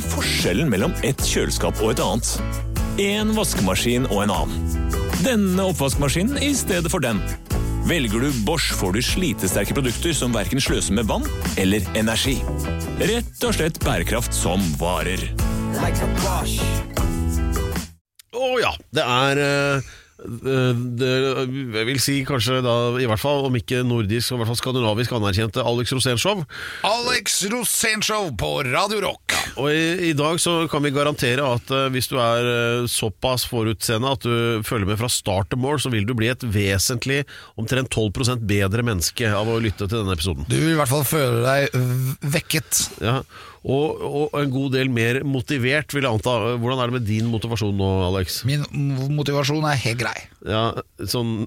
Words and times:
er 0.00 0.08
forskjellen 0.14 0.70
mellom 0.72 0.94
et 1.06 1.20
kjøleskap 1.24 1.80
og 1.84 1.92
et 1.92 2.00
annet? 2.02 2.30
En 3.00 3.32
vaskemaskin 3.36 4.08
og 4.08 4.24
en 4.24 4.32
annen. 4.32 4.78
Denne 5.20 5.66
oppvaskmaskinen 5.68 6.40
i 6.40 6.52
stedet 6.56 6.90
for 6.92 7.04
den. 7.04 7.20
Velger 7.88 8.24
du 8.24 8.30
Bosch, 8.46 8.72
får 8.76 8.96
du 8.96 9.00
slitesterke 9.04 9.76
produkter 9.76 10.14
som 10.16 10.32
verken 10.36 10.62
sløser 10.62 10.96
med 10.96 11.08
vann 11.10 11.26
eller 11.60 11.84
energi. 11.98 12.38
Rett 13.00 13.44
og 13.44 13.56
slett 13.56 13.80
bærekraft 13.84 14.36
som 14.36 14.64
varer. 14.80 15.26
Å 18.40 18.50
ja, 18.60 18.72
det 18.96 19.04
er 19.04 19.42
eh, 19.44 19.90
det, 20.24 21.10
Jeg 21.74 21.86
vil 21.88 22.00
si 22.02 22.16
kanskje 22.28 22.60
da, 22.64 22.74
i 23.00 23.08
hvert 23.08 23.22
fall 23.22 23.46
om 23.48 23.56
ikke 23.56 23.82
nordisk, 23.86 24.34
i 24.34 24.40
hvert 24.40 24.50
fall 24.50 24.58
skandinavisk 24.58 25.14
anerkjente 25.16 25.64
Alex 25.64 25.94
Rosén-show. 25.96 26.42
Alex 26.86 27.40
Rosénshow 27.52 28.30
på 28.38 28.50
Radio 28.68 29.00
Rock. 29.04 29.36
Og 29.60 29.70
i, 29.72 30.10
i 30.10 30.12
dag 30.16 30.40
så 30.42 30.64
kan 30.70 30.84
vi 30.84 30.92
garantere 30.94 31.46
at 31.56 31.72
uh, 31.74 31.86
hvis 31.92 32.10
du 32.10 32.18
er 32.20 32.50
uh, 32.50 32.88
såpass 32.90 33.46
forutseende 33.50 34.14
at 34.14 34.26
du 34.26 34.64
følger 34.66 34.88
med 34.90 35.00
fra 35.00 35.10
start 35.12 35.50
til 35.52 35.62
mål, 35.62 35.80
så 35.82 35.92
vil 35.92 36.06
du 36.08 36.14
bli 36.18 36.30
et 36.32 36.44
vesentlig, 36.44 37.22
omtrent 37.60 37.92
12% 37.94 38.44
bedre 38.48 38.84
menneske 38.86 39.30
av 39.30 39.48
å 39.50 39.60
lytte 39.62 39.86
til 39.86 40.02
denne 40.02 40.16
episoden. 40.16 40.48
Du 40.50 40.58
vil 40.58 40.74
i 40.74 40.80
hvert 40.80 40.92
fall 40.92 41.06
føle 41.08 41.44
deg 41.46 41.80
vekket. 42.36 42.84
Ja, 43.04 43.20
og, 43.60 44.00
og 44.32 44.36
en 44.40 44.52
god 44.54 44.70
del 44.72 44.88
mer 44.88 45.18
motivert, 45.28 45.92
vil 45.92 46.06
jeg 46.06 46.10
anta. 46.16 46.32
Hvordan 46.56 46.80
er 46.80 46.88
det 46.88 46.94
med 46.96 47.04
din 47.08 47.26
motivasjon 47.28 47.74
nå, 47.76 47.88
Alex? 48.06 48.38
Min 48.48 48.62
motivasjon 49.18 49.66
er 49.68 49.76
helt 49.82 50.00
grei. 50.00 50.16
Ja, 50.48 50.62
sånn 51.04 51.42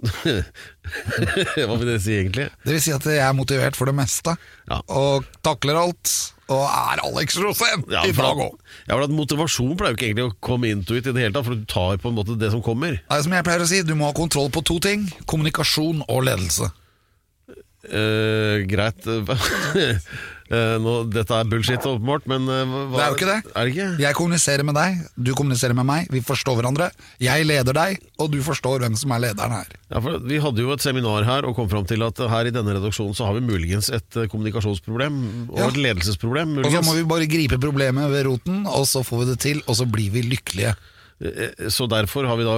Hva 1.57 1.77
vil 1.79 1.89
det 1.89 1.97
si, 2.03 2.13
egentlig? 2.19 2.49
Det 2.65 2.75
vil 2.75 2.83
si 2.85 2.93
at 2.93 3.07
jeg 3.09 3.23
er 3.23 3.33
motivert 3.37 3.77
for 3.79 3.89
det 3.89 3.95
meste, 3.97 4.35
Ja. 4.69 4.77
og 4.93 5.25
takler 5.43 5.79
alt, 5.81 6.11
og 6.53 6.61
er 6.67 7.01
Alex 7.07 7.37
Rosén 7.41 7.81
Ja, 7.89 8.03
i 8.05 8.11
dag 8.13 8.37
òg. 8.45 8.59
Ja, 8.85 8.93
for 8.93 9.05
at 9.07 9.13
Motivasjon 9.15 9.73
pleier 9.79 9.95
jo 9.95 9.97
ikke 9.97 10.07
egentlig 10.11 10.27
å 10.29 10.35
komme 10.43 10.69
into 10.69 10.93
it 10.99 11.07
i 11.09 11.13
det 11.15 11.23
hele 11.25 11.33
tatt, 11.33 11.47
for 11.47 11.55
du 11.57 11.65
tar 11.65 11.97
på 12.03 12.11
en 12.11 12.17
måte 12.19 12.37
det 12.37 12.51
som 12.53 12.61
kommer. 12.61 12.99
Som 13.23 13.33
jeg 13.33 13.47
pleier 13.47 13.63
å 13.63 13.67
si, 13.69 13.81
du 13.87 13.95
må 13.97 14.09
ha 14.11 14.13
kontroll 14.17 14.51
på 14.53 14.61
to 14.67 14.77
ting. 14.83 15.07
Kommunikasjon 15.25 16.03
og 16.05 16.25
ledelse. 16.27 16.69
Eh, 17.83 18.61
greit 18.69 19.03
nå, 20.83 20.93
Dette 21.13 21.33
er 21.39 21.47
bullshit, 21.49 21.85
åpenbart, 21.89 22.25
men 22.29 22.45
eh, 22.51 22.63
hva, 22.69 22.97
Det 22.97 23.03
er 23.03 23.09
jo 23.11 23.17
ikke 23.17 23.29
det. 23.29 23.37
Er 23.53 23.65
det 23.67 23.73
ikke? 23.73 23.87
Jeg 24.03 24.17
kommuniserer 24.19 24.63
med 24.67 24.75
deg, 24.77 24.99
du 25.17 25.31
kommuniserer 25.37 25.77
med 25.77 25.87
meg, 25.89 26.07
vi 26.13 26.21
forstår 26.25 26.59
hverandre. 26.59 26.89
Jeg 27.23 27.47
leder 27.49 27.73
deg, 27.77 27.99
og 28.21 28.31
du 28.33 28.39
forstår 28.45 28.83
hvem 28.85 28.95
som 28.99 29.13
er 29.15 29.23
lederen 29.27 29.55
her. 29.57 29.73
Ja, 29.93 30.01
for 30.03 30.19
Vi 30.29 30.39
hadde 30.43 30.63
jo 30.65 30.73
et 30.75 30.85
seminar 30.85 31.25
her 31.27 31.47
og 31.49 31.55
kom 31.57 31.69
fram 31.71 31.85
til 31.89 32.03
at 32.05 32.17
her 32.33 32.49
i 32.49 32.53
denne 32.55 32.75
redaksjonen 32.77 33.15
så 33.17 33.27
har 33.29 33.37
vi 33.37 33.45
muligens 33.45 33.89
et 33.93 34.17
eh, 34.21 34.29
kommunikasjonsproblem 34.31 35.21
og 35.51 35.59
Ja. 35.59 35.67
et 35.69 35.77
ledelsesproblem. 35.77 36.57
Og 36.63 36.71
så 36.71 36.81
må 36.85 36.95
vi 36.97 37.03
bare 37.09 37.27
gripe 37.29 37.59
problemet 37.61 38.09
ved 38.13 38.25
roten, 38.29 38.63
og 38.67 38.85
så 38.89 39.03
får 39.05 39.23
vi 39.23 39.29
det 39.33 39.39
til, 39.43 39.61
og 39.67 39.75
så 39.79 39.85
blir 39.89 40.11
vi 40.13 40.21
lykkelige. 40.33 40.75
Eh, 41.23 41.69
Så 41.69 41.87
derfor 41.87 42.25
har 42.27 42.35
vi 42.37 42.43
da 42.43 42.55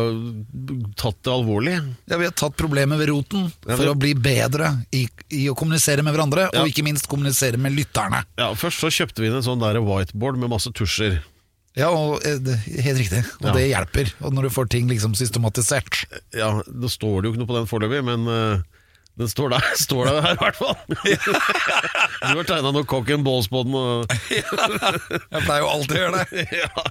tatt 0.97 1.19
det 1.23 1.31
alvorlig. 1.31 1.75
Ja, 2.09 2.17
Vi 2.17 2.25
har 2.25 2.31
tatt 2.33 2.55
problemet 2.58 2.97
ved 2.97 3.09
roten 3.09 3.52
Ja, 3.67 3.75
for 3.75 3.83
det- 3.85 3.91
å 3.94 3.99
bli 3.99 4.13
bedre 4.16 4.85
i, 4.91 5.07
i 5.30 5.45
å 5.49 5.55
kommunisere 5.55 6.02
med 6.03 6.16
hverandre, 6.16 6.49
Ja. 6.52 6.61
og 6.61 6.67
ikke 6.67 6.83
minst 6.83 7.07
kommunisere 7.07 7.57
med 7.57 7.73
lytterne. 7.73 8.25
Ja, 8.38 8.53
Først 8.53 8.80
så 8.81 8.88
kjøpte 8.89 9.22
vi 9.22 9.27
inn 9.27 9.35
en 9.35 9.44
sånn 9.44 9.59
der 9.59 9.80
whiteboard 9.81 10.38
med 10.38 10.49
masse 10.49 10.72
tusjer. 10.73 11.22
Ja, 11.75 11.89
og 11.91 12.25
eh, 12.25 12.39
Helt 12.81 12.97
riktig. 12.99 13.25
Og 13.41 13.47
Ja. 13.47 13.53
det 13.53 13.69
hjelper. 13.69 14.13
Og 14.22 14.33
når 14.33 14.44
du 14.44 14.49
får 14.49 14.69
ting 14.69 14.88
liksom 14.88 15.13
systematisert. 15.13 16.05
Ja, 16.33 16.61
Det 16.66 16.89
står 16.89 17.22
det 17.22 17.25
jo 17.27 17.33
ikke 17.33 17.45
noe 17.45 17.52
på 17.52 17.59
den 17.59 17.67
foreløpig, 17.67 18.03
men 18.03 18.27
eh, 18.27 18.61
den 19.19 19.30
står 19.31 19.53
der, 19.55 19.66
står 19.85 20.09
der 20.09 20.21
her 20.25 20.35
i 20.35 20.41
hvert 20.41 20.59
fall. 20.59 20.75
du 22.30 22.39
har 22.39 22.47
tegna 22.47 22.71
noe 22.75 22.88
cock 22.88 23.09
and 23.16 23.25
balls 23.25 23.49
på 23.52 23.63
den. 23.66 23.75
Og, 23.75 24.05
Jeg 24.35 25.44
pleier 25.45 25.63
jo 25.63 25.72
alltid 25.72 25.95
å 25.97 26.02
gjøre 26.03 26.23
det. 26.23 26.45
ja. 26.61 26.85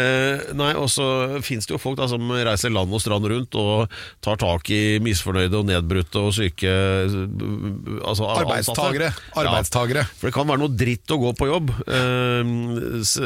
eh, 0.00 0.44
nei, 0.58 0.72
og 0.80 0.88
så 0.92 1.06
fins 1.44 1.68
det 1.68 1.76
jo 1.76 1.80
folk 1.82 2.00
da 2.00 2.08
som 2.10 2.32
reiser 2.32 2.72
land 2.74 2.92
og 2.92 3.02
strand 3.02 3.28
rundt 3.30 3.56
og 3.60 3.92
tar 4.24 4.40
tak 4.40 4.70
i 4.72 4.98
misfornøyde 5.04 5.60
og 5.60 5.68
nedbrutte 5.68 6.22
og 6.22 6.32
syke 6.36 6.72
altså, 6.72 8.28
Arbeidstagere. 8.32 9.12
Arbeidstagere. 9.38 10.06
Ja, 10.06 10.18
for 10.18 10.30
det 10.30 10.36
kan 10.36 10.48
være 10.48 10.64
noe 10.64 10.76
dritt 10.76 11.12
å 11.14 11.20
gå 11.20 11.34
på 11.38 11.50
jobb. 11.50 11.72
Eh, 11.86 12.52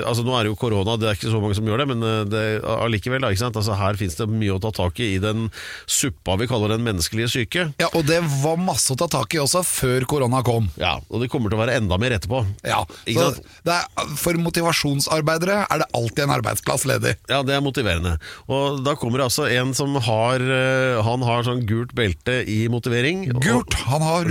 altså 0.03 0.27
Nå 0.27 0.35
er 0.37 0.47
det 0.47 0.53
jo 0.53 0.59
korona, 0.59 0.97
det 0.99 1.11
er 1.11 1.19
ikke 1.19 1.33
så 1.33 1.43
mange 1.43 1.59
som 1.59 1.69
gjør 1.69 1.85
det, 1.85 1.89
men 1.95 2.05
eh, 2.07 2.23
det, 2.31 2.45
allikevel, 2.77 3.23
da? 3.25 3.33
Altså, 3.47 3.77
her 3.79 3.99
fins 3.99 4.19
det 4.19 4.29
mye 4.31 4.57
å 4.57 4.63
ta 4.63 4.73
tak 4.75 4.99
i 5.03 5.07
i 5.17 5.23
den 5.23 5.49
suppa 5.87 6.37
vi 6.41 6.49
kaller 6.51 6.75
den 6.75 6.85
menneskelige 6.87 7.31
syke. 7.33 7.69
Ja, 7.81 7.89
Og 7.95 8.07
det 8.09 8.16
var 8.43 8.59
masse 8.61 8.93
å 8.95 8.99
ta 8.99 9.09
tak 9.11 9.35
i 9.37 9.41
også 9.43 9.63
før 9.67 10.07
korona 10.09 10.43
kom. 10.47 10.69
Ja, 10.81 10.97
Og 11.11 11.23
det 11.23 11.31
kommer 11.33 11.53
til 11.53 11.59
å 11.59 11.63
være 11.65 11.79
enda 11.81 11.99
mer 12.01 12.15
etterpå. 12.17 12.43
Ja, 12.67 12.83
så 12.87 13.29
det 13.67 13.75
er, 13.77 14.13
For 14.21 14.39
motivasjonsarbeidere 14.41 15.65
er 15.65 15.83
det 15.83 15.89
alltid 15.97 16.25
en 16.27 16.35
arbeidsplass 16.37 16.87
ledig. 16.89 17.17
Ja, 17.31 17.43
det 17.47 17.57
er 17.57 17.65
motiverende. 17.65 18.17
Og 18.47 18.83
da 18.87 18.97
kommer 18.99 19.23
det 19.23 19.29
altså 19.31 19.49
en 19.51 19.75
som 19.77 19.97
har 20.07 20.43
eh, 20.43 21.03
Han 21.07 21.25
har 21.27 21.47
sånn 21.47 21.65
gult 21.69 21.95
belte 21.97 22.41
i 22.47 22.67
motivering. 22.73 23.27
Gult! 23.43 23.75
Han 23.91 24.05
har 24.05 24.31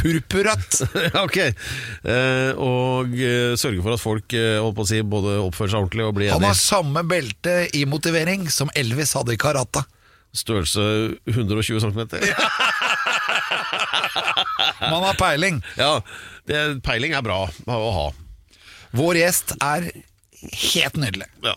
purpurrødt! 0.00 0.82
ok. 1.26 1.38
Eh, 1.40 2.50
og 2.60 3.14
sørge 3.14 3.74
sørger 3.74 3.82
for 3.84 3.96
at 3.96 4.02
folk 4.02 4.36
eh, 4.36 4.60
holdt 4.60 4.76
på 4.78 4.84
å 4.84 4.88
si, 4.88 5.00
både 5.02 5.36
oppfører 5.44 5.72
seg 5.72 5.82
ordentlig 5.82 6.06
og 6.06 6.16
blir 6.18 6.32
Han 6.34 6.46
har 6.46 6.58
samme 6.58 7.04
belte 7.08 7.64
i 7.74 7.84
motivering 7.88 8.48
som 8.52 8.72
Elvis 8.76 9.14
hadde 9.18 9.34
i 9.34 9.40
karate. 9.40 9.84
Størrelse 10.34 10.82
120 11.30 11.80
cm. 11.84 12.00
Man 14.90 15.06
har 15.06 15.14
peiling. 15.18 15.62
Ja, 15.78 16.00
det, 16.48 16.82
peiling 16.86 17.14
er 17.14 17.22
bra 17.24 17.44
å 17.70 17.92
ha. 17.98 18.08
Vår 18.94 19.18
gjest 19.18 19.54
er 19.62 19.88
helt 20.44 20.96
nydelig. 21.00 21.26
Ja, 21.44 21.54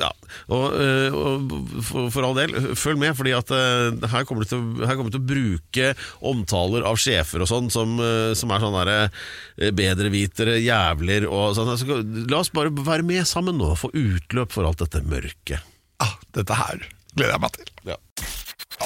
ja. 0.00 0.08
Og, 0.52 0.74
øh, 0.74 1.14
og 1.14 1.52
for, 1.86 2.08
for 2.14 2.26
all 2.26 2.36
del, 2.38 2.54
følg 2.78 3.00
med, 3.00 3.14
fordi 3.18 3.34
at 3.36 3.52
øh, 3.54 4.00
her 4.10 4.26
kommer 4.26 4.44
du 4.44 4.50
til, 4.50 4.64
kommer 4.82 5.10
du 5.10 5.16
til 5.16 5.22
å 5.22 5.30
bruke 5.30 5.92
omtaler 6.32 6.86
av 6.88 6.98
sjefer 7.00 7.44
og 7.44 7.50
sånn 7.50 7.70
som, 7.72 7.94
øh, 8.02 8.32
som 8.38 8.52
er 8.52 8.64
sånn 8.64 8.78
derre 8.80 9.70
bedrevitere, 9.76 10.58
jævler 10.64 11.28
og 11.30 11.54
sånn. 11.58 11.72
Så, 11.78 12.02
la 12.26 12.42
oss 12.42 12.52
bare 12.54 12.74
være 12.74 13.06
med 13.06 13.26
sammen 13.28 13.58
nå 13.60 13.72
og 13.74 13.80
få 13.84 13.92
utløp 13.94 14.54
for 14.54 14.68
alt 14.68 14.82
dette 14.84 15.04
mørket. 15.06 15.74
Ah, 16.02 16.16
dette 16.36 16.58
her 16.58 16.82
gleder 17.16 17.36
jeg 17.36 17.42
meg 17.42 17.52
til. 17.56 17.70
Ja. 17.88 17.96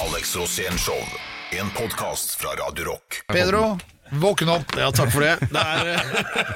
Alex 0.01 0.35
Rosén 0.39 0.77
Show. 0.79 0.99
En 1.59 1.71
podkast 1.75 2.37
fra 2.39 2.53
Radio 2.55 2.93
Rock. 2.93 3.21
Pedro, 3.27 3.75
våkn 4.11 4.49
opp. 4.51 4.73
Ja, 4.79 4.89
takk 4.93 5.11
for 5.13 5.23
det. 5.23 5.37
Det 5.51 5.61
er, 5.61 5.89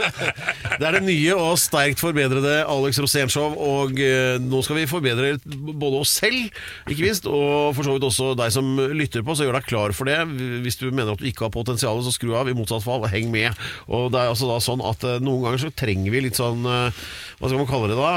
det 0.80 0.88
er 0.88 0.98
det 0.98 1.04
nye 1.06 1.36
og 1.40 1.60
sterkt 1.60 2.02
forbedrede 2.04 2.58
Alex 2.68 3.00
Rosén-show, 3.00 3.56
og 3.56 4.00
eh, 4.02 4.36
nå 4.44 4.62
skal 4.66 4.80
vi 4.82 4.88
forbedre 4.90 5.36
både 5.46 6.02
oss 6.02 6.16
selv, 6.20 6.50
ikke 6.90 7.06
minst, 7.06 7.30
og 7.30 7.76
for 7.78 7.88
så 7.88 7.96
vidt 7.96 8.08
også 8.08 8.32
deg 8.40 8.54
som 8.56 8.74
lytter 8.96 9.24
på, 9.26 9.36
så 9.38 9.48
gjør 9.48 9.60
deg 9.60 9.70
klar 9.70 9.96
for 9.96 10.10
det. 10.10 10.20
Hvis 10.66 10.80
du 10.82 10.90
mener 10.90 11.14
at 11.14 11.22
du 11.22 11.30
ikke 11.30 11.48
har 11.48 11.54
potensial, 11.56 12.02
så 12.04 12.14
skru 12.14 12.34
av. 12.36 12.50
I 12.52 12.58
motsatt 12.58 12.84
fall, 12.86 13.08
heng 13.12 13.32
med. 13.34 13.56
Og 13.88 14.12
det 14.14 14.22
er 14.22 14.34
altså 14.34 14.50
da 14.52 14.60
sånn 14.64 14.84
at 14.86 15.06
eh, 15.08 15.22
noen 15.24 15.48
ganger 15.48 15.66
så 15.66 15.72
trenger 15.76 16.12
vi 16.12 16.26
litt 16.28 16.40
sånn 16.40 16.66
eh, 16.68 17.06
Hva 17.40 17.50
skal 17.50 17.60
man 17.60 17.70
kalle 17.70 17.90
det 17.92 17.98
da? 18.00 18.12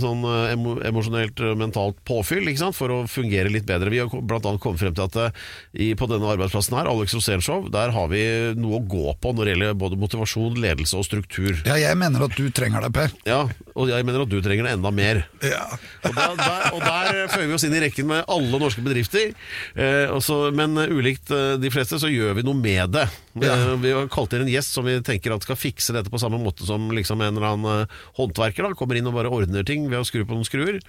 Sånn 0.00 0.24
emo 0.52 0.74
emosjonelt, 0.84 1.40
mentalt 1.56 1.96
påfyll, 2.08 2.48
ikke 2.50 2.60
sant? 2.60 2.76
For 2.76 2.92
å 2.92 2.98
fungere 3.10 3.52
litt 3.52 3.66
bedre. 3.68 3.92
Vi 3.92 4.02
har 4.02 4.10
blant 4.12 4.46
annet 4.46 4.62
kommet 4.62 4.82
frem 4.82 4.96
til 4.96 5.06
at 5.06 5.96
på 6.00 6.08
denne 6.10 6.28
arbeidsplassen 6.34 6.76
her, 6.76 6.90
Alex 6.90 7.14
Rosén-show, 7.16 7.70
der 7.72 7.94
har 7.94 8.10
vi 8.12 8.20
noe 8.60 8.69
å 8.76 8.82
gå 8.84 9.14
på 9.20 9.32
når 9.34 9.46
det 9.46 9.54
gjelder 9.54 9.78
både 9.80 9.98
motivasjon, 10.00 10.58
ledelse 10.60 10.98
og 10.98 11.06
struktur. 11.06 11.52
Ja, 11.66 11.76
jeg 11.80 11.98
mener 12.00 12.26
at 12.26 12.36
du 12.36 12.46
trenger 12.54 12.84
det, 12.86 12.92
Per. 12.96 13.14
Ja, 13.28 13.42
og 13.74 13.90
jeg 13.90 14.06
mener 14.06 14.24
at 14.24 14.32
du 14.32 14.38
trenger 14.44 14.68
det 14.68 14.74
enda 14.78 14.92
mer. 14.94 15.24
Ja. 15.44 15.66
Og 16.06 16.14
der, 16.16 16.32
der, 16.38 16.62
og 16.74 16.80
der 16.82 17.28
føyer 17.30 17.48
vi 17.50 17.54
oss 17.54 17.64
inn 17.66 17.74
i 17.76 17.80
rekken 17.82 18.08
med 18.08 18.24
alle 18.30 18.58
norske 18.60 18.82
bedrifter. 18.84 19.34
Eh, 19.74 20.10
også, 20.12 20.50
men 20.56 20.74
eh, 20.80 20.90
ulikt 20.90 21.30
eh, 21.34 21.54
de 21.60 21.70
fleste, 21.72 21.98
så 22.00 22.10
gjør 22.10 22.38
vi 22.38 22.44
noe 22.46 22.56
med 22.58 22.94
det. 22.96 23.04
Ja. 23.46 23.54
Eh, 23.56 23.74
vi 23.82 23.92
har 23.94 24.08
kalt 24.12 24.34
inn 24.36 24.44
en 24.44 24.50
gjest 24.52 24.74
som 24.76 24.86
vi 24.86 24.96
tenker 25.06 25.34
at 25.34 25.44
skal 25.46 25.58
fikse 25.58 25.94
dette 25.96 26.12
på 26.12 26.20
samme 26.20 26.40
måte 26.42 26.66
som 26.68 26.88
liksom 26.94 27.20
en 27.24 27.36
eller 27.36 27.48
annen 27.52 27.82
eh, 27.84 27.98
håndverker. 28.18 28.66
da 28.66 28.76
Kommer 28.78 28.98
inn 29.00 29.08
og 29.10 29.16
bare 29.16 29.32
ordner 29.32 29.66
ting 29.66 29.88
ved 29.90 30.02
å 30.02 30.06
skru 30.06 30.24
på 30.24 30.36
noen 30.36 30.48
skruer. 30.48 30.80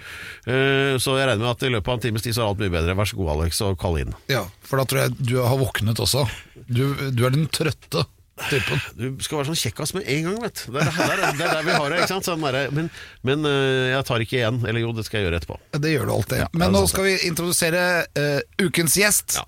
Eh, 0.45 0.95
så 1.01 1.17
jeg 1.19 1.29
regner 1.29 1.43
med 1.45 1.51
at 1.53 1.67
i 1.67 1.73
løpet 1.73 1.91
av 1.91 1.99
en 1.99 2.05
times 2.07 2.25
tid 2.25 2.35
så 2.37 2.43
er 2.45 2.51
alt 2.51 2.63
mye 2.63 2.73
bedre. 2.73 2.95
Vær 2.97 3.09
så 3.11 3.19
god, 3.19 3.33
Alex, 3.37 3.61
og 3.65 3.77
kall 3.81 4.01
inn. 4.03 4.15
ja, 4.31 4.45
for 4.67 4.81
da 4.81 4.87
tror 4.87 5.05
jeg 5.05 5.29
du 5.31 5.37
har 5.41 5.59
våknet 5.59 5.99
også. 6.01 6.25
Du, 6.67 6.83
du 7.11 7.23
er 7.27 7.33
den 7.35 7.47
trøtte 7.51 8.05
typen. 8.49 8.79
Du 8.97 9.07
skal 9.21 9.41
være 9.41 9.51
sånn 9.51 9.59
kjekkas 9.59 9.91
med 9.93 10.07
en 10.09 10.23
gang, 10.29 10.37
vet 10.41 10.63
du. 10.65 10.71
Det 10.73 10.85
er 10.87 10.93
der, 10.97 11.25
det 11.37 11.45
er 11.45 11.51
der 11.59 11.65
vi 11.67 11.75
har 11.75 11.91
det. 11.93 11.99
ikke 12.01 12.13
sant? 12.15 12.25
Sånn 12.29 12.45
der, 12.45 12.71
men 12.73 12.87
men 13.27 13.45
jeg 13.45 14.05
tar 14.07 14.23
ikke 14.23 14.39
igjen. 14.39 14.61
Eller 14.65 14.81
jo, 14.85 14.93
det 14.97 15.05
skal 15.05 15.19
jeg 15.21 15.27
gjøre 15.29 15.41
etterpå. 15.41 15.59
Det 15.77 15.91
gjør 15.93 16.09
du 16.09 16.13
alltid. 16.15 16.41
Ja, 16.45 16.47
Men 16.57 16.73
nå 16.73 16.81
skal 16.89 17.05
vi 17.09 17.17
introdusere 17.27 17.83
uh, 18.17 18.39
ukens 18.63 18.97
gjest. 18.97 19.37
Ja. 19.37 19.45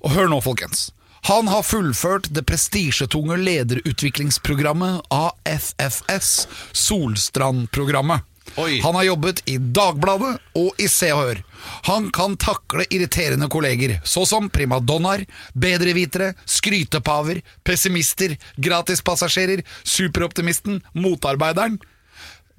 Og 0.00 0.14
hør 0.16 0.30
nå, 0.32 0.40
folkens. 0.44 0.88
Han 1.28 1.48
har 1.48 1.62
fullført 1.62 2.28
det 2.32 2.46
prestisjetunge 2.48 3.36
lederutviklingsprogrammet 3.36 5.02
AFFS, 5.12 6.48
Solstrand-programmet. 6.72 8.20
Oi. 8.58 8.80
Han 8.82 8.94
har 8.98 9.04
jobbet 9.06 9.42
i 9.46 9.58
Dagbladet 9.62 10.32
og 10.58 10.80
i 10.82 10.88
Se 10.90 11.12
og 11.14 11.20
Hør. 11.22 11.42
Han 11.86 12.08
kan 12.10 12.34
takle 12.40 12.82
irriterende 12.90 13.46
kolleger, 13.52 13.98
så 14.02 14.24
som 14.26 14.48
primadonnaer, 14.50 15.22
bedrevitere, 15.54 16.32
skrytepaver, 16.50 17.42
pessimister, 17.64 18.34
gratispassasjerer, 18.58 19.62
superoptimisten, 19.86 20.80
motarbeideren. 20.98 21.78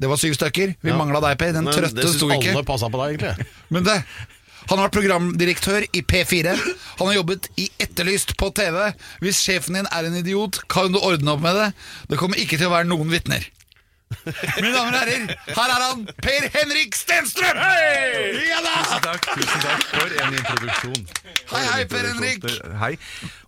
Det 0.02 0.10
var 0.10 0.18
syv 0.18 0.34
stykker. 0.38 0.76
Vi 0.82 0.90
Ja. 0.90 0.98
mangla 0.98 1.20
deg, 1.22 1.38
Per. 1.38 1.52
Den 1.54 1.66
Men 1.66 1.74
trøtte 1.74 1.94
det 1.96 2.06
syns 2.08 2.16
sto 2.18 2.30
ikke. 2.30 2.52
alle 2.56 2.64
passa 2.64 2.88
på 2.90 2.98
deg, 3.04 3.20
egentlig. 3.20 3.46
Men 3.70 3.84
det 3.84 4.04
han 4.70 4.78
har 4.78 4.88
vært 4.88 4.98
programdirektør 4.98 5.88
i 5.92 6.04
P4. 6.06 6.54
Han 7.00 7.08
har 7.08 7.16
jobbet 7.18 7.50
i 7.60 7.70
Etterlyst 7.82 8.36
på 8.40 8.52
TV. 8.56 8.92
Hvis 9.24 9.42
sjefen 9.44 9.80
din 9.80 9.90
er 9.90 10.08
en 10.08 10.20
idiot, 10.22 10.62
kan 10.72 10.94
du 10.94 11.02
ordne 11.02 11.34
opp 11.34 11.42
med 11.44 11.58
det. 11.58 11.72
Det 12.12 12.22
kommer 12.22 12.40
ikke 12.42 12.60
til 12.60 12.70
å 12.70 12.76
være 12.76 12.90
noen 12.92 13.12
vitner. 13.14 13.48
Mine 14.26 14.72
damer 14.76 14.92
og 14.92 14.98
herrer, 14.98 15.30
her 15.56 15.72
er 15.72 15.84
han, 15.86 16.02
Per 16.24 16.48
Henrik 16.54 16.98
Stenstrøm! 17.00 17.60
Ja 18.44 18.60
da! 18.66 18.74
Tusen 18.84 19.06
takk, 19.06 19.30
tusen 19.40 19.64
takk 19.64 19.86
for 19.88 20.18
en 20.26 20.36
introduksjon. 20.36 21.06
Hei, 21.54 21.62
hei, 21.70 21.86
Per 21.92 22.10
Henrik. 22.10 22.48
Hei, 22.82 22.92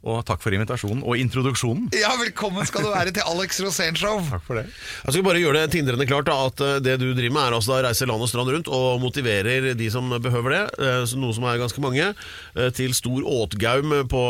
og 0.04 0.20
takk 0.28 0.42
for 0.44 0.56
invitasjonen 0.56 1.04
og 1.08 1.20
introduksjonen. 1.20 1.88
Ja, 1.96 2.12
Velkommen 2.20 2.68
skal 2.68 2.86
du 2.86 2.92
være 2.92 3.14
til 3.16 3.24
Alex 3.28 3.62
Rosén 3.64 3.96
Show. 4.00 4.20
Takk 4.34 4.44
for 4.46 4.60
det. 4.60 4.66
Jeg 5.06 5.16
skal 5.16 5.26
bare 5.26 5.42
gjøre 5.42 5.62
det 5.64 5.74
tindrende 5.76 6.08
klart 6.10 6.28
da, 6.28 6.38
at 6.50 6.64
eh, 6.64 6.80
det 6.84 6.98
du 7.02 7.10
driver 7.16 7.38
med 7.38 7.44
er 7.46 7.58
altså 7.58 7.74
da 7.74 7.82
reise 7.88 8.08
land 8.10 8.26
og 8.26 8.32
strand 8.32 8.52
rundt 8.52 8.72
og 8.74 9.00
motiverer 9.04 9.72
de 9.80 9.90
som 9.94 10.12
behøver 10.24 10.58
det, 10.58 10.64
eh, 10.84 11.16
noe 11.20 11.36
som 11.36 11.48
er 11.48 11.62
ganske 11.62 11.84
mange, 11.84 12.10
eh, 12.12 12.72
til 12.76 12.96
stor 12.98 13.24
åtgaum 13.24 13.96
på, 14.12 14.24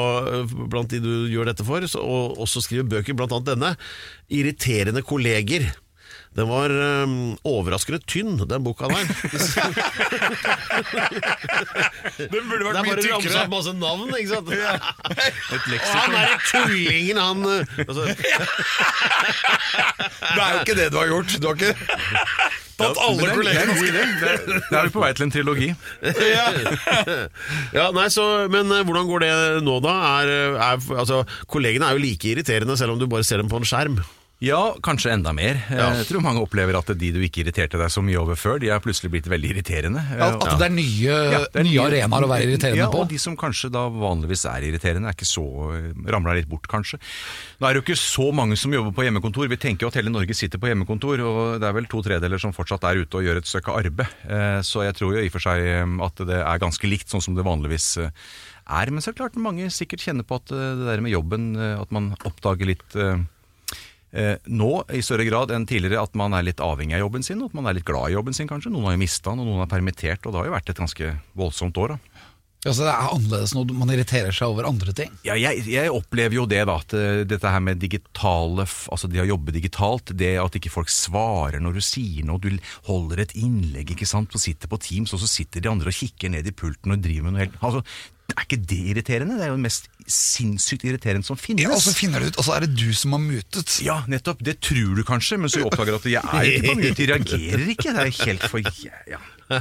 blant 0.69 0.93
de 0.93 1.01
du 1.03 1.13
gjør 1.31 1.49
dette 1.49 1.65
for, 1.65 1.85
og 2.01 2.43
også 2.43 2.63
skriver 2.65 2.89
bøker, 2.97 3.17
blant 3.17 3.33
annet 3.33 3.53
denne, 3.55 3.73
Irriterende 4.33 5.03
kolleger. 5.05 5.67
Den 6.33 6.47
var 6.49 6.71
um, 6.73 7.37
overraskende 7.45 7.99
tynn, 8.09 8.37
den 8.49 8.63
boka 8.65 8.87
der. 8.89 9.05
Den 12.17 12.47
burde 12.49 12.65
vært 12.67 12.79
mye 12.85 12.95
tykkere. 12.97 13.03
Det 13.03 13.03
er 13.03 13.03
bare 13.03 13.03
ramsa 13.13 13.43
opp 13.43 13.51
masse 13.53 13.73
navn, 13.77 14.09
ikke 14.17 14.31
sant? 14.31 14.49
Et 14.49 15.63
Og 15.73 15.93
han 15.93 16.15
er 16.17 16.27
tullingen, 16.49 17.17
han 17.21 17.39
eh, 17.49 17.61
altså, 17.85 18.01
Det 20.23 20.41
er 20.41 20.51
jo 20.55 20.59
ikke 20.63 20.77
det 20.79 20.87
du 20.93 20.97
har 20.99 21.07
gjort. 21.11 21.35
Du 21.37 21.45
har 21.49 21.55
ikke 21.59 21.75
tatt 22.79 22.97
alle 23.05 23.29
kollegene. 23.37 23.73
Da 24.71 24.81
er 24.81 24.89
vi 24.89 24.93
på 24.95 25.03
vei 25.03 25.11
til 25.13 25.27
en 25.27 25.35
trilogi. 25.37 25.69
Ja, 27.73 27.85
nei, 27.93 28.07
så, 28.13 28.23
Men 28.51 28.65
eh, 28.73 28.83
hvordan 28.85 29.07
går 29.09 29.19
det 29.23 29.31
nå, 29.65 29.77
da? 29.83 29.93
Er, 30.23 30.27
er, 30.57 30.81
altså, 30.97 31.23
kollegene 31.49 31.85
er 31.87 31.97
jo 31.97 32.03
like 32.03 32.33
irriterende 32.33 32.77
selv 32.79 32.91
om 32.95 32.99
du 33.01 33.07
bare 33.09 33.25
ser 33.27 33.41
dem 33.41 33.49
på 33.51 33.61
en 33.61 33.67
skjerm. 33.67 34.01
Ja, 34.43 34.73
kanskje 34.83 35.13
enda 35.13 35.31
mer. 35.31 35.55
Ja. 35.71 35.85
Jeg 36.01 36.07
tror 36.09 36.19
mange 36.25 36.41
opplever 36.43 36.75
at 36.75 36.89
de 36.99 37.11
du 37.15 37.19
ikke 37.23 37.45
irriterte 37.45 37.79
deg 37.79 37.91
så 37.93 38.01
mye 38.03 38.17
over 38.19 38.35
før, 38.35 38.57
de 38.59 38.67
er 38.75 38.81
plutselig 38.83 39.13
blitt 39.13 39.29
veldig 39.31 39.53
irriterende. 39.53 40.01
At, 40.17 40.35
at 40.43 40.57
det 40.59 40.65
er 40.67 40.73
nye, 40.75 41.13
Ja, 41.31 41.39
det 41.45 41.61
er 41.61 41.63
nye 41.63 41.71
nye- 41.77 41.85
arenaer 41.85 42.25
å 42.25 42.29
være 42.31 42.47
irriterende 42.49 42.81
ja, 42.81 42.89
på. 42.91 43.05
og 43.05 43.07
de 43.13 43.19
som 43.23 43.37
kanskje 43.39 43.71
da 43.71 43.85
vanligvis 43.87 44.43
er 44.51 44.65
irriterende, 44.67 45.07
er 45.07 45.15
ikke 45.15 45.29
så 45.29 45.45
ramla 46.11 46.35
litt 46.35 46.49
bort, 46.51 46.67
kanskje. 46.71 46.99
Nå 47.61 47.69
er 47.69 47.73
det 47.77 47.79
jo 47.81 47.85
ikke 47.87 47.99
så 48.03 48.27
mange 48.35 48.57
som 48.59 48.75
jobber 48.75 48.91
på 48.99 49.05
hjemmekontor. 49.07 49.47
Vi 49.53 49.61
tenker 49.63 49.87
jo 49.87 49.93
at 49.93 49.99
hele 50.01 50.11
Norge 50.11 50.35
sitter 50.35 50.59
på 50.59 50.67
hjemmekontor, 50.73 51.23
og 51.23 51.39
det 51.63 51.69
er 51.71 51.77
vel 51.79 51.87
to 51.93 52.03
tredeler 52.03 52.41
som 52.43 52.51
fortsatt 52.55 52.83
er 52.91 52.99
ute 53.05 53.21
og 53.21 53.23
gjør 53.29 53.39
et 53.39 53.47
stykke 53.47 53.77
arbeid. 53.79 54.11
Eh, 54.27 54.59
Så 54.67 54.83
jeg 54.83 54.99
tror 54.99 55.15
jo 55.15 55.23
i 55.23 55.29
og 55.31 55.37
for 55.37 55.47
seg 55.47 55.63
eh, 55.71 55.95
at 56.03 56.19
det 56.27 56.41
er 56.43 56.59
ganske 56.67 56.89
likt, 56.91 57.07
sånn 57.15 57.23
som 57.23 57.35
det 57.39 57.47
vanligvis 57.47 57.93
eh, 58.03 58.11
er. 58.67 58.91
Men 58.91 58.99
så 58.99 59.11
er 59.11 59.15
det 59.15 59.21
klart 59.23 59.39
mange 59.39 59.71
sikkert 59.71 60.03
kjenner 60.03 60.27
på 60.27 60.35
at 60.43 60.51
eh, 60.51 60.73
det 60.83 60.89
der 60.91 61.01
med 61.05 61.15
jobben, 61.15 61.53
eh, 61.55 61.79
at 61.79 61.95
man 61.95 62.11
oppdager 62.27 62.67
litt 62.75 62.99
eh, 62.99 63.13
Eh, 63.23 63.32
nå 64.13 64.71
i 64.93 65.01
større 65.01 65.25
grad 65.25 65.49
enn 65.55 65.63
tidligere 65.65 66.03
at 66.05 66.13
man 66.19 66.35
er 66.37 66.45
litt 66.45 66.61
avhengig 66.61 66.99
av 66.99 67.01
jobben 67.01 67.25
sin, 67.25 67.41
og 67.41 67.49
at 67.49 67.57
man 67.57 67.69
er 67.69 67.79
litt 67.79 67.87
glad 67.87 68.11
i 68.11 68.17
jobben 68.17 68.35
sin 68.37 68.49
kanskje. 68.49 68.69
Noen 68.73 68.91
har 68.91 68.97
jo 68.97 69.01
mista 69.01 69.31
den, 69.31 69.41
og 69.41 69.49
noen 69.49 69.63
er 69.65 69.71
permittert, 69.71 70.27
og 70.27 70.35
det 70.35 70.41
har 70.41 70.49
jo 70.51 70.53
vært 70.53 70.69
et 70.69 70.81
ganske 70.83 71.15
voldsomt 71.39 71.79
år. 71.81 71.95
da. 71.95 72.29
Ja, 72.63 72.71
så 72.71 72.85
det 72.85 72.93
er 72.93 73.09
annerledes 73.11 73.51
når 73.57 73.71
man 73.75 73.91
irriterer 73.91 74.35
seg 74.35 74.53
over 74.53 74.67
andre 74.69 74.93
ting. 74.95 75.11
Ja, 75.27 75.35
jeg, 75.35 75.65
jeg 75.67 75.91
opplever 75.91 76.37
jo 76.37 76.45
det, 76.47 76.61
da. 76.69 76.77
At 76.79 76.95
eh, 76.95 77.23
dette 77.27 77.51
her 77.51 77.63
med 77.63 77.81
digitale 77.81 78.63
Altså 78.63 79.09
det 79.11 79.19
å 79.19 79.27
jobbe 79.27 79.55
digitalt, 79.55 80.13
det 80.15 80.31
at 80.39 80.55
ikke 80.55 80.71
folk 80.71 80.91
svarer 80.91 81.59
når 81.63 81.79
du 81.79 81.83
sier 81.83 82.23
noe, 82.27 82.39
du 82.39 82.55
holder 82.87 83.25
et 83.25 83.35
innlegg, 83.35 83.91
ikke 83.95 84.07
sant, 84.07 84.31
og 84.31 84.43
sitter 84.43 84.71
på 84.71 84.79
Teams, 84.85 85.11
og 85.15 85.19
så 85.19 85.27
sitter 85.29 85.63
de 85.63 85.71
andre 85.73 85.91
og 85.91 85.97
kikker 85.97 86.31
ned 86.31 86.47
i 86.47 86.55
pulten 86.55 86.95
og 86.95 87.03
driver 87.03 87.27
med 87.27 87.35
noe 87.35 87.43
helt 87.43 87.59
Altså, 87.63 87.83
er 88.33 88.47
ikke 88.47 88.63
det 88.71 88.79
irriterende? 88.93 89.35
Det 89.37 89.45
er 89.45 89.51
jo 89.51 89.57
den 89.59 89.67
mest 89.67 89.89
sinnssykt 90.07 90.85
irriterende 90.87 91.27
som 91.27 91.39
finnes. 91.39 91.65
Ja, 91.67 91.75
og 91.75 91.83
så 91.83 91.93
finner 91.95 92.23
du 92.23 92.31
ut, 92.31 92.39
og 92.39 92.47
så 92.47 92.57
er 92.57 92.65
det 92.65 92.73
du 92.77 92.89
som 92.97 93.15
har 93.15 93.23
mutet. 93.23 93.77
Ja, 93.85 94.01
nettopp. 94.09 94.43
Det 94.43 94.59
tror 94.63 94.97
du 94.97 95.03
kanskje, 95.07 95.39
men 95.41 95.51
så 95.51 95.63
oppdager 95.67 95.95
du 95.95 96.01
at 96.01 96.09
jeg 96.15 96.23
er 96.23 96.49
ikke 96.49 96.73
på 96.73 96.79
mute, 96.81 96.97
de 96.99 97.09
reagerer 97.13 97.71
ikke. 97.75 97.93
Det 97.93 98.07
er 98.07 98.13
helt 98.25 98.49
for 98.51 98.73
ja. 99.09 99.21
Men 99.53 99.59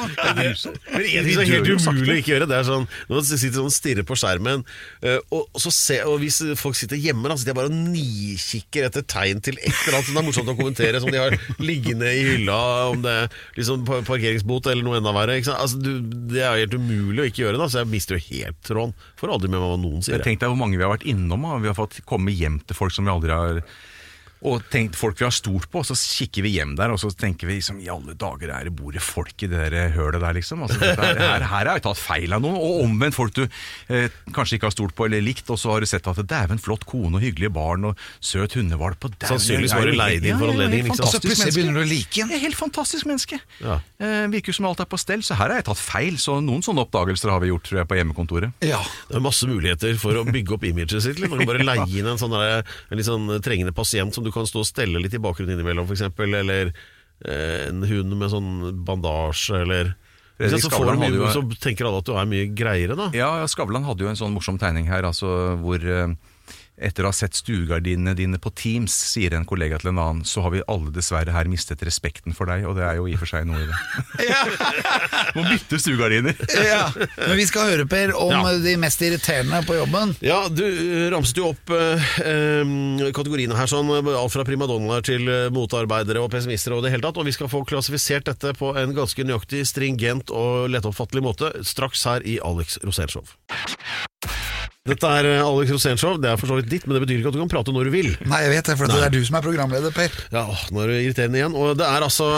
en 0.00 0.46
ting 0.46 0.54
som 0.56 0.74
er 0.94 1.50
helt 1.50 1.68
umulig 1.68 2.14
å 2.14 2.18
ikke 2.20 2.32
gjøre, 2.32 2.48
det 2.50 2.56
er 2.56 2.66
sånn 2.66 2.86
når 3.10 3.14
man 3.14 3.26
sitter 3.28 3.56
sånn 3.58 3.68
og 3.68 3.74
stirrer 3.74 4.06
på 4.08 4.16
skjermen, 4.18 4.64
eh, 5.04 5.18
og, 5.36 5.60
se, 5.60 6.00
og 6.06 6.16
hvis 6.22 6.40
folk 6.60 6.78
sitter 6.78 7.00
hjemme, 7.00 7.28
da 7.28 7.36
sitter 7.38 7.52
jeg 7.52 7.58
bare 7.60 7.70
og 7.70 7.78
nikikker 7.92 8.88
etter 8.88 9.04
tegn 9.06 9.42
til 9.44 9.60
et 9.60 9.68
eller 9.84 9.98
annet 9.98 10.08
som 10.08 10.16
det 10.16 10.22
er 10.22 10.28
morsomt 10.30 10.52
å 10.52 10.56
kommentere, 10.58 11.02
som 11.02 11.12
de 11.12 11.20
har 11.20 11.36
liggende 11.62 12.10
i 12.10 12.24
hylla, 12.32 12.60
om 12.94 13.04
det 13.04 13.16
er 13.24 13.38
liksom 13.58 13.84
parkeringsbot 13.88 14.70
eller 14.72 14.86
noe 14.86 15.00
enda 15.00 15.14
verre. 15.16 15.38
Ikke 15.38 15.50
sant? 15.50 15.62
Altså, 15.62 15.80
du, 15.82 15.92
det 16.32 16.44
er 16.44 16.62
helt 16.64 16.76
umulig 16.76 17.24
å 17.24 17.28
ikke 17.30 17.44
gjøre, 17.44 17.60
da, 17.60 17.70
så 17.70 17.82
jeg 17.82 17.92
mister 17.92 18.18
jo 18.18 18.26
helt 18.30 18.60
tråden. 18.66 18.96
Aldri 19.30 19.50
med 19.50 19.60
meg 19.60 19.72
hva 19.72 19.78
noen 19.80 20.04
sier. 20.04 20.22
Tenk 20.24 20.42
deg 20.42 20.52
hvor 20.52 20.60
mange 20.60 20.78
vi 20.78 20.84
har 20.86 20.92
vært 20.92 21.06
innom. 21.08 21.46
Vi 21.62 21.70
har 21.70 21.78
fått 21.78 22.00
komme 22.08 22.34
hjem 22.34 22.60
til 22.66 22.78
folk 22.78 22.94
som 22.94 23.08
vi 23.08 23.14
aldri 23.14 23.36
har 23.36 23.62
og 24.40 24.62
tenkt 24.72 24.96
folk 24.96 25.18
vi 25.20 25.26
har 25.26 25.34
stort 25.34 25.68
på, 25.68 25.82
og 25.82 25.88
så 25.88 25.96
kikker 25.98 26.44
vi 26.46 26.54
hjem 26.54 26.72
der, 26.78 26.92
og 26.94 27.00
så 27.02 27.10
tenker 27.12 27.48
vi 27.50 27.58
liksom, 27.58 27.80
i 27.84 27.90
alle 27.92 28.14
dager 28.18 28.52
er 28.54 28.68
det 28.68 28.72
bor 28.76 28.94
det 28.94 29.02
folk 29.04 29.44
i 29.44 29.48
det 29.50 29.66
der 29.74 29.92
hølet 29.92 30.22
der, 30.22 30.36
liksom. 30.38 30.62
Altså, 30.64 30.80
der, 30.80 31.20
her, 31.20 31.44
har 31.50 31.68
jeg 31.68 31.84
tatt 31.84 32.00
feil 32.00 32.32
av 32.32 32.40
noen. 32.44 32.56
Og 32.56 32.84
omvendt 32.86 33.16
folk 33.16 33.34
du 33.36 33.42
eh, 33.44 34.08
kanskje 34.32 34.56
ikke 34.56 34.70
har 34.70 34.74
stolt 34.74 34.96
på 34.96 35.06
eller 35.06 35.20
likt, 35.24 35.50
og 35.52 35.60
så 35.60 35.74
har 35.74 35.84
du 35.84 35.88
sett 35.90 36.08
at 36.08 36.22
det 36.24 36.38
er 36.38 36.54
en 36.54 36.62
flott 36.62 36.86
kone 36.88 37.18
og 37.18 37.24
hyggelige 37.24 37.52
barn 37.52 37.90
og 37.90 38.00
søt 38.24 38.56
hundevalp. 38.56 39.04
og 39.04 39.18
dæven, 39.18 39.34
Sannsynligvis 39.34 39.76
var 39.76 39.90
du 39.90 39.98
leid 39.98 40.24
inn 40.24 40.32
Ja, 40.32 40.38
for 40.40 40.48
ja, 40.48 40.56
anledningen, 40.56 40.88
ja, 40.88 40.94
fantastisk 40.94 41.26
plutselig 41.26 41.56
begynner 41.58 41.76
du 41.76 41.82
å 41.82 41.90
like 41.90 42.24
en. 42.24 42.34
Helt 42.46 42.58
fantastisk 42.58 43.10
menneske. 43.10 43.40
Ja. 43.60 43.78
Eh, 44.00 44.24
virker 44.32 44.56
som 44.56 44.70
alt 44.70 44.80
er 44.80 44.88
på 44.88 45.00
stell, 45.00 45.24
så 45.26 45.36
her 45.36 45.52
har 45.52 45.60
jeg 45.60 45.68
tatt 45.68 45.82
feil. 45.82 46.16
Så 46.20 46.38
noen 46.44 46.64
sånne 46.64 46.86
oppdagelser 46.86 47.34
har 47.34 47.44
vi 47.44 47.52
gjort 47.52 47.68
tror 47.68 47.82
jeg, 47.82 47.90
på 47.92 48.00
hjemmekontoret. 48.00 48.64
Ja. 48.64 48.80
Det 49.10 49.20
er 49.20 49.24
masse 49.24 49.48
muligheter 49.50 50.00
for 50.00 50.16
å 50.16 50.24
bygge 50.24 50.56
opp 50.56 50.64
imaget 50.64 50.96
sitt. 51.04 51.20
Man 51.26 51.42
kan 51.42 51.52
bare 51.52 51.66
leie 51.74 51.88
inn 52.00 52.08
en 52.08 52.20
sånn 52.20 52.32
der, 52.32 52.64
en 52.88 53.00
litt 53.00 53.08
sånn 53.08 53.28
trengende 53.44 53.76
pasient 53.76 54.16
som 54.16 54.24
du 54.24 54.29
kan 54.34 54.46
stå 54.48 54.62
og 54.62 54.68
stelle 54.68 55.00
litt 55.02 55.14
i 55.14 55.20
bakgrunnen 55.22 55.54
innimellom, 55.58 55.86
f.eks. 55.90 56.06
Eller 56.18 56.72
eh, 57.24 57.68
en 57.68 57.82
hund 57.86 58.16
med 58.16 58.30
sånn 58.32 58.50
bandasje, 58.86 59.62
eller 59.66 59.94
så, 60.40 60.56
får 60.56 60.70
Skavlan 60.70 60.96
du 60.96 61.02
mye, 61.04 61.16
jo- 61.18 61.32
så 61.34 61.42
tenker 61.60 61.84
alle 61.90 61.98
at 62.00 62.06
du 62.08 62.14
er 62.16 62.28
mye 62.30 62.46
greiere, 62.56 62.94
da. 62.96 63.10
Ja, 63.12 63.32
ja, 63.42 63.46
Skavlan 63.50 63.84
hadde 63.84 64.06
jo 64.06 64.08
en 64.08 64.16
sånn 64.16 64.32
morsom 64.32 64.56
tegning 64.62 64.86
her, 64.88 65.04
altså 65.04 65.56
hvor 65.60 65.82
eh, 65.84 66.14
etter 66.80 67.04
å 67.04 67.10
ha 67.12 67.16
sett 67.16 67.36
stuegardinene 67.36 68.14
dine 68.16 68.38
på 68.40 68.50
Teams, 68.56 68.94
sier 69.12 69.34
en 69.36 69.44
kollega 69.48 69.78
til 69.82 69.90
en 69.92 70.00
annen, 70.00 70.24
så 70.24 70.40
har 70.46 70.54
vi 70.54 70.62
alle 70.70 70.90
dessverre 70.94 71.34
her 71.34 71.48
mistet 71.52 71.82
respekten 71.86 72.32
for 72.36 72.48
deg, 72.50 72.64
og 72.68 72.78
det 72.78 72.86
er 72.88 72.96
jo 72.98 73.06
i 73.10 73.14
og 73.16 73.20
for 73.22 73.30
seg 73.30 73.44
noe 73.48 73.60
i 73.60 73.68
det. 73.68 73.78
Må 75.36 75.44
bytte 75.46 75.78
stuegardiner. 75.82 76.36
ja. 76.64 76.86
Men 77.28 77.36
vi 77.38 77.46
skal 77.50 77.68
høre, 77.70 77.86
Per, 77.90 78.14
om 78.16 78.32
Ja. 78.32 78.54
de 78.64 78.74
mest 78.80 79.02
irriterende 79.04 79.60
på 79.68 79.76
jobben. 79.78 80.14
Ja, 80.24 80.40
du 80.48 80.64
eh, 80.66 81.06
ramset 81.12 81.36
jo 81.40 81.50
opp 81.52 81.72
eh, 81.76 82.10
eh, 82.24 82.74
kategoriene 83.16 83.56
her, 83.58 83.68
sånn, 83.70 83.90
eh, 84.00 84.10
alt 84.16 84.32
fra 84.34 84.44
primadonnaer 84.48 85.04
til 85.06 85.28
eh, 85.30 85.48
motarbeidere 85.54 86.22
og 86.24 86.30
pessimister 86.32 86.74
og 86.76 86.84
det 86.86 86.94
hele 86.94 87.04
tatt, 87.04 87.20
og 87.20 87.28
vi 87.28 87.34
skal 87.36 87.50
få 87.52 87.62
klassifisert 87.68 88.26
dette 88.30 88.54
på 88.58 88.72
en 88.80 88.94
ganske 88.96 89.26
nøyaktig, 89.28 89.64
stringent 89.68 90.32
og 90.34 90.70
lettoppfattelig 90.72 91.24
måte 91.28 91.52
straks 91.66 92.06
her 92.08 92.24
i 92.26 92.38
Alex 92.44 92.78
Rosénshow. 92.86 93.26
Dette 94.88 95.04
er 95.04 95.26
eh, 95.28 95.42
Alex 95.44 95.74
Rosénshow, 95.74 96.14
det 96.16 96.30
er 96.30 96.38
for 96.40 96.48
så 96.48 96.56
vidt 96.56 96.70
ditt, 96.72 96.84
men 96.88 96.96
det 96.96 97.02
betyr 97.02 97.18
ikke 97.18 97.28
at 97.28 97.34
du 97.36 97.40
kan 97.42 97.50
prate 97.52 97.72
når 97.76 97.90
du 97.90 97.92
vil. 97.92 98.06
Nei, 98.30 98.38
jeg 98.46 98.52
vet 98.54 98.68
det, 98.70 98.76
for 98.80 98.88
det 98.88 99.02
er 99.04 99.12
du 99.12 99.18
som 99.28 99.34
er 99.36 99.42
programleder, 99.44 99.92
Per. 99.92 100.14
Ja, 100.32 100.46
nå 100.72 100.80
er 100.80 100.88
du 100.88 100.94
irriterende 100.94 101.36
igjen. 101.36 101.52
Og 101.60 101.74
det 101.76 101.84
er 101.84 102.06
altså 102.06 102.28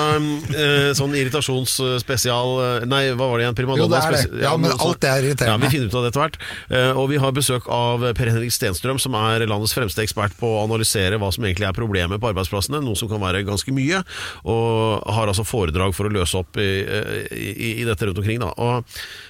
eh, 0.51 0.89
sånn 0.99 1.15
irritasjonsspesial 1.21 2.51
eh, 2.65 2.89
Nei, 2.91 3.05
hva 3.15 3.29
var 3.31 3.39
det 3.39 3.47
igjen? 3.47 3.59
Primadonna 3.61 3.87
Jo, 3.87 3.93
det 3.93 4.01
er 4.03 4.17
det. 4.35 4.43
Ja, 4.43 4.57
men 4.59 4.75
alt 4.75 4.99
det 5.05 5.13
er 5.13 5.29
irriterende. 5.29 5.55
Ja, 5.55 5.63
Vi 5.63 5.71
finner 5.77 5.87
ut 5.87 5.95
av 6.01 6.03
det 6.03 6.11
etter 6.11 6.25
hvert. 6.25 6.41
Eh, 6.75 6.91
og 7.05 7.09
vi 7.15 7.23
har 7.23 7.39
besøk 7.39 7.71
av 7.79 8.09
Per 8.19 8.33
Henrik 8.33 8.57
Stenstrøm, 8.59 8.99
som 9.07 9.15
er 9.23 9.47
landets 9.47 9.79
fremste 9.79 10.03
ekspert 10.03 10.35
på 10.43 10.51
å 10.51 10.65
analysere 10.65 11.23
hva 11.23 11.31
som 11.31 11.47
egentlig 11.47 11.71
er 11.71 11.79
problemet 11.79 12.19
på 12.19 12.33
arbeidsplassene, 12.33 12.83
noe 12.83 12.99
som 12.99 13.13
kan 13.13 13.23
være 13.23 13.47
ganske 13.47 13.71
mye, 13.79 14.03
og 14.51 15.07
har 15.15 15.31
altså 15.31 15.47
foredrag 15.47 15.95
for 15.95 16.11
å 16.11 16.17
løse 16.19 16.43
opp 16.43 16.59
i, 16.59 16.73
i, 17.39 17.77
i 17.79 17.87
dette 17.87 18.11
rundt 18.11 18.19
omkring. 18.19 18.43
Da. 18.43 18.51
Og 18.59 18.83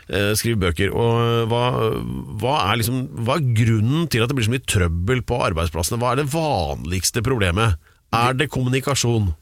eh, 0.09 0.33
skriver 0.38 0.61
bøker. 0.66 0.92
Og 0.97 1.49
hva, 1.50 1.62
hva, 2.40 2.57
er 2.71 2.81
liksom, 2.81 3.01
hva 3.25 3.38
er 3.38 3.52
grunnen 3.59 4.09
til 4.12 4.25
at 4.25 4.30
det 4.30 4.37
blir 4.38 4.47
så 4.47 4.54
mye 4.54 4.66
trøbbel 4.68 5.23
på 5.26 5.40
arbeidsplassene? 5.50 6.00
Hva 6.00 6.12
er 6.12 6.23
det 6.23 6.32
vanligste 6.32 7.25
problemet? 7.25 7.78
Er 8.12 8.37
det 8.37 8.50
kommunikasjon? 8.52 9.32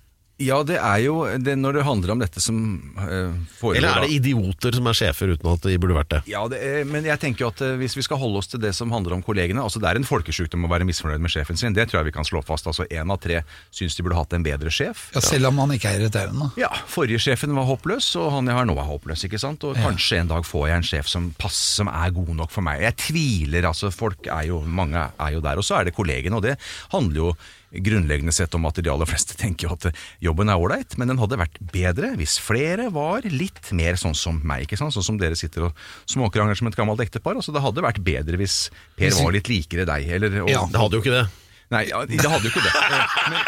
Ja, 0.41 0.63
det 0.65 0.79
er 0.81 1.03
jo 1.05 1.17
det, 1.37 1.55
når 1.61 1.77
det 1.79 1.85
handler 1.85 2.15
om 2.15 2.23
dette 2.23 2.41
som 2.41 2.59
eh, 2.97 3.35
foregår 3.59 3.77
Eller 3.77 3.99
er 3.99 4.07
det 4.07 4.15
idioter 4.17 4.77
som 4.79 4.89
er 4.89 4.97
sjefer 4.97 5.35
uten 5.35 5.51
at 5.53 5.67
de 5.69 5.77
burde 5.81 5.99
vært 5.99 6.13
det? 6.15 6.21
Ja, 6.33 6.47
det 6.49 6.61
er, 6.65 6.79
men 6.89 7.05
jeg 7.05 7.21
tenker 7.21 7.45
jo 7.45 7.51
at 7.53 7.61
eh, 7.67 7.77
hvis 7.81 7.97
vi 7.99 8.05
skal 8.07 8.21
holde 8.23 8.41
oss 8.41 8.49
til 8.49 8.63
det 8.63 8.73
som 8.77 8.93
handler 8.95 9.19
om 9.19 9.25
kollegene 9.27 9.61
altså 9.61 9.83
Det 9.83 9.91
er 9.91 10.01
en 10.01 10.09
folkesjukdom 10.09 10.65
å 10.65 10.71
være 10.73 10.89
misfornøyd 10.89 11.21
med 11.21 11.33
sjefen 11.35 11.61
sin, 11.61 11.77
det 11.77 11.91
tror 11.91 12.01
jeg 12.01 12.11
vi 12.11 12.17
kan 12.17 12.27
slå 12.27 12.41
fast. 12.47 12.69
Altså 12.71 12.89
Én 12.89 13.13
av 13.13 13.21
tre 13.21 13.43
syns 13.75 13.99
de 13.99 14.07
burde 14.07 14.19
hatt 14.19 14.33
en 14.37 14.47
bedre 14.47 14.73
sjef. 14.73 15.09
Ja, 15.15 15.23
selv 15.25 15.51
om 15.51 15.61
han 15.63 15.77
ikke 15.77 15.93
er 15.93 16.01
irriterende. 16.01 16.51
Ja, 16.61 16.73
Forrige 16.91 17.21
sjefen 17.23 17.55
var 17.57 17.69
håpløs, 17.69 18.09
og 18.21 18.33
han 18.35 18.49
jeg 18.49 18.57
har 18.57 18.69
nå 18.69 18.79
er 18.81 18.89
håpløs. 18.89 19.27
ikke 19.29 19.41
sant? 19.43 19.65
Og 19.69 19.77
kanskje 19.79 20.23
en 20.23 20.33
dag 20.33 20.47
får 20.49 20.67
jeg 20.71 20.81
en 20.81 20.91
sjef 20.95 21.11
som 21.11 21.31
passer, 21.39 21.81
som 21.81 21.93
er 21.93 22.13
god 22.17 22.33
nok 22.41 22.53
for 22.53 22.65
meg. 22.67 22.81
Jeg 22.89 22.97
tviler, 23.05 23.69
altså. 23.69 23.93
Folk 23.95 24.27
er 24.33 24.49
jo, 24.49 24.61
mange 24.65 25.05
er 25.21 25.37
jo 25.37 25.45
der. 25.45 25.61
Og 25.61 25.67
så 25.67 25.79
er 25.79 25.89
det 25.89 25.97
kollegene, 25.97 26.41
og 26.41 26.47
det 26.49 26.57
handler 26.95 27.21
jo 27.21 27.33
grunnleggende 27.71 28.33
sett 28.35 28.55
om 28.59 28.67
at 28.67 28.81
de 28.83 28.91
aller 28.91 29.09
fleste 29.09 29.37
tenker 29.39 29.73
at 29.75 29.91
jobben 30.23 30.51
er 30.51 30.59
ålreit, 30.59 30.97
men 30.99 31.13
den 31.13 31.21
hadde 31.23 31.39
vært 31.41 31.61
bedre 31.73 32.15
hvis 32.19 32.39
flere 32.43 32.89
var 32.95 33.27
litt 33.31 33.71
mer 33.77 33.99
sånn 34.01 34.17
som 34.19 34.41
meg. 34.43 34.67
ikke 34.67 34.79
sant? 34.81 34.95
Sånn 34.97 35.07
som 35.13 35.21
dere 35.21 35.39
sitter 35.39 35.69
og 35.69 35.85
småkrangler 36.11 36.59
som 36.59 36.71
et 36.71 36.79
gammelt 36.79 37.03
ektepar. 37.05 37.39
altså 37.39 37.55
Det 37.55 37.63
hadde 37.63 37.87
vært 37.87 38.03
bedre 38.05 38.41
hvis 38.41 38.71
Per 38.99 39.15
var 39.21 39.33
litt 39.37 39.49
likere 39.51 39.87
deg. 39.87 40.09
Eller, 40.11 40.43
og, 40.43 40.51
Ja. 40.51 40.67
Det 40.71 40.81
hadde 40.83 40.99
jo 40.99 41.05
ikke 41.05 41.15
det. 41.21 41.29
Nei, 41.71 41.85
ja, 41.87 42.01
det 42.03 42.19
hadde 42.27 42.49
jo 42.49 42.51
ikke 42.51 42.63
det. 42.65 42.71
Men, 43.31 43.43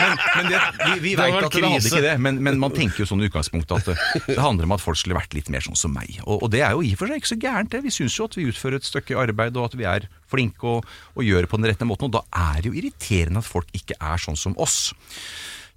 men, 0.00 0.12
men 0.38 0.46
det, 0.48 0.58
vi, 0.78 0.92
vi 1.04 1.10
Det 1.12 1.20
vet 1.20 1.34
vært 1.34 1.46
at 1.48 1.52
det 1.52 1.62
hadde 1.64 1.74
krise. 1.74 1.88
ikke 1.90 2.04
det, 2.04 2.12
men, 2.24 2.38
men 2.46 2.60
man 2.62 2.72
tenker 2.72 3.02
jo 3.02 3.06
sånn 3.10 3.20
i 3.20 3.26
utgangspunktet 3.28 3.74
at 3.76 3.88
det, 3.90 4.22
det 4.30 4.38
handler 4.40 4.68
om 4.68 4.72
at 4.78 4.80
folk 4.80 4.96
skulle 4.96 5.18
vært 5.18 5.34
litt 5.36 5.50
mer 5.52 5.64
sånn 5.66 5.76
som 5.76 5.92
meg. 5.92 6.14
Og, 6.22 6.46
og 6.46 6.52
det 6.54 6.62
er 6.64 6.72
jo 6.76 6.84
i 6.86 6.94
og 6.94 7.00
for 7.02 7.10
seg 7.12 7.20
ikke 7.20 7.30
så 7.34 7.38
gærent, 7.42 7.72
det. 7.74 7.82
Vi 7.84 7.92
syns 7.92 8.16
jo 8.16 8.28
at 8.30 8.38
vi 8.38 8.46
utfører 8.48 8.78
et 8.78 8.88
stykke 8.88 9.18
arbeid, 9.20 9.58
og 9.60 9.68
at 9.68 9.76
vi 9.76 9.84
er 9.90 10.06
flinke 10.32 10.70
og, 10.70 10.88
og 11.12 11.26
gjør 11.26 11.44
det 11.44 11.50
på 11.52 11.60
den 11.60 11.68
rette 11.68 11.88
måten. 11.90 12.08
Og 12.08 12.16
da 12.16 12.24
er 12.54 12.62
det 12.64 12.72
jo 12.72 12.78
irriterende 12.80 13.44
at 13.44 13.50
folk 13.50 13.68
ikke 13.76 13.98
er 14.00 14.24
sånn 14.24 14.38
som 14.40 14.56
oss. 14.64 14.78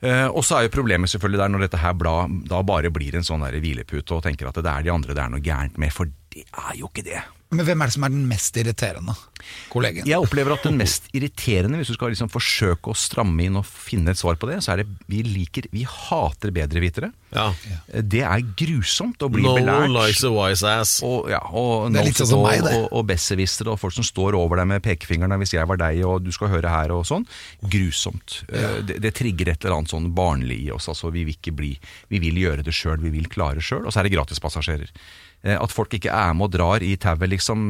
Eh, 0.01 0.29
og 0.31 0.45
så 0.47 0.61
er 0.61 0.69
jo 0.69 0.73
problemet 0.77 1.11
selvfølgelig 1.11 1.43
der 1.43 1.51
når 1.53 1.65
dette 1.67 1.81
her 1.83 1.97
bla, 1.97 2.15
da 2.49 2.63
bare 2.65 2.93
blir 2.93 3.19
en 3.19 3.27
sånn 3.27 3.43
der 3.43 3.59
hvilepute 3.59 4.15
og 4.15 4.23
tenker 4.25 4.47
at 4.49 4.63
det 4.63 4.71
er 4.71 4.87
de 4.87 4.95
andre 4.95 5.17
det 5.17 5.25
er 5.25 5.35
noe 5.35 5.43
gærent 5.43 5.75
med, 5.81 5.91
for 5.93 6.09
det 6.31 6.47
er 6.47 6.79
jo 6.79 6.87
ikke 6.87 7.05
det. 7.11 7.21
Men 7.51 7.67
hvem 7.67 7.81
er 7.83 7.89
det 7.89 7.95
som 7.97 8.05
er 8.07 8.13
den 8.13 8.27
mest 8.29 8.57
irriterende 8.61 9.15
kollegen? 9.71 10.07
Jeg 10.07 10.23
opplever 10.23 10.55
at 10.55 10.63
den 10.63 10.77
mest 10.79 11.09
irriterende, 11.11 11.81
hvis 11.81 11.91
du 11.91 11.97
skal 11.97 12.13
liksom 12.13 12.31
forsøke 12.31 12.93
å 12.93 12.97
stramme 12.97 13.43
inn 13.43 13.59
og 13.59 13.67
finne 13.67 14.13
et 14.13 14.21
svar 14.21 14.39
på 14.39 14.47
det, 14.47 14.61
så 14.63 14.73
er 14.73 14.83
det 14.83 14.87
vi 15.11 15.19
liker 15.27 15.67
Vi 15.73 15.83
hater 15.83 16.53
bedrevitere. 16.55 17.11
Ja. 17.31 17.47
Det 18.03 18.21
er 18.27 18.41
grusomt 18.59 19.23
å 19.23 19.29
bli 19.31 19.43
No 19.45 19.53
one 19.55 19.65
No 19.87 19.87
likes 20.01 20.23
a 20.27 20.31
wise 20.33 20.67
ass. 20.67 20.97
Og, 21.07 21.29
ja, 21.31 21.39
og 21.47 21.89
Det 21.93 22.01
er 22.01 22.09
litt 22.09 22.19
sånn 22.19 22.31
som 22.33 22.43
meg, 22.43 22.59
det. 22.65 22.73
og, 22.75 22.89
og 22.99 23.07
besserwissere 23.07 23.71
og 23.71 23.79
folk 23.79 23.95
som 23.95 24.03
står 24.07 24.35
over 24.39 24.59
deg 24.61 24.67
med 24.73 24.83
pekefingeren 24.83 25.39
hvis 25.39 25.55
jeg 25.55 25.69
var 25.71 25.79
deg 25.81 26.03
og 26.07 26.21
du 26.27 26.31
skal 26.35 26.51
høre 26.51 26.69
her 26.73 26.91
og 26.95 27.05
sånn. 27.07 27.23
Grusomt. 27.71 28.41
Ja. 28.51 28.75
Det, 28.83 28.99
det 29.03 29.13
trigger 29.17 29.53
et 29.53 29.63
eller 29.65 29.79
annet 29.79 29.93
sånn 29.95 30.11
barnlig 30.17 30.59
i 30.67 30.71
oss. 30.75 30.89
Altså, 30.91 31.11
vi 31.15 31.23
vil 31.27 31.37
ikke 31.39 31.55
bli 31.55 31.73
Vi 32.11 32.19
vil 32.19 32.37
gjøre 32.43 32.63
det 32.67 32.73
sjøl, 32.75 32.99
vi 33.03 33.13
vil 33.15 33.29
klare 33.31 33.63
sjøl. 33.63 33.85
Og 33.87 33.93
så 33.93 34.01
er 34.01 34.09
det 34.09 34.15
gratispassasjerer. 34.17 34.91
Eh, 35.41 35.55
At 35.57 35.71
folk 35.73 35.93
ikke 35.97 36.11
er 36.13 36.35
med 36.37 36.49
og 36.49 36.53
drar 36.53 36.83
i 36.85 36.91
tauet, 37.01 37.29
liksom, 37.31 37.63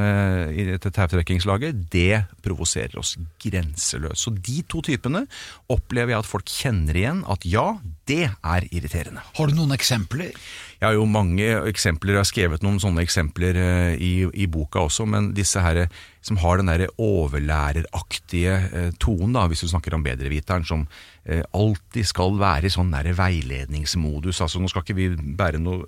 til 0.81 0.91
tautrekkingslaget, 0.91 1.85
det 1.93 2.23
provoserer 2.43 2.97
oss 2.99 3.13
grenseløst. 3.43 4.19
Så 4.25 4.33
de 4.35 4.57
to 4.67 4.81
typene 4.85 5.23
opplever 5.71 6.11
jeg 6.15 6.23
at 6.23 6.27
folk 6.29 6.51
kjenner 6.51 6.97
igjen 6.99 7.21
at 7.31 7.45
ja, 7.47 7.67
det 8.09 8.25
er 8.27 8.67
irriterende. 8.75 9.23
Har 9.37 9.47
du 9.47 9.50
noen 9.57 9.75
eksempler? 9.75 10.33
Jeg 10.81 10.87
har 10.87 10.95
jo 10.97 11.03
mange 11.05 11.45
eksempler, 11.69 12.15
jeg 12.15 12.23
har 12.23 12.25
skrevet 12.25 12.63
noen 12.65 12.79
sånne 12.81 13.03
eksempler 13.05 13.57
eh, 13.61 13.99
i, 14.01 14.13
i 14.33 14.47
boka 14.49 14.81
også, 14.87 15.05
men 15.05 15.27
disse 15.37 15.61
her 15.61 15.83
eh, 15.83 15.97
som 16.25 16.39
har 16.41 16.57
den 16.57 16.71
der 16.71 16.87
overlæreraktige 16.97 18.55
eh, 18.65 18.87
tonen, 18.97 19.35
da, 19.37 19.43
hvis 19.45 19.61
du 19.61 19.69
snakker 19.69 19.93
om 19.93 20.05
bedreviteren, 20.05 20.65
som 20.65 20.87
alltid 21.21 22.07
skal 22.09 22.33
være 22.41 22.65
i 22.65 22.71
sånn 22.73 22.89
der 22.89 23.11
veiledningsmodus. 23.13 24.39
Altså, 24.41 24.57
nå 24.57 24.71
skal 24.71 24.81
ikke 24.81 24.95
vi 24.97 25.35
bære 25.37 25.59
noe, 25.61 25.85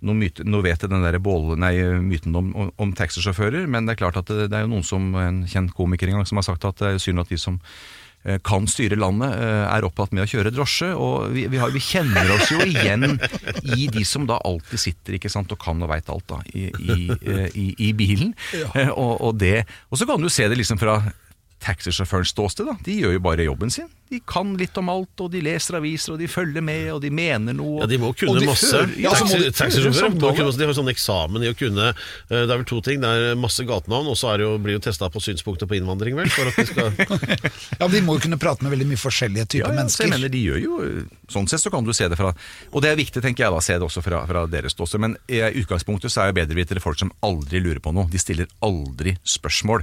noe, 0.00 0.16
myte, 0.16 0.46
noe 0.48 0.64
ved 0.64 0.80
til 0.80 0.88
den 0.88 1.04
der 1.04 1.18
bål, 1.20 1.52
nei, 1.60 1.74
myten 2.00 2.32
om, 2.40 2.48
om, 2.72 2.94
taxisjåfører, 2.96 3.68
men 3.68 3.84
det 3.84 3.92
er 3.92 4.00
klart 4.00 4.16
at 4.22 4.32
det, 4.32 4.46
det 4.48 4.56
er 4.56 4.64
jo 4.64 4.72
noen 4.72 4.86
som, 4.88 5.10
en 5.20 5.42
kjent 5.52 5.76
komiker 5.76 6.08
en 6.08 6.16
gang, 6.16 6.30
som 6.30 6.40
har 6.40 6.48
sagt 6.48 6.64
at 6.64 6.80
det 6.80 6.94
er 6.94 7.04
synd 7.04 7.20
at 7.20 7.28
de 7.28 7.36
som 7.44 7.60
kan 8.44 8.64
styre 8.70 8.96
landet, 8.96 9.34
eh, 9.36 9.64
er 9.68 9.84
opptatt 9.84 10.14
med 10.16 10.24
å 10.24 10.28
kjøre 10.28 10.52
drosje. 10.54 10.90
Og 10.96 11.34
vi, 11.34 11.46
vi, 11.52 11.60
har, 11.60 11.72
vi 11.74 11.82
kjenner 11.82 12.30
oss 12.36 12.52
jo 12.54 12.64
igjen 12.64 13.18
i 13.76 13.88
de 13.92 14.04
som 14.08 14.24
da 14.28 14.38
alltid 14.44 14.80
sitter 14.80 15.18
ikke 15.18 15.32
sant, 15.32 15.52
og 15.52 15.60
kan 15.60 15.82
og 15.84 15.92
veit 15.92 16.08
alt 16.12 16.26
da, 16.32 16.40
i, 16.56 16.70
i, 16.70 16.98
eh, 17.20 17.46
i, 17.52 17.66
i 17.88 17.92
bilen. 17.96 18.32
Ja. 18.56 18.90
Og, 18.94 19.18
og, 19.20 19.36
det, 19.40 19.66
og 19.90 20.00
så 20.00 20.08
kan 20.08 20.22
du 20.22 20.30
se 20.32 20.48
det 20.48 20.58
liksom 20.60 20.80
fra 20.80 21.00
taxisjåførens 21.64 22.30
ståsted. 22.34 22.66
da. 22.68 22.76
De 22.84 22.98
gjør 23.00 23.16
jo 23.16 23.20
bare 23.24 23.44
jobben 23.48 23.70
sin. 23.72 23.88
De 24.12 24.18
kan 24.28 24.50
litt 24.60 24.76
om 24.78 24.90
alt, 24.92 25.16
og 25.24 25.30
de 25.32 25.40
leser 25.42 25.78
aviser, 25.78 26.12
og 26.14 26.18
de 26.20 26.26
følger 26.28 26.62
med, 26.62 26.90
og 26.92 27.00
de 27.02 27.08
mener 27.10 27.56
noe. 27.56 27.80
Ja, 27.80 27.86
De 27.90 27.96
må 27.98 28.10
kunne 28.14 28.38
de 28.38 28.46
masse. 28.46 28.68
fører- 28.68 28.92
ja, 29.00 29.10
så 29.16 29.24
må 29.24 29.30
må 30.20 30.34
kunne. 30.36 30.52
De 30.60 30.66
har 30.68 30.74
sånn 30.76 30.90
eksamen 30.92 31.42
i 31.42 31.48
å 31.50 31.56
kunne 31.56 31.88
eh, 31.88 31.94
Det 32.28 32.42
er 32.52 32.60
vel 32.60 32.64
to 32.68 32.80
ting. 32.84 33.00
Det 33.00 33.08
er 33.08 33.34
masse 33.40 33.64
gatenavn, 33.64 34.06
og 34.12 34.16
så 34.20 34.34
er 34.34 34.38
det 34.38 34.44
jo, 34.46 34.58
blir 34.58 34.76
jo 34.76 34.82
testa 34.84 35.08
på 35.10 35.22
synspunkter 35.24 35.66
på 35.66 35.78
innvandring, 35.80 36.14
vel. 36.20 36.28
For 36.30 36.46
at 36.52 36.56
de 36.60 36.66
skal 36.68 36.92
Ja, 37.80 37.88
De 37.88 38.00
må 38.04 38.18
jo 38.18 38.24
kunne 38.28 38.38
prate 38.38 38.62
med 38.62 38.76
veldig 38.76 38.86
mye 38.92 39.00
forskjellige 39.00 39.48
typer 39.56 39.72
Ja, 39.72 39.72
ja, 39.72 39.74
så 39.74 39.80
mennesker. 39.80 40.04
jeg 40.04 40.14
mener 40.18 40.28
de 40.36 40.44
gjør 40.44 40.60
jo 40.62 41.06
Sånn 41.32 41.48
sett 41.48 41.64
så 41.64 41.72
kan 41.72 41.82
du 41.88 41.92
se 41.96 42.06
det 42.12 42.18
fra 42.20 42.34
Og 42.72 42.82
det 42.84 42.92
er 42.92 43.00
viktig, 43.00 43.22
tenker 43.24 43.46
jeg 43.48 43.56
da, 43.56 43.60
se 43.64 43.72
det 43.80 43.88
også 43.88 44.04
fra, 44.04 44.20
fra 44.28 44.44
deres 44.46 44.76
ståsted. 44.76 45.00
Men 45.00 45.16
i 45.32 45.40
utgangspunktet 45.64 46.12
så 46.12 46.22
er 46.22 46.30
jo 46.30 46.38
bedrevitere 46.44 46.84
folk 46.84 47.00
som 47.00 47.10
aldri 47.24 47.58
lurer 47.64 47.80
på 47.80 47.90
noe. 47.96 48.06
De 48.12 48.20
stiller 48.20 48.46
aldri 48.62 49.16
spørsmål. 49.24 49.82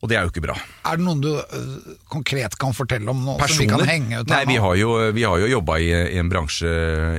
Og 0.00 0.08
det 0.08 0.16
er 0.16 0.24
jo 0.24 0.30
ikke 0.32 0.40
bra. 0.46 0.54
Er 0.88 0.96
det 0.96 1.04
noen 1.04 1.18
du 1.20 1.28
øh, 1.36 1.96
konkret 2.08 2.54
kan 2.60 2.72
fortelle 2.72 3.12
om 3.12 3.18
nå, 3.26 3.34
som 3.44 3.58
vi 3.60 3.66
kan 3.68 3.82
henge 3.84 4.22
ut 4.22 4.30
Nei, 4.32 4.38
vi 4.48 4.56
har 4.56 4.76
jo, 4.80 4.94
vi 5.12 5.26
har 5.28 5.36
jo 5.42 5.50
jobba 5.50 5.76
i, 5.76 5.90
i 6.14 6.16
en 6.22 6.30
bransje, 6.32 6.70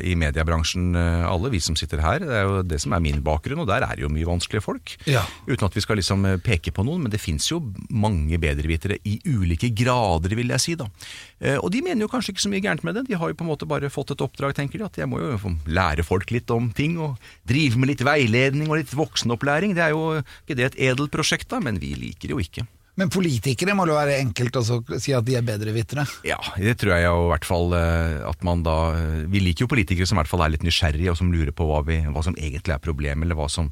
i 0.01 0.15
mediebransjen 0.17 0.88
eh, 0.97 1.25
alle, 1.29 1.51
vi 1.53 1.59
som 1.61 1.77
sitter 1.77 2.01
her. 2.01 2.25
Det 2.25 2.39
er 2.39 2.47
jo 2.50 2.63
det 2.65 2.79
som 2.81 2.95
er 2.97 3.03
min 3.05 3.21
bakgrunn, 3.21 3.61
og 3.61 3.69
der 3.69 3.85
er 3.85 4.00
det 4.00 4.05
jo 4.07 4.09
mye 4.09 4.25
vanskelige 4.25 4.65
folk. 4.65 4.95
Ja. 5.05 5.21
Uten 5.45 5.67
at 5.69 5.77
vi 5.77 5.83
skal 5.85 6.01
liksom 6.01 6.25
eh, 6.25 6.39
peke 6.41 6.73
på 6.73 6.81
noen, 6.88 7.03
men 7.05 7.13
det 7.13 7.21
fins 7.21 7.51
jo 7.51 7.59
mange 7.93 8.41
bedrevitere 8.41 8.97
i 9.05 9.19
ulike 9.29 9.69
grader, 9.77 10.33
vil 10.41 10.50
jeg 10.57 10.65
si. 10.65 10.75
da. 10.81 10.89
Eh, 11.38 11.59
Og 11.61 11.69
de 11.77 11.83
mener 11.85 12.07
jo 12.07 12.09
kanskje 12.15 12.33
ikke 12.33 12.45
så 12.47 12.53
mye 12.55 12.65
gærent 12.65 12.83
med 12.88 12.97
det. 12.97 13.05
De 13.11 13.19
har 13.21 13.29
jo 13.29 13.38
på 13.38 13.45
en 13.45 13.51
måte 13.53 13.69
bare 13.69 13.93
fått 13.93 14.15
et 14.17 14.25
oppdrag, 14.25 14.57
tenker 14.57 14.81
de, 14.81 14.89
at 14.89 14.97
jeg 15.03 15.09
må 15.11 15.21
jo 15.21 15.38
lære 15.69 16.01
folk 16.07 16.33
litt 16.33 16.50
om 16.50 16.73
ting, 16.73 16.97
og 16.97 17.21
drive 17.45 17.77
med 17.77 17.93
litt 17.93 18.01
veiledning 18.09 18.73
og 18.73 18.81
litt 18.81 18.97
voksenopplæring. 18.97 19.77
Det 19.77 19.85
er 19.85 19.93
jo 19.93 20.03
ikke 20.25 20.57
det 20.57 20.71
et 20.71 20.81
edelt 20.91 21.13
prosjekt, 21.13 21.51
da, 21.53 21.61
men 21.61 21.77
vi 21.77 21.93
liker 21.93 22.31
det 22.31 22.38
jo 22.39 22.41
ikke. 22.41 22.65
Men 23.01 23.10
politikere 23.10 23.74
må 23.74 23.88
det 23.89 23.96
være 23.98 24.20
enkelt 24.22 24.60
å 24.60 24.62
si 25.01 25.13
at 25.17 25.25
de 25.25 25.34
er 25.39 25.46
bedrevitere. 25.46 26.05
Ja, 26.27 26.38
det 26.62 26.75
tror 26.77 26.93
jeg 26.93 27.08
jo 27.08 27.24
i 27.25 27.29
hvert 27.31 27.48
fall 27.50 27.74
eh, 27.74 28.20
at 28.29 28.46
man 28.46 28.62
da 28.65 28.75
eh, 28.93 29.24
Vi 29.31 29.41
liker 29.41 29.65
jo 29.65 29.72
politikere 29.72 30.05
som 30.05 30.20
i 30.20 30.22
hvert 30.22 30.29
fall 30.29 30.46
er 30.46 30.53
litt 30.53 30.65
nysgjerrige, 30.67 31.10
og 31.10 31.17
som 31.17 31.31
lurer 31.34 31.50
på 31.55 31.65
hva, 31.65 31.81
vi, 31.88 31.98
hva 32.05 32.22
som 32.25 32.38
egentlig 32.38 32.75
er 32.75 32.84
problemet, 32.84 33.25
eller 33.25 33.39
hva 33.39 33.50
som 33.50 33.72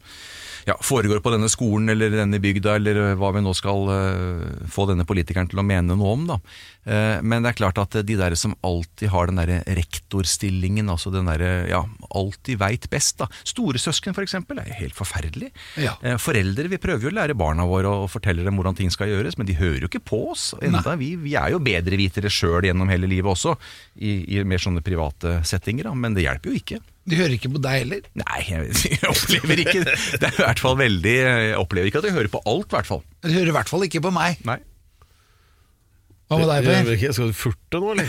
ja, 0.68 0.76
foregår 0.84 1.22
på 1.24 1.32
denne 1.34 1.50
skolen 1.52 1.90
eller 1.92 2.14
denne 2.14 2.40
bygda, 2.42 2.76
eller 2.80 3.00
eh, 3.04 3.16
hva 3.20 3.32
vi 3.36 3.44
nå 3.44 3.54
skal 3.58 3.90
uh, 3.90 4.66
få 4.72 4.88
denne 4.90 5.06
politikeren 5.08 5.50
til 5.50 5.62
å 5.62 5.66
mene 5.66 5.96
noe 5.96 6.16
om. 6.16 6.26
da. 6.30 6.40
Uh, 6.90 7.20
men 7.22 7.44
det 7.44 7.54
er 7.54 7.60
klart 7.60 7.80
at 7.82 8.00
de 8.06 8.18
der 8.20 8.36
som 8.40 8.56
alltid 8.66 9.14
har 9.14 9.30
den 9.30 9.40
derre 9.42 9.60
rektorstillingen, 9.80 10.90
altså 10.92 11.14
den 11.14 11.30
derre 11.30 11.68
ja, 11.70 11.84
alltid 12.10 12.60
veit 12.62 12.90
best, 12.92 13.20
da. 13.22 13.30
Storesøsken 13.48 14.18
eksempel, 14.20 14.60
er 14.60 14.76
helt 14.82 14.98
forferdelig. 14.98 15.52
Ja. 15.80 15.96
Uh, 16.04 16.18
Foreldre 16.20 16.70
vi 16.72 16.82
prøver 16.82 17.08
jo 17.08 17.14
å 17.14 17.18
lære 17.20 17.38
barna 17.40 17.68
våre 17.70 17.92
og 18.04 18.10
fortelle 18.12 18.46
dem 18.46 18.60
hvordan 18.60 18.78
ting 18.78 18.92
skal 18.94 19.12
gjøres, 19.12 19.40
men 19.40 19.48
de 19.50 19.58
hører 19.60 19.86
jo 19.86 19.92
ikke 19.92 20.06
på 20.12 20.24
oss. 20.34 20.52
Enda 20.66 20.98
vi, 21.00 21.14
vi 21.20 21.36
er 21.40 21.54
jo 21.54 21.64
bedrevitere 21.64 22.32
sjøl 22.34 22.68
gjennom 22.68 22.90
hele 22.92 23.10
livet 23.10 23.32
også, 23.32 23.56
i, 24.00 24.20
i 24.36 24.44
mer 24.48 24.62
sånne 24.62 24.84
private 24.86 25.40
settinger, 25.48 25.90
da. 25.90 25.96
men 25.96 26.18
det 26.18 26.26
hjelper 26.28 26.52
jo 26.52 26.60
ikke. 26.60 26.80
De 27.10 27.18
hører 27.18 27.36
ikke 27.38 27.52
på 27.54 27.62
deg 27.64 27.84
heller. 27.84 28.02
Nei, 28.20 28.40
jeg, 28.50 28.74
jeg 28.92 29.06
opplever 29.10 29.62
ikke 29.64 29.86
det. 29.88 29.96
Det 30.20 30.28
er 30.30 30.36
i 30.36 30.42
hvert 30.44 30.62
fall 30.62 30.76
veldig 30.80 31.14
Jeg 31.16 31.54
opplever 31.58 31.90
ikke 31.90 32.02
at 32.04 32.10
jeg 32.10 32.18
hører 32.18 32.34
på 32.34 32.42
alt, 32.46 32.68
i 32.68 32.78
hvert 32.78 32.90
fall. 32.90 33.06
De 33.26 33.34
hører 33.34 33.54
i 33.54 33.56
hvert 33.56 33.72
fall 33.72 33.86
ikke 33.88 34.04
på 34.04 34.12
meg. 34.14 34.42
Nei. 34.50 34.60
Hva 36.30 36.38
med 36.38 36.46
deg, 36.52 36.68
Per? 36.68 36.90
ikke. 36.94 37.10
Skal 37.18 37.32
du 37.32 37.34
furte 37.34 37.80
nå, 37.82 37.96
eller? 37.96 38.06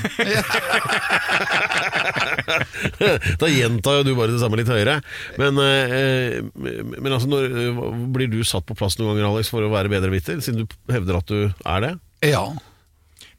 da 3.40 3.48
gjentar 3.48 4.00
jo 4.00 4.02
du 4.04 4.12
bare 4.18 4.34
det 4.34 4.42
samme 4.42 4.58
litt 4.60 4.68
høyere. 4.68 4.98
Men, 5.40 5.56
eh, 5.64 6.42
men 6.52 7.14
altså, 7.14 7.30
når, 7.32 7.48
eh, 7.48 7.80
blir 8.12 8.28
du 8.28 8.42
satt 8.44 8.66
på 8.68 8.76
plass 8.76 8.98
noen 9.00 9.14
ganger, 9.14 9.30
Alex, 9.30 9.48
for 9.54 9.64
å 9.64 9.72
være 9.72 9.92
bedreviter, 9.92 10.42
siden 10.44 10.66
du 10.66 10.76
hevder 10.92 11.22
at 11.22 11.32
du 11.32 11.38
er 11.48 11.86
det? 11.86 11.94
Ja. 12.28 12.44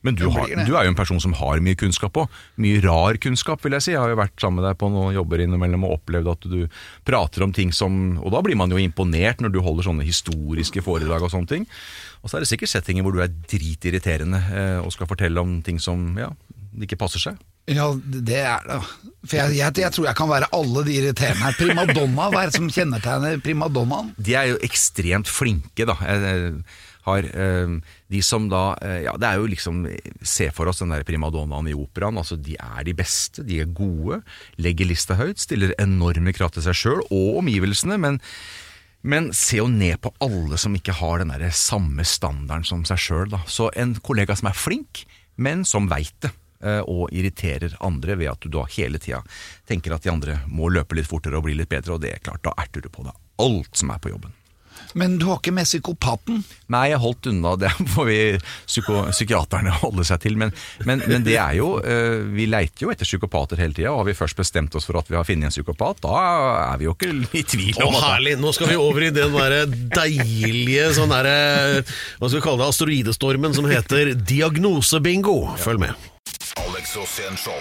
Men 0.01 0.17
du, 0.17 0.25
har, 0.33 0.49
du 0.65 0.71
er 0.73 0.87
jo 0.87 0.91
en 0.91 0.97
person 0.97 1.19
som 1.21 1.33
har 1.37 1.61
mye 1.61 1.77
kunnskap 1.77 2.17
òg. 2.17 2.39
Mye 2.61 2.81
rar 2.81 3.19
kunnskap, 3.21 3.61
vil 3.61 3.75
jeg 3.77 3.85
si. 3.85 3.91
Jeg 3.93 4.01
har 4.01 4.09
jo 4.09 4.17
vært 4.17 4.33
sammen 4.41 4.61
med 4.61 4.67
deg 4.69 4.79
på 4.81 4.89
noen 4.89 5.13
jobber 5.13 5.43
innimellom 5.43 5.85
og 5.85 5.99
opplevd 5.99 6.31
at 6.33 6.47
du 6.49 6.59
prater 7.07 7.45
om 7.45 7.53
ting 7.53 7.73
som 7.75 8.17
Og 8.21 8.31
da 8.33 8.41
blir 8.43 8.57
man 8.57 8.73
jo 8.73 8.81
imponert 8.81 9.43
når 9.43 9.53
du 9.53 9.61
holder 9.61 9.85
sånne 9.89 10.07
historiske 10.07 10.81
foredrag 10.85 11.27
og 11.27 11.33
sånne 11.33 11.51
ting. 11.53 11.69
Og 12.21 12.29
så 12.29 12.37
er 12.37 12.43
det 12.43 12.49
sikkert 12.49 12.73
settinger 12.73 13.05
hvor 13.05 13.13
du 13.13 13.21
er 13.21 13.29
dritirriterende 13.29 14.41
eh, 14.49 14.79
og 14.81 14.93
skal 14.93 15.09
fortelle 15.09 15.41
om 15.41 15.59
ting 15.65 15.79
som 15.81 16.11
ja, 16.19 16.31
ikke 16.81 16.99
passer 16.99 17.21
seg. 17.21 17.39
Ja, 17.69 17.91
det 17.93 18.39
er 18.41 18.63
det. 18.65 18.77
For 19.21 19.37
jeg, 19.37 19.57
jeg, 19.59 19.73
jeg 19.83 19.93
tror 19.93 20.07
jeg 20.07 20.17
kan 20.17 20.29
være 20.31 20.49
alle 20.57 20.81
de 20.87 20.95
irriterende 20.97 21.45
her. 21.45 21.57
Primadonna, 21.59 22.29
hva 22.33 22.41
er 22.41 22.49
det 22.49 22.57
som 22.57 22.71
kjennetegner 22.73 23.41
primadonnaen? 23.45 24.15
De 24.17 24.33
er 24.37 24.49
jo 24.49 24.61
ekstremt 24.65 25.29
flinke, 25.29 25.85
da. 25.85 25.97
Jeg, 26.01 26.31
eh, 26.31 26.79
har 27.07 27.27
eh, 27.27 27.75
de 28.11 28.21
som 28.25 28.47
da 28.51 28.63
eh, 28.81 29.01
Ja, 29.07 29.15
det 29.19 29.29
er 29.29 29.41
jo 29.41 29.49
liksom 29.49 29.83
Se 30.21 30.49
for 30.55 30.69
oss 30.69 30.81
den 30.83 30.93
der 30.93 31.05
primadonnaen 31.07 31.69
i 31.71 31.77
operaen. 31.77 32.19
Altså, 32.21 32.37
de 32.37 32.57
er 32.59 32.83
de 32.87 32.95
beste, 32.97 33.45
de 33.47 33.61
er 33.63 33.71
gode. 33.71 34.21
Legger 34.61 34.89
lista 34.89 35.17
høyt, 35.19 35.41
stiller 35.41 35.75
enorme 35.81 36.33
krav 36.35 36.53
til 36.55 36.65
seg 36.65 36.77
sjøl 36.77 37.05
og 37.09 37.41
omgivelsene. 37.43 37.99
men 38.01 38.21
men 39.01 39.31
se 39.33 39.57
jo 39.57 39.63
ned 39.65 39.97
på 39.97 40.11
alle 40.21 40.59
som 40.61 40.75
ikke 40.77 40.93
har 40.93 41.23
den 41.23 41.31
der 41.33 41.47
samme 41.57 42.03
standarden 42.05 42.67
som 42.69 42.83
seg 42.85 42.99
sjøl. 43.01 43.33
Så 43.49 43.71
en 43.73 43.95
kollega 43.97 44.35
som 44.37 44.51
er 44.51 44.53
flink, 44.53 45.07
men 45.41 45.63
som 45.65 45.87
veit 45.89 46.13
det, 46.21 46.29
eh, 46.61 46.83
og 46.85 47.09
irriterer 47.09 47.73
andre 47.81 48.19
ved 48.21 48.29
at 48.29 48.45
du 48.45 48.53
da 48.53 48.67
hele 48.77 49.01
tida 49.01 49.23
tenker 49.65 49.95
at 49.95 50.05
de 50.05 50.13
andre 50.13 50.37
må 50.45 50.69
løpe 50.69 50.99
litt 50.99 51.09
fortere 51.09 51.41
og 51.41 51.47
bli 51.47 51.57
litt 51.57 51.73
bedre, 51.73 51.95
og 51.97 52.05
det 52.05 52.13
er 52.13 52.21
klart, 52.21 52.45
da 52.45 52.53
erter 52.61 52.85
du 52.85 52.93
på 52.93 53.07
deg 53.07 53.17
alt 53.41 53.77
som 53.77 53.91
er 53.93 54.01
på 54.01 54.13
jobben. 54.13 54.33
Men 54.93 55.17
du 55.19 55.27
har 55.29 55.39
ikke 55.39 55.53
med 55.55 55.67
psykopaten? 55.67 56.41
Nei, 56.71 56.83
jeg 56.91 57.01
holdt 57.03 57.29
unna. 57.31 57.55
Det 57.61 57.71
får 57.93 58.07
vi 58.09 58.19
psyko 58.41 59.05
psykiaterne 59.11 59.73
holde 59.81 60.05
seg 60.07 60.21
til. 60.23 60.37
Men, 60.39 60.53
men, 60.87 61.03
men 61.07 61.25
det 61.25 61.37
er 61.41 61.57
jo 61.59 61.73
eh, 61.79 62.21
Vi 62.33 62.47
leiter 62.49 62.85
jo 62.85 62.91
etter 62.93 63.07
psykopater 63.07 63.61
hele 63.61 63.75
tida. 63.77 63.93
Og 63.93 64.03
har 64.03 64.09
vi 64.11 64.17
først 64.17 64.39
bestemt 64.39 64.75
oss 64.77 64.87
for 64.89 64.99
at 65.01 65.11
vi 65.11 65.17
har 65.19 65.27
funnet 65.27 65.49
en 65.49 65.55
psykopat, 65.55 66.01
da 66.05 66.15
er 66.71 66.81
vi 66.81 66.89
jo 66.89 66.95
ikke 66.95 67.11
i 67.41 67.43
tvil 67.47 67.81
om 67.85 67.97
Å, 67.97 68.03
herlig! 68.11 68.37
Nå 68.41 68.53
skal 68.55 68.71
vi 68.71 68.79
over 68.79 69.07
i 69.07 69.11
den 69.15 69.35
der 69.35 69.57
deilige 69.95 70.91
sånn 70.97 71.11
derre 71.11 71.35
Hva 71.83 72.27
skal 72.27 72.39
vi 72.39 72.45
kalle 72.45 72.63
det? 72.63 72.71
Asteroidestormen 72.71 73.57
som 73.57 73.67
heter 73.69 74.15
diagnosebingo. 74.15 75.37
Følg 75.61 75.87
med. 75.87 76.09
Alex 76.61 76.95
Rosén 76.97 77.37
Show 77.39 77.57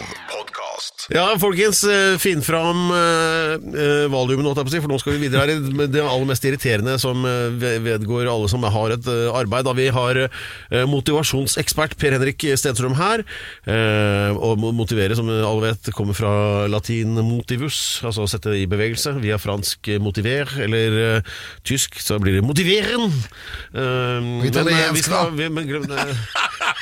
podkast. 0.80 1.06
Ja, 1.12 1.36
folkens, 1.38 1.82
eh, 1.84 2.16
finn 2.18 2.40
fram 2.42 2.90
eh, 2.94 4.06
valiumet, 4.10 4.46
å 4.56 4.64
si, 4.70 4.80
for 4.80 4.88
nå 4.90 4.98
skal 5.00 5.14
vi 5.16 5.26
videre 5.26 5.44
her 5.44 5.52
i 5.52 5.86
det 5.90 6.02
aller 6.02 6.26
mest 6.28 6.44
irriterende 6.46 6.96
som 7.00 7.24
eh, 7.26 7.76
vedgår 7.82 8.28
alle 8.30 8.48
som 8.50 8.62
har 8.64 8.94
et 8.94 9.06
eh, 9.10 9.28
arbeid. 9.36 9.64
Da 9.66 9.74
vi 9.76 9.88
har 9.92 10.16
eh, 10.24 10.84
motivasjonsekspert 10.88 11.96
Per 12.00 12.16
Henrik 12.16 12.44
Stenstrøm 12.56 12.96
her. 12.98 13.24
eh, 13.66 14.30
og 14.36 14.58
mo- 14.60 14.72
motivere, 14.72 15.16
som 15.18 15.28
alle 15.30 15.70
vet, 15.70 15.90
kommer 15.96 16.14
fra 16.16 16.66
latin 16.70 17.14
motivus, 17.26 18.00
altså 18.06 18.26
sette 18.30 18.54
i 18.56 18.66
bevegelse, 18.70 19.14
via 19.20 19.38
fransk 19.40 19.92
motiver, 20.00 20.48
eller 20.64 20.98
eh, 21.04 21.34
tysk 21.66 22.00
så 22.00 22.18
blir 22.22 22.38
det 22.38 22.46
motiveren. 22.46 23.10
Og 23.10 24.46
italiensk, 24.48 25.10
da? 25.10 25.26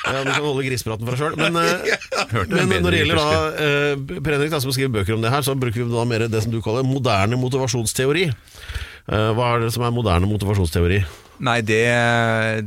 Ja, 0.05 0.25
Du 0.25 0.31
kan 0.31 0.45
holde 0.45 0.67
grisepraten 0.67 1.07
for 1.09 1.15
deg 1.15 1.21
sjøl. 1.23 1.39
Men, 1.39 1.59
eh, 1.63 2.67
men 2.69 2.83
når 2.85 2.95
det 2.95 3.03
gjelder 3.03 3.21
da 3.21 3.29
eh, 3.67 4.19
Per 4.19 4.37
Henrik 4.37 4.53
da, 4.55 4.63
som 4.65 4.75
skriver 4.75 4.99
bøker 5.01 5.17
om 5.17 5.25
det 5.25 5.33
her, 5.35 5.45
så 5.47 5.57
bruker 5.59 5.85
vi 5.85 5.91
da 5.93 6.07
mer 6.09 6.27
det 6.31 6.45
som 6.45 6.55
du 6.55 6.61
kaller 6.65 6.87
moderne 6.87 7.41
motivasjonsteori. 7.41 8.29
Eh, 8.29 9.31
hva 9.37 9.55
er 9.55 9.67
det 9.67 9.73
som 9.75 9.87
er 9.87 9.95
moderne 9.95 10.31
motivasjonsteori? 10.31 11.03
Nei, 11.45 11.59
det, 11.63 11.81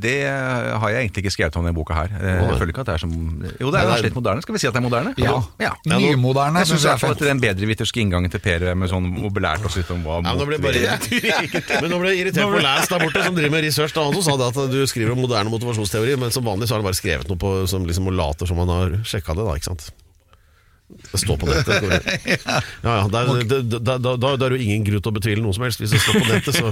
det 0.01 0.15
har 0.25 0.93
jeg 0.93 1.05
egentlig 1.05 1.25
ikke 1.25 1.33
skrevet 1.35 1.57
om 1.59 1.65
i 1.65 1.69
denne 1.69 1.77
boka 1.77 1.97
her. 1.97 2.13
Eh. 2.15 2.37
Jeg 2.39 2.59
føler 2.61 2.73
ikke 2.73 2.83
at 2.85 2.91
det 2.91 2.95
er 2.95 3.03
som 3.03 3.13
Jo, 3.13 3.71
det 3.73 3.81
er 3.81 3.89
kanskje 3.89 4.07
litt 4.07 4.17
moderne. 4.17 4.43
Skal 4.45 4.55
vi 4.55 4.61
si 4.63 4.69
at 4.69 4.75
det 4.77 4.81
er 4.81 4.85
moderne? 4.85 5.13
Ja. 5.21 5.35
ja. 5.61 5.71
Nymoderne 5.91 6.63
Jeg 6.63 6.71
syns 6.71 6.85
i 6.85 6.87
jeg 6.87 6.91
hvert 6.91 6.97
er 6.97 7.03
fall 7.03 7.15
at 7.17 7.23
den 7.27 7.43
bedreviterske 7.43 8.03
inngangen 8.03 8.33
til 8.33 8.43
Per 8.43 8.67
med 8.79 8.91
sånn 8.91 9.09
hvor 9.17 9.33
belært 9.35 9.65
oss 9.67 9.77
litt 9.79 9.91
om 9.93 10.03
hva 10.05 10.19
Ja, 10.21 10.31
men 10.31 10.41
nå 10.41 10.47
ble 10.49 10.59
jeg 10.59 10.65
bare 10.65 10.83
irritert 10.83 11.73
Men 11.83 11.93
nå 11.93 12.01
ble 12.01 12.13
jeg 12.13 12.25
irritert 12.25 12.53
på 12.55 12.63
Lance 12.63 12.91
der 12.91 13.03
borte, 13.05 13.25
som 13.25 13.37
driver 13.37 13.55
med 13.57 13.65
research. 13.67 13.95
Da 13.95 14.05
han 14.07 14.15
som 14.17 14.27
sa 14.27 14.37
det 14.39 14.51
at 14.53 14.71
du 14.71 14.79
skriver 14.89 15.15
om 15.15 15.23
moderne 15.25 15.53
motivasjonsteori, 15.53 16.15
men 16.21 16.33
som 16.33 16.47
vanlig 16.47 16.69
så 16.69 16.77
har 16.77 16.83
han 16.83 16.89
bare 16.89 16.99
skrevet 16.99 17.31
noe 17.31 17.41
på, 17.41 17.53
som 17.71 17.87
liksom 17.87 18.07
og 18.11 18.17
later 18.17 18.49
som 18.49 18.61
han 18.63 18.71
har 18.71 18.95
sjekka 19.07 19.35
det, 19.37 19.47
da, 19.47 19.57
ikke 19.59 19.71
sant? 19.73 19.91
Det 21.11 21.19
står 21.21 21.37
på 21.41 21.47
nettet. 21.49 21.79
Ja, 22.81 22.93
ja, 22.97 23.07
der, 23.11 23.29
da, 23.45 23.97
da, 24.01 24.13
da, 24.17 24.29
er 24.33 24.37
det 24.41 24.57
jo 24.57 24.63
ingen 24.63 24.83
grunn 24.87 25.01
til 25.03 25.11
å 25.11 25.15
betvile 25.15 25.41
noe 25.43 25.53
som 25.55 25.63
helst 25.65 25.81
hvis 25.81 25.91
det 25.93 25.99
står 26.01 26.17
på 26.19 26.27
nettet. 26.29 26.55
Så, 26.57 26.71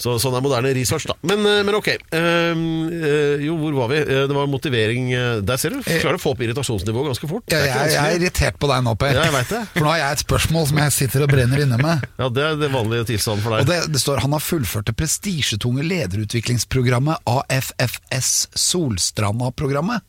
så, 0.00 0.14
sånn 0.22 0.36
er 0.38 0.42
moderne 0.44 0.72
research, 0.76 1.06
da. 1.10 1.16
Men, 1.26 1.42
eh, 1.48 1.60
men 1.66 1.76
ok. 1.78 1.88
Ehm, 2.16 2.64
eh, 2.94 3.44
jo, 3.46 3.56
hvor 3.60 3.76
var 3.82 3.90
vi? 3.92 4.00
Eh, 4.02 4.24
Det 4.30 4.34
var 4.36 4.48
motivering 4.50 5.10
Der 5.46 5.60
ser 5.60 5.74
du. 5.76 5.80
Klarer 5.86 6.18
å 6.18 6.22
få 6.22 6.32
opp 6.34 6.42
irritasjonsnivået 6.44 7.10
ganske 7.12 7.30
fort. 7.30 7.46
Det 7.50 7.60
Jeg, 7.60 7.70
er 7.74 7.92
jeg, 7.92 8.00
er 8.04 8.18
irritert 8.20 8.58
på 8.62 8.70
deg 8.70 8.84
nå, 8.86 8.94
Per. 9.00 9.14
Ja. 9.18 9.42
For 9.74 9.82
nå 9.84 9.92
har 9.92 10.00
jeg 10.02 10.18
et 10.18 10.24
spørsmål 10.24 10.68
som 10.70 10.82
jeg 10.84 10.96
sitter 10.98 11.26
og 11.26 11.32
brenner 11.34 11.64
inne 11.66 11.78
med. 11.80 12.04
Ja, 12.24 12.28
det 12.30 12.44
er 12.46 12.58
det 12.60 12.70
vanlige 12.72 13.08
tilstanden 13.12 13.42
for 13.44 13.56
Og 13.58 13.64
deg. 13.66 13.70
det, 13.72 13.92
det 13.94 14.00
står 14.02 14.22
han 14.24 14.32
har 14.36 14.42
fullført 14.44 14.86
det 14.88 14.94
prestisjetunge 14.98 15.82
lederutviklingsprogrammet 15.86 17.26
AFFS 17.28 18.30
Solstranda-programmet. 18.54 20.02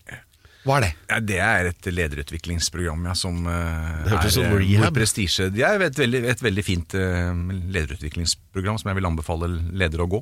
Hva 0.65 0.79
er 0.79 0.86
det? 0.86 0.91
Ja, 1.05 1.19
Det 1.22 1.38
er 1.45 1.67
et 1.69 1.88
lederutviklingsprogram 1.93 3.03
ja, 3.05 3.13
som 3.17 3.43
uh, 3.45 4.01
Det 4.05 4.15
er 4.17 4.34
som 4.34 4.48
eh, 4.48 4.55
rehab. 4.63 4.95
prestisje 4.98 5.51
Det 5.53 5.62
er 5.65 5.84
et 5.86 6.00
veldig, 6.00 6.24
et 6.34 6.41
veldig 6.41 6.63
fint 6.65 6.95
eh, 6.98 7.43
lederutviklingsprogram 7.75 8.79
som 8.81 8.89
jeg 8.89 8.98
vil 8.98 9.10
anbefale 9.12 9.51
ledere 9.77 10.07
å 10.07 10.10
gå. 10.15 10.22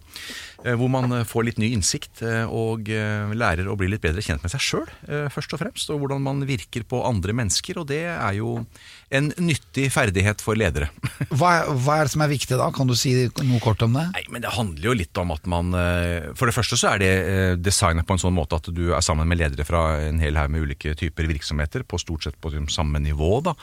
Eh, 0.64 0.78
hvor 0.80 0.88
man 0.92 1.12
eh, 1.12 1.26
får 1.28 1.48
litt 1.50 1.60
ny 1.60 1.74
innsikt 1.76 2.22
eh, 2.24 2.48
og 2.48 2.88
lærer 2.88 3.68
å 3.68 3.76
bli 3.80 3.90
litt 3.92 4.04
bedre 4.04 4.24
kjent 4.24 4.44
med 4.44 4.52
seg 4.54 4.64
sjøl, 4.64 4.90
først 5.34 5.56
og 5.56 5.62
fremst. 5.62 5.92
Og 5.92 6.00
hvordan 6.02 6.24
man 6.24 6.44
virker 6.48 6.86
på 6.88 7.02
andre 7.08 7.36
mennesker. 7.36 7.80
Og 7.82 7.88
det 7.90 8.04
er 8.14 8.38
jo 8.38 8.56
en 9.14 9.30
nyttig 9.44 9.90
ferdighet 9.94 10.42
for 10.44 10.58
ledere. 10.60 10.90
Hva 11.38 11.52
er, 11.60 11.70
hva 11.84 11.98
er 12.00 12.08
det 12.08 12.14
som 12.14 12.24
er 12.26 12.32
viktig 12.32 12.58
da? 12.60 12.70
Kan 12.74 12.90
du 12.90 12.96
si 12.98 13.14
noe 13.28 13.62
kort 13.64 13.82
om 13.86 13.96
det? 13.98 14.06
Nei, 14.14 14.24
men 14.34 14.44
Det 14.46 14.54
handler 14.54 14.90
jo 14.90 14.96
litt 14.98 15.20
om 15.22 15.32
at 15.34 15.46
man 15.50 15.72
For 16.38 16.50
det 16.50 16.56
første 16.56 16.78
så 16.80 16.94
er 16.94 17.02
det 17.02 17.12
designet 17.64 18.06
på 18.08 18.16
en 18.16 18.22
sånn 18.22 18.36
måte 18.36 18.58
at 18.60 18.70
du 18.74 18.84
er 18.92 19.04
sammen 19.06 19.30
med 19.30 19.40
ledere 19.40 19.66
fra 19.68 19.84
en 20.08 20.22
hel 20.22 20.38
haug 20.40 20.52
med 20.54 20.66
ulike 20.66 20.96
typer 21.00 21.30
virksomheter, 21.30 21.86
på 21.88 22.00
stort 22.02 22.28
sett 22.28 22.40
på 22.42 22.52
samme 22.74 23.02
nivå. 23.04 23.40
da. 23.46 23.56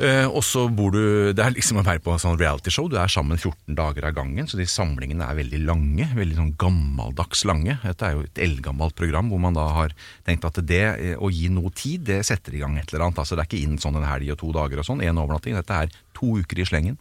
Eh, 0.00 0.24
og 0.24 0.40
så 0.46 0.62
bor 0.72 0.94
du 0.94 1.32
Det 1.36 1.42
er 1.44 1.52
liksom 1.52 1.80
å 1.80 1.84
være 1.84 2.00
på 2.00 2.12
en 2.14 2.22
sånn 2.22 2.38
realityshow. 2.40 2.88
Du 2.88 2.96
er 2.96 3.10
sammen 3.12 3.36
14 3.36 3.76
dager 3.76 4.06
av 4.08 4.14
gangen, 4.16 4.46
så 4.48 4.56
de 4.56 4.64
samlingene 4.68 5.26
er 5.26 5.36
veldig 5.36 5.60
lange. 5.66 6.06
Veldig 6.16 6.38
sånn 6.38 6.54
gammeldags 6.60 7.44
lange. 7.48 7.76
Dette 7.82 8.06
er 8.06 8.16
jo 8.16 8.24
et 8.24 8.42
eldgammelt 8.46 8.96
program 8.96 9.28
hvor 9.32 9.42
man 9.42 9.58
da 9.58 9.66
har 9.76 9.94
tenkt 10.28 10.46
at 10.48 10.62
det 10.64 10.84
eh, 10.94 11.16
å 11.18 11.32
gi 11.32 11.50
noe 11.52 11.72
tid, 11.76 12.06
det 12.08 12.22
setter 12.28 12.56
i 12.56 12.62
gang 12.62 12.78
et 12.78 12.88
eller 12.92 13.08
annet. 13.08 13.20
Altså 13.20 13.36
Det 13.36 13.44
er 13.44 13.50
ikke 13.50 13.64
inn 13.66 13.80
sånn 13.82 14.00
en 14.00 14.08
helg 14.08 14.32
og 14.32 14.40
to 14.40 14.54
dager 14.56 14.80
og 14.80 14.88
sånn, 14.88 15.04
én 15.04 15.20
overnatting. 15.20 15.58
Dette 15.58 15.82
er 15.84 15.92
to 16.16 16.38
uker 16.40 16.62
i 16.62 16.68
slengen. 16.68 16.96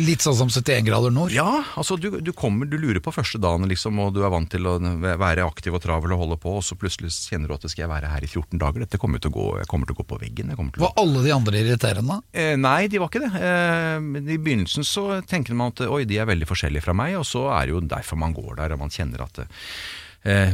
Litt 0.00 0.24
sånn 0.24 0.36
som 0.38 0.50
71 0.50 0.86
grader 0.86 1.12
nord? 1.14 1.32
Ja, 1.34 1.62
altså 1.78 1.96
du, 2.00 2.08
du 2.24 2.32
kommer, 2.36 2.68
du 2.68 2.76
lurer 2.80 3.00
på 3.04 3.12
første 3.14 3.40
dagen 3.42 3.68
liksom, 3.70 3.98
og 4.02 4.14
du 4.16 4.22
er 4.24 4.32
vant 4.32 4.50
til 4.50 4.66
å 4.68 4.76
være 4.80 5.44
aktiv 5.46 5.76
og 5.76 5.82
travel 5.84 6.14
og 6.16 6.22
holde 6.24 6.38
på, 6.40 6.56
og 6.60 6.64
så 6.66 6.76
plutselig 6.80 7.12
kjenner 7.28 7.50
du 7.50 7.56
at 7.56 7.66
skal 7.68 7.84
jeg 7.84 7.92
være 7.92 8.10
her 8.12 8.26
i 8.26 8.30
14 8.30 8.60
dager, 8.60 8.84
dette 8.84 9.00
kommer 9.00 9.22
til 9.22 9.32
å 9.32 9.36
gå, 9.36 9.46
jeg 9.60 9.70
kommer 9.70 9.90
til 9.90 9.98
å 9.98 10.00
gå 10.00 10.08
på 10.10 10.20
veggen. 10.22 10.52
Å... 10.54 10.68
Var 10.80 10.96
alle 11.02 11.24
de 11.26 11.34
andre 11.34 11.62
irriterende? 11.64 12.20
Eh, 12.32 12.54
nei, 12.60 12.88
de 12.90 13.00
var 13.02 13.12
ikke 13.12 13.24
det. 13.26 13.32
Eh, 13.36 14.10
I 14.36 14.40
begynnelsen 14.40 14.86
så 14.86 15.06
tenker 15.28 15.58
man 15.58 15.74
at 15.74 15.84
oi, 15.86 16.04
de 16.08 16.20
er 16.20 16.30
veldig 16.30 16.48
forskjellige 16.48 16.86
fra 16.88 16.96
meg, 16.96 17.18
og 17.20 17.26
så 17.28 17.48
er 17.54 17.68
det 17.68 17.76
jo 17.76 17.84
derfor 17.96 18.20
man 18.20 18.36
går 18.36 18.62
der, 18.62 18.76
og 18.76 18.84
man 18.84 18.94
kjenner 18.94 19.26
at 19.26 19.44
eh, 19.44 19.58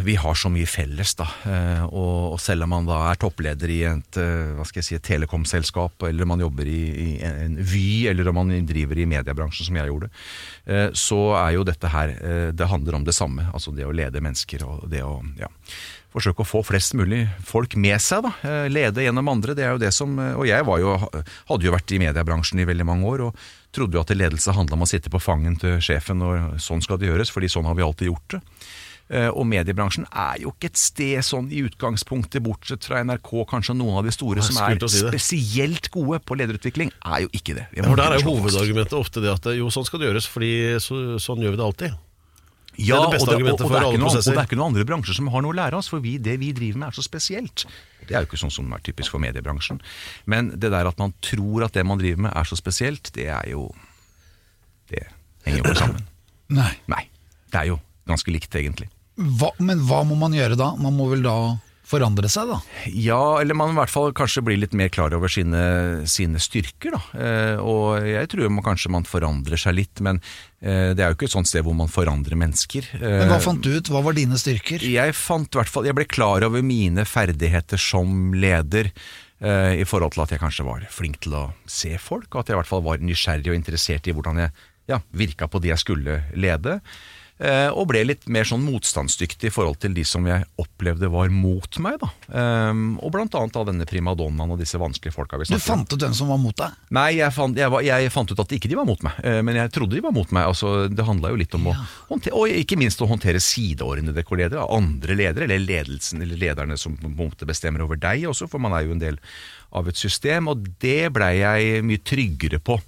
vi 0.06 0.14
har 0.14 0.34
så 0.38 0.46
mye 0.52 0.66
felles, 0.70 1.16
da. 1.18 1.26
Eh, 1.50 1.84
og, 1.88 2.36
selv 2.38 2.66
om 2.66 2.70
man 2.70 2.86
da 2.86 3.00
er 3.10 3.18
toppleder 3.18 3.72
i 3.74 3.80
et, 3.88 4.18
eh, 4.22 4.52
hva 4.54 4.66
skal 4.68 4.78
jeg 4.78 4.86
si, 4.86 4.98
telekomselskap, 5.02 6.06
eller 6.06 6.28
man 6.28 6.44
jobber 6.44 6.70
i, 6.70 7.18
en 7.26 7.56
Vy, 7.58 8.06
eller 8.12 8.30
om 8.30 8.38
man 8.38 8.54
driver 8.68 9.00
i 9.02 9.08
mediebransjen, 9.10 9.66
som 9.66 9.80
jeg 9.80 9.90
gjorde, 9.90 10.12
eh, 10.70 10.88
så 10.94 11.20
er 11.40 11.56
jo 11.56 11.66
dette 11.66 11.90
her 11.90 12.14
eh, 12.14 12.52
Det 12.54 12.70
handler 12.70 13.00
om 13.00 13.04
det 13.04 13.16
samme. 13.16 13.48
Altså 13.52 13.74
det 13.74 13.88
å 13.88 13.94
lede 13.94 14.22
mennesker 14.22 14.62
og 14.68 14.86
det 14.92 15.02
å 15.02 15.18
ja, 15.40 15.50
forsøke 16.14 16.44
å 16.44 16.48
få 16.48 16.62
flest 16.64 16.94
mulig 16.96 17.24
folk 17.44 17.76
med 17.76 18.00
seg. 18.00 18.24
da, 18.24 18.32
eh, 18.46 18.68
Lede 18.70 19.04
gjennom 19.04 19.28
andre. 19.28 19.54
det 19.54 19.64
er 19.64 19.72
jo 19.74 19.82
det 19.82 19.92
som, 19.92 20.18
eh, 20.18 20.34
Og 20.34 20.46
jeg 20.46 20.64
jo, 20.64 21.10
hadde 21.48 21.64
jo 21.64 21.72
vært 21.72 21.92
i 21.92 21.98
mediebransjen 21.98 22.60
i 22.60 22.64
veldig 22.64 22.86
mange 22.86 23.04
år 23.04 23.26
og 23.26 23.36
trodde 23.72 23.94
jo 23.94 24.00
at 24.00 24.14
ledelse 24.14 24.54
handla 24.54 24.74
om 24.74 24.86
å 24.86 24.88
sitte 24.88 25.10
på 25.10 25.20
fangen 25.20 25.58
til 25.58 25.76
sjefen, 25.84 26.22
og 26.22 26.56
sånn 26.56 26.82
skal 26.82 26.96
det 26.96 27.10
gjøres, 27.10 27.30
fordi 27.30 27.50
sånn 27.52 27.66
har 27.66 27.74
vi 27.74 27.84
alltid 27.84 28.08
gjort 28.08 28.28
det. 28.28 28.40
Eh, 29.06 29.28
Og 29.30 29.44
mediebransjen 29.46 30.02
er 30.10 30.40
jo 30.42 30.50
ikke 30.50 30.66
et 30.72 30.80
sted 30.80 31.20
sånn 31.22 31.46
i 31.54 31.60
utgangspunktet, 31.62 32.42
bortsett 32.42 32.88
fra 32.88 33.04
NRK, 33.06 33.30
kanskje 33.52 33.76
noen 33.78 34.00
av 34.00 34.08
de 34.08 34.14
store 34.14 34.42
som 34.42 34.58
er 34.64 34.80
si 34.90 35.04
spesielt 35.04 35.86
gode 35.94 36.18
på 36.26 36.34
lederutvikling, 36.38 36.90
er 37.06 37.22
jo 37.22 37.30
ikke 37.30 37.54
det. 37.54 37.68
Ja, 37.76 37.84
For 37.86 38.00
der 38.00 38.16
er 38.16 38.24
jo 38.24 38.34
hovedargumentet 38.34 38.98
ofte 38.98 39.22
det 39.22 39.30
at 39.30 39.46
jo, 39.54 39.70
sånn 39.70 39.86
skal 39.86 40.02
det 40.02 40.10
gjøres, 40.10 40.26
fordi 40.26 40.50
så, 40.82 40.98
sånn 41.22 41.44
gjør 41.44 41.54
vi 41.54 41.60
det 41.62 41.66
alltid. 41.68 42.02
Ja, 42.76 42.98
Det 43.06 43.16
det 43.16 43.22
og, 43.22 43.28
det, 43.30 43.52
og, 43.52 43.60
og, 43.62 43.70
det 43.70 43.78
er 43.78 43.84
alle 43.86 43.94
ikke 43.94 44.02
noe, 44.02 44.10
og 44.10 44.26
det 44.26 44.34
er 44.36 44.48
ikke 44.50 44.58
noen 44.58 44.72
andre 44.74 44.84
bransjer 44.90 45.16
som 45.16 45.30
har 45.32 45.44
noe 45.46 45.54
å 45.54 45.56
lære 45.56 45.78
oss, 45.78 45.88
for 45.88 46.02
vi, 46.04 46.16
det 46.20 46.34
vi 46.42 46.50
driver 46.52 46.82
med 46.82 46.90
er 46.90 46.98
så 46.98 47.04
spesielt. 47.06 47.64
Det 48.02 48.10
er 48.12 48.26
jo 48.26 48.28
ikke 48.28 48.42
sånn 48.42 48.52
som 48.52 48.74
er 48.74 48.82
typisk 48.84 49.14
for 49.14 49.22
mediebransjen. 49.22 49.78
Men 50.28 50.50
det 50.50 50.74
der 50.74 50.90
at 50.90 50.98
man 51.00 51.14
tror 51.24 51.64
at 51.64 51.78
det 51.78 51.86
man 51.88 52.02
driver 52.02 52.26
med 52.26 52.34
er 52.36 52.50
så 52.50 52.58
spesielt, 52.58 53.14
det 53.14 53.30
er 53.32 53.48
jo 53.54 53.70
Det 54.90 55.06
henger 55.46 55.62
jo 55.62 55.64
ikke 55.64 55.78
sammen. 55.78 56.04
Nei. 56.52 56.72
Nei. 56.90 57.06
Det 57.50 57.62
er 57.62 57.70
jo 57.72 57.80
ganske 58.06 58.30
likt, 58.34 58.54
egentlig. 58.54 58.90
Hva, 59.16 59.52
men 59.64 59.80
hva 59.88 60.02
må 60.04 60.16
man 60.20 60.34
gjøre 60.36 60.58
da? 60.60 60.74
Man 60.80 60.96
må 60.98 61.08
vel 61.12 61.22
da 61.24 61.36
forandre 61.86 62.26
seg, 62.26 62.48
da? 62.50 62.56
Ja, 62.90 63.38
eller 63.38 63.54
man 63.54 63.70
i 63.70 63.76
hvert 63.78 63.92
fall 63.92 64.10
kanskje 64.16 64.42
blir 64.42 64.58
litt 64.58 64.72
mer 64.74 64.88
klar 64.90 65.14
over 65.14 65.30
sine, 65.30 65.60
sine 66.10 66.40
styrker, 66.42 66.96
da. 66.96 67.02
Eh, 67.14 67.60
og 67.62 68.02
jeg 68.02 68.26
tror 68.32 68.50
man, 68.50 68.64
kanskje 68.66 68.90
man 68.90 69.06
forandrer 69.06 69.60
seg 69.62 69.76
litt, 69.78 70.02
men 70.02 70.18
eh, 70.58 70.90
det 70.98 71.04
er 71.04 71.12
jo 71.12 71.18
ikke 71.18 71.28
et 71.30 71.36
sånt 71.36 71.46
sted 71.46 71.62
hvor 71.62 71.76
man 71.78 71.92
forandrer 71.92 72.34
mennesker. 72.42 72.88
Men 72.98 73.30
hva 73.30 73.38
Eh, 73.38 73.44
fant 73.46 73.62
du 73.62 73.70
ut? 73.76 73.92
Hva 73.94 74.02
var 74.02 74.18
dine 74.18 74.34
styrker? 74.42 74.82
Jeg 74.82 75.14
fant 75.14 75.60
hvert 75.60 75.70
fall, 75.70 75.86
jeg 75.86 75.94
ble 75.94 76.08
klar 76.10 76.42
over 76.48 76.66
mine 76.66 77.06
ferdigheter 77.06 77.78
som 77.80 78.34
leder. 78.34 78.90
eh, 79.38 79.78
I 79.78 79.86
forhold 79.86 80.16
til 80.16 80.26
at 80.26 80.34
jeg 80.34 80.42
kanskje 80.42 80.66
var 80.66 80.88
flink 80.90 81.20
til 81.22 81.38
å 81.38 81.44
se 81.70 81.94
folk, 82.02 82.32
og 82.34 82.42
at 82.42 82.50
jeg 82.50 82.58
i 82.58 82.60
hvert 82.64 82.72
fall 82.74 82.82
var 82.82 82.98
nysgjerrig 82.98 83.52
og 83.54 83.60
interessert 83.62 84.10
i 84.10 84.16
hvordan 84.16 84.42
jeg 84.42 84.50
ja, 84.90 85.00
virka 85.14 85.46
på 85.50 85.62
de 85.62 85.70
jeg 85.72 85.82
skulle 85.82 86.18
lede. 86.34 86.80
Eh, 87.38 87.68
Og 87.72 87.88
ble 87.90 88.04
litt 88.06 88.26
mer 88.32 88.44
sånn 88.48 88.64
motstandsdyktig 88.64 89.50
i 89.50 89.52
forhold 89.54 89.78
til 89.82 89.94
de 89.96 90.04
som 90.04 90.24
jeg 90.28 90.44
opplevde 90.62 91.10
var 91.12 91.28
mot 91.32 91.78
meg. 91.84 91.98
da. 92.00 92.10
Eh, 92.32 92.82
Og 93.02 93.12
blant 93.12 93.34
annet 93.34 93.56
av 93.56 93.66
denne 93.68 93.86
primadonnaen 93.88 94.52
og 94.54 94.58
disse 94.60 94.78
vanskelige 94.80 95.14
folka 95.14 95.38
Du 95.42 95.58
fant 95.58 95.92
ut 95.92 96.00
hvem 96.00 96.14
som 96.16 96.28
var 96.28 96.38
mot 96.38 96.56
deg? 96.56 96.72
Nei, 96.90 97.08
jeg 97.18 97.32
fant, 97.32 97.56
jeg, 97.56 97.70
var, 97.70 97.82
jeg 97.86 98.12
fant 98.14 98.30
ut 98.30 98.40
at 98.40 98.56
ikke 98.56 98.68
de 98.68 98.78
var 98.78 98.86
mot 98.88 99.02
meg, 99.02 99.18
eh, 99.24 99.40
men 99.42 99.56
jeg 99.56 99.72
trodde 99.74 99.96
de 99.96 100.04
var 100.04 100.14
mot 100.16 100.30
meg. 100.32 100.46
Altså, 100.52 100.88
det 100.88 101.04
handla 101.06 101.30
jo 101.34 101.40
litt 101.42 101.54
om 101.58 101.68
å 101.72 101.76
håndtere, 102.10 102.34
og 102.36 102.48
ikke 102.48 102.78
minst 102.80 103.02
å 103.02 103.08
håndtere 103.10 103.40
sideordnede 103.42 104.24
kolleger, 104.26 104.62
andre 104.62 105.14
ledere, 105.18 105.44
eller 105.48 105.62
ledelsen, 105.64 106.22
eller 106.22 106.36
lederne 106.40 106.76
som 106.80 106.96
på 106.96 107.06
en 107.10 107.16
måte 107.18 107.46
bestemmer 107.48 107.82
over 107.84 107.96
deg 108.00 108.26
også, 108.30 108.48
for 108.50 108.62
man 108.62 108.72
er 108.76 108.86
jo 108.86 108.96
en 108.96 109.02
del 109.02 109.18
av 109.76 109.88
et 109.90 109.98
system, 109.98 110.46
og 110.48 110.62
det 110.80 111.10
blei 111.12 111.34
jeg 111.40 111.82
mye 111.84 112.00
tryggere 112.06 112.60
på. 112.64 112.78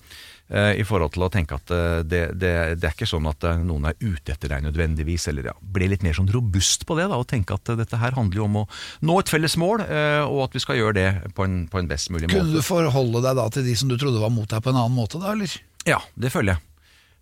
Eh, 0.49 0.79
I 0.81 0.85
forhold 0.89 1.13
til 1.13 1.27
å 1.27 1.29
tenke 1.29 1.59
at 1.59 1.71
eh, 1.75 1.99
det, 2.09 2.23
det, 2.41 2.53
det 2.81 2.89
er 2.89 2.95
ikke 2.95 3.09
sånn 3.09 3.27
at 3.29 3.45
eh, 3.45 3.59
noen 3.61 3.91
er 3.91 3.99
ute 4.01 4.33
etter 4.33 4.49
deg 4.55 4.65
nødvendigvis, 4.65 5.27
eller 5.29 5.51
ja, 5.51 5.55
bli 5.61 5.91
litt 5.93 6.05
mer 6.07 6.17
sånn 6.17 6.31
robust 6.33 6.87
på 6.89 6.97
det, 6.97 7.05
da, 7.11 7.19
og 7.21 7.29
tenke 7.29 7.59
at 7.59 7.69
dette 7.77 8.01
her 8.01 8.17
handler 8.17 8.41
jo 8.41 8.47
om 8.47 8.57
å 8.63 8.65
nå 9.05 9.19
et 9.21 9.29
felles 9.29 9.59
mål, 9.61 9.85
og 10.29 10.41
at 10.47 10.57
vi 10.57 10.63
skal 10.65 10.79
gjøre 10.79 10.97
det 10.97 11.09
på 11.37 11.45
en, 11.45 11.61
på 11.69 11.81
en 11.81 11.91
best 11.91 12.09
mulig 12.15 12.31
måte. 12.31 12.41
Kunne 12.41 12.57
du 12.57 12.65
forholde 12.65 13.23
deg 13.27 13.37
da 13.37 13.45
til 13.53 13.69
de 13.69 13.75
som 13.77 13.93
du 13.93 13.99
trodde 14.01 14.23
var 14.23 14.33
mot 14.33 14.49
deg 14.49 14.65
på 14.65 14.73
en 14.73 14.81
annen 14.81 14.97
måte, 14.97 15.21
da, 15.21 15.35
eller? 15.37 15.53
Ja, 15.89 16.01
det 16.17 16.33
føler 16.33 16.55
jeg. 16.55 16.65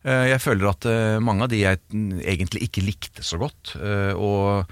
Jeg 0.07 0.39
føler 0.39 0.69
at 0.71 0.87
mange 1.25 1.47
av 1.47 1.51
de 1.51 1.65
jeg 1.65 1.81
egentlig 2.23 2.69
ikke 2.69 2.85
likte 2.87 3.27
så 3.27 3.41
godt, 3.43 3.75
og, 4.15 4.71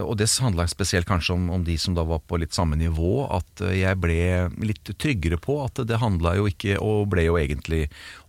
og 0.00 0.16
det 0.16 0.30
handla 0.40 0.64
spesielt 0.70 1.08
kanskje 1.08 1.34
om, 1.34 1.50
om 1.52 1.64
de 1.64 1.76
som 1.78 1.96
da 1.96 2.04
var 2.08 2.22
på 2.24 2.38
litt 2.40 2.54
samme 2.56 2.78
nivå, 2.80 3.26
at 3.28 3.60
eh, 3.60 3.82
jeg 3.82 4.00
ble 4.00 4.18
litt 4.64 4.88
tryggere 4.96 5.36
på 5.42 5.58
at 5.66 5.82
det 5.88 6.00
handla 6.00 6.36
jo 6.38 6.48
ikke, 6.48 6.78
og 6.80 7.10
ble 7.12 7.26
jo 7.26 7.36
egentlig 7.40 7.84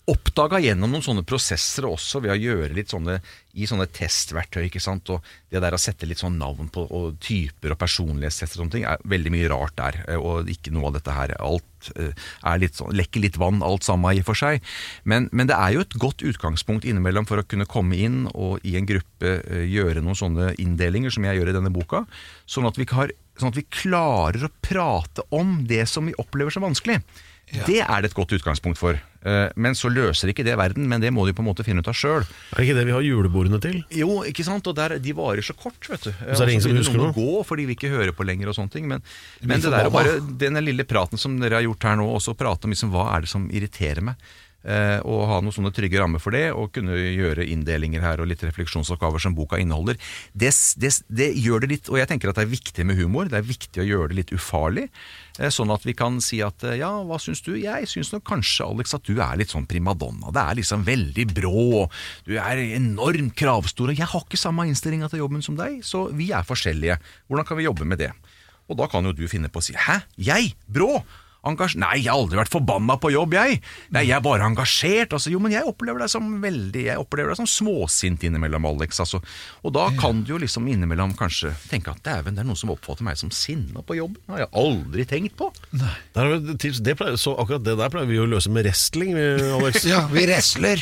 oppdaga 0.10 0.60
gjennom 0.60 0.92
noen 0.92 1.04
sånne 1.06 1.24
prosesser 1.24 1.86
også, 1.88 2.20
ved 2.24 2.34
å 2.34 2.40
gjøre 2.40 2.76
litt 2.76 2.92
sånne 2.92 3.22
i 3.54 3.68
sånne 3.70 3.86
testverktøy. 3.94 4.66
ikke 4.66 4.82
sant, 4.82 5.10
og 5.14 5.24
Det 5.50 5.62
der 5.62 5.76
å 5.76 5.80
sette 5.80 6.08
litt 6.10 6.18
sånn 6.18 6.40
navn 6.40 6.68
på 6.74 6.88
og 6.90 7.20
typer 7.22 7.72
og 7.72 7.78
personlighetstester 7.78 8.58
og 8.58 8.66
sånne 8.66 8.74
ting, 8.74 8.86
er 8.90 8.98
veldig 9.06 9.32
mye 9.32 9.50
rart 9.52 9.76
der. 9.78 10.04
eh, 10.08 10.18
Og 10.18 10.50
ikke 10.50 10.74
noe 10.74 10.88
av 10.88 10.94
dette 10.98 11.12
her. 11.14 11.36
Alt 11.40 11.92
eh, 11.96 12.12
er 12.44 12.58
litt 12.60 12.76
sånn, 12.76 12.92
lekker 12.92 13.22
litt 13.22 13.38
vann, 13.38 13.62
alt 13.64 13.84
sammen 13.84 14.16
i 14.16 14.20
og 14.20 14.26
for 14.26 14.36
seg. 14.36 14.62
Men, 15.06 15.30
men 15.32 15.48
det 15.48 15.56
er 15.56 15.74
jo 15.74 15.82
et 15.86 15.94
godt 15.94 16.24
utgangspunkt 16.26 16.84
innimellom 16.84 17.26
for 17.30 17.38
å 17.38 17.48
kunne 17.48 17.70
komme 17.70 17.96
inn 17.96 18.28
og 18.34 18.60
i 18.66 18.76
en 18.76 18.90
gruppe 18.90 19.40
eh, 19.46 19.68
gjøre 19.70 20.02
noen 20.02 20.18
sånne 20.18 20.56
inndelinger 20.58 21.14
som 21.14 21.24
jeg 21.24 21.38
gjør 21.38 21.54
i 21.54 21.58
denne 21.60 21.72
boka, 21.72 22.06
sånn 22.46 22.66
at 22.68 22.76
vi, 22.82 22.90
har, 22.92 23.14
sånn 23.38 23.54
at 23.54 23.62
vi 23.62 23.70
klarer 23.70 24.50
å 24.50 24.56
prate 24.66 25.24
om 25.30 25.62
det 25.70 25.86
som 25.88 26.10
vi 26.10 26.18
opplever 26.18 26.52
som 26.52 26.66
vanskelig. 26.66 27.00
Det 27.68 27.80
er 27.86 28.02
det 28.02 28.10
et 28.12 28.16
godt 28.18 28.34
utgangspunkt 28.36 28.80
for. 28.80 28.98
Eh, 29.24 29.50
Men 29.56 29.76
så 29.78 29.92
løser 29.94 30.32
ikke 30.34 30.44
det 30.44 30.56
verden, 30.60 30.88
men 30.90 31.02
det 31.04 31.12
må 31.14 31.26
de 31.28 31.34
på 31.38 31.44
en 31.44 31.48
måte 31.48 31.64
finne 31.64 31.80
ut 31.84 31.88
av 31.92 31.96
sjøl. 31.98 32.26
Er 32.26 32.60
det 32.60 32.66
ikke 32.68 32.78
det 32.80 32.86
vi 32.90 32.96
har 32.96 33.06
julebordene 33.06 33.60
til? 33.64 33.82
Jo, 33.94 34.22
ikke 34.28 34.46
sant? 34.48 34.68
Og 34.68 34.76
der, 34.78 34.98
de 35.00 35.14
varer 35.18 35.46
så 35.46 35.56
kort, 35.56 35.80
vet 35.90 36.10
du. 36.10 36.12
så 36.12 36.44
er 36.44 36.46
det 36.50 36.56
ingen 36.58 36.66
som 36.66 36.78
husker 36.78 37.00
noe. 37.00 37.14
gå, 37.16 37.44
for 37.48 37.60
de 37.60 37.68
vil 37.70 37.78
ikke 37.78 37.94
høre 37.94 38.16
på 38.16 38.26
lenger 38.28 38.50
og 38.52 38.58
sånne 38.58 38.74
ting. 38.74 38.88
Men, 38.90 39.04
men 39.42 39.62
det 39.64 39.72
der 39.72 39.92
bare, 39.94 40.18
den 40.20 40.60
lille 40.66 40.84
praten 40.90 41.22
som 41.22 41.38
dere 41.40 41.62
har 41.62 41.68
gjort 41.70 41.84
her 41.90 42.00
nå, 42.02 42.10
også 42.18 42.36
prate 42.40 42.68
om 42.68 42.74
liksom, 42.76 42.92
hva 42.96 43.12
er 43.16 43.28
det 43.28 43.32
som 43.32 43.46
irriterer 43.54 44.04
meg. 44.10 44.18
Eh, 44.64 45.00
og 45.04 45.26
ha 45.28 45.42
noen 45.44 45.52
sånne 45.52 45.74
trygge 45.76 46.00
rammer 46.00 46.22
for 46.24 46.32
det, 46.32 46.46
og 46.56 46.70
kunne 46.72 46.96
gjøre 46.96 47.44
inndelinger 47.52 48.00
her 48.00 48.22
og 48.24 48.30
litt 48.32 48.44
refleksjonsoppgaver 48.48 49.20
som 49.20 49.36
boka 49.36 49.60
inneholder. 49.60 49.98
Det, 50.32 50.54
det, 50.80 50.94
det 51.12 51.34
gjør 51.36 51.66
det 51.66 51.70
litt, 51.74 51.90
og 51.92 52.00
jeg 52.00 52.08
tenker 52.14 52.32
at 52.32 52.40
det 52.40 52.46
er 52.48 52.54
viktig 52.54 52.86
med 52.88 52.96
humor. 52.96 53.28
Det 53.28 53.42
er 53.42 53.48
viktig 53.50 53.84
å 53.84 53.88
gjøre 53.90 54.14
det 54.14 54.20
litt 54.22 54.32
ufarlig. 54.36 54.86
Eh, 55.40 55.50
Sånn 55.54 55.72
at 55.74 55.86
vi 55.88 55.96
kan 55.98 56.20
si 56.22 56.42
at 56.46 56.62
eh, 56.68 56.76
ja, 56.82 56.92
hva 57.08 57.18
syns 57.22 57.42
du? 57.46 57.54
Jeg 57.58 57.88
syns 57.90 58.12
nok 58.14 58.26
kanskje, 58.30 58.68
Alex, 58.68 58.94
at 58.98 59.08
du 59.08 59.18
er 59.18 59.40
litt 59.40 59.54
sånn 59.54 59.66
primadonna. 59.70 60.30
Det 60.34 60.44
er 60.44 60.60
liksom 60.60 60.86
veldig 60.86 61.26
brå, 61.34 61.64
og 61.84 61.98
du 62.28 62.36
er 62.38 62.62
enormt 62.78 63.34
kravstor. 63.40 63.90
Og 63.94 63.98
jeg 63.98 64.10
har 64.12 64.26
ikke 64.28 64.40
samme 64.40 64.68
innstillinga 64.70 65.10
til 65.10 65.24
jobben 65.24 65.42
som 65.46 65.58
deg, 65.58 65.82
så 65.86 66.06
vi 66.14 66.30
er 66.36 66.46
forskjellige. 66.46 67.00
Hvordan 67.28 67.50
kan 67.50 67.60
vi 67.60 67.66
jobbe 67.70 67.88
med 67.90 68.04
det? 68.04 68.12
Og 68.70 68.78
da 68.80 68.88
kan 68.88 69.04
jo 69.06 69.12
du 69.16 69.26
finne 69.28 69.50
på 69.52 69.60
å 69.60 69.66
si 69.66 69.74
hæ, 69.76 70.00
jeg? 70.22 70.54
Brå? 70.72 71.02
Engasj 71.44 71.76
Nei, 71.82 71.98
jeg 72.00 72.08
har 72.12 72.22
aldri 72.22 72.40
vært 72.40 72.54
forbanna 72.54 72.96
på 73.02 73.12
jobb, 73.12 73.36
jeg. 73.36 73.60
Nei, 73.96 74.06
jeg 74.08 74.16
er 74.16 74.24
bare 74.24 74.46
engasjert. 74.48 75.16
Altså, 75.16 75.32
jo, 75.34 75.42
men 75.44 75.52
jeg 75.56 75.68
opplever 75.68 76.04
deg 76.04 76.12
som 76.12 76.30
veldig 76.44 76.86
Jeg 76.86 77.02
opplever 77.02 77.34
deg 77.34 77.40
som 77.42 77.50
småsint 77.50 78.24
innimellom, 78.24 78.68
Alex. 78.70 79.02
Altså. 79.04 79.20
Og 79.64 79.76
da 79.76 79.90
kan 80.00 80.24
du 80.24 80.34
jo 80.34 80.40
liksom 80.42 80.70
innimellom 80.72 81.16
kanskje 81.20 81.52
tenke 81.72 81.92
at 81.92 82.04
dæven, 82.06 82.38
det 82.38 82.46
er 82.46 82.48
noen 82.48 82.60
som 82.60 82.72
oppfatter 82.74 83.06
meg 83.08 83.20
som 83.20 83.32
sinna 83.34 83.84
på 83.84 83.98
jobb. 84.00 84.16
Det 84.22 84.36
har 84.36 84.46
jeg 84.46 84.52
aldri 84.64 85.08
tenkt 85.10 85.38
på. 85.40 85.50
Nei. 85.76 85.96
Det 86.14 86.96
pleier, 87.00 87.20
så 87.20 87.36
akkurat 87.36 87.66
det 87.66 87.76
der 87.82 87.92
pleier 87.94 88.10
vi 88.10 88.22
å 88.24 88.30
løse 88.30 88.54
med 88.54 88.68
wrestling, 88.68 89.16
Alex. 89.60 89.84
Ja, 89.94 90.06
vi 90.10 90.24
wrestler. 90.26 90.80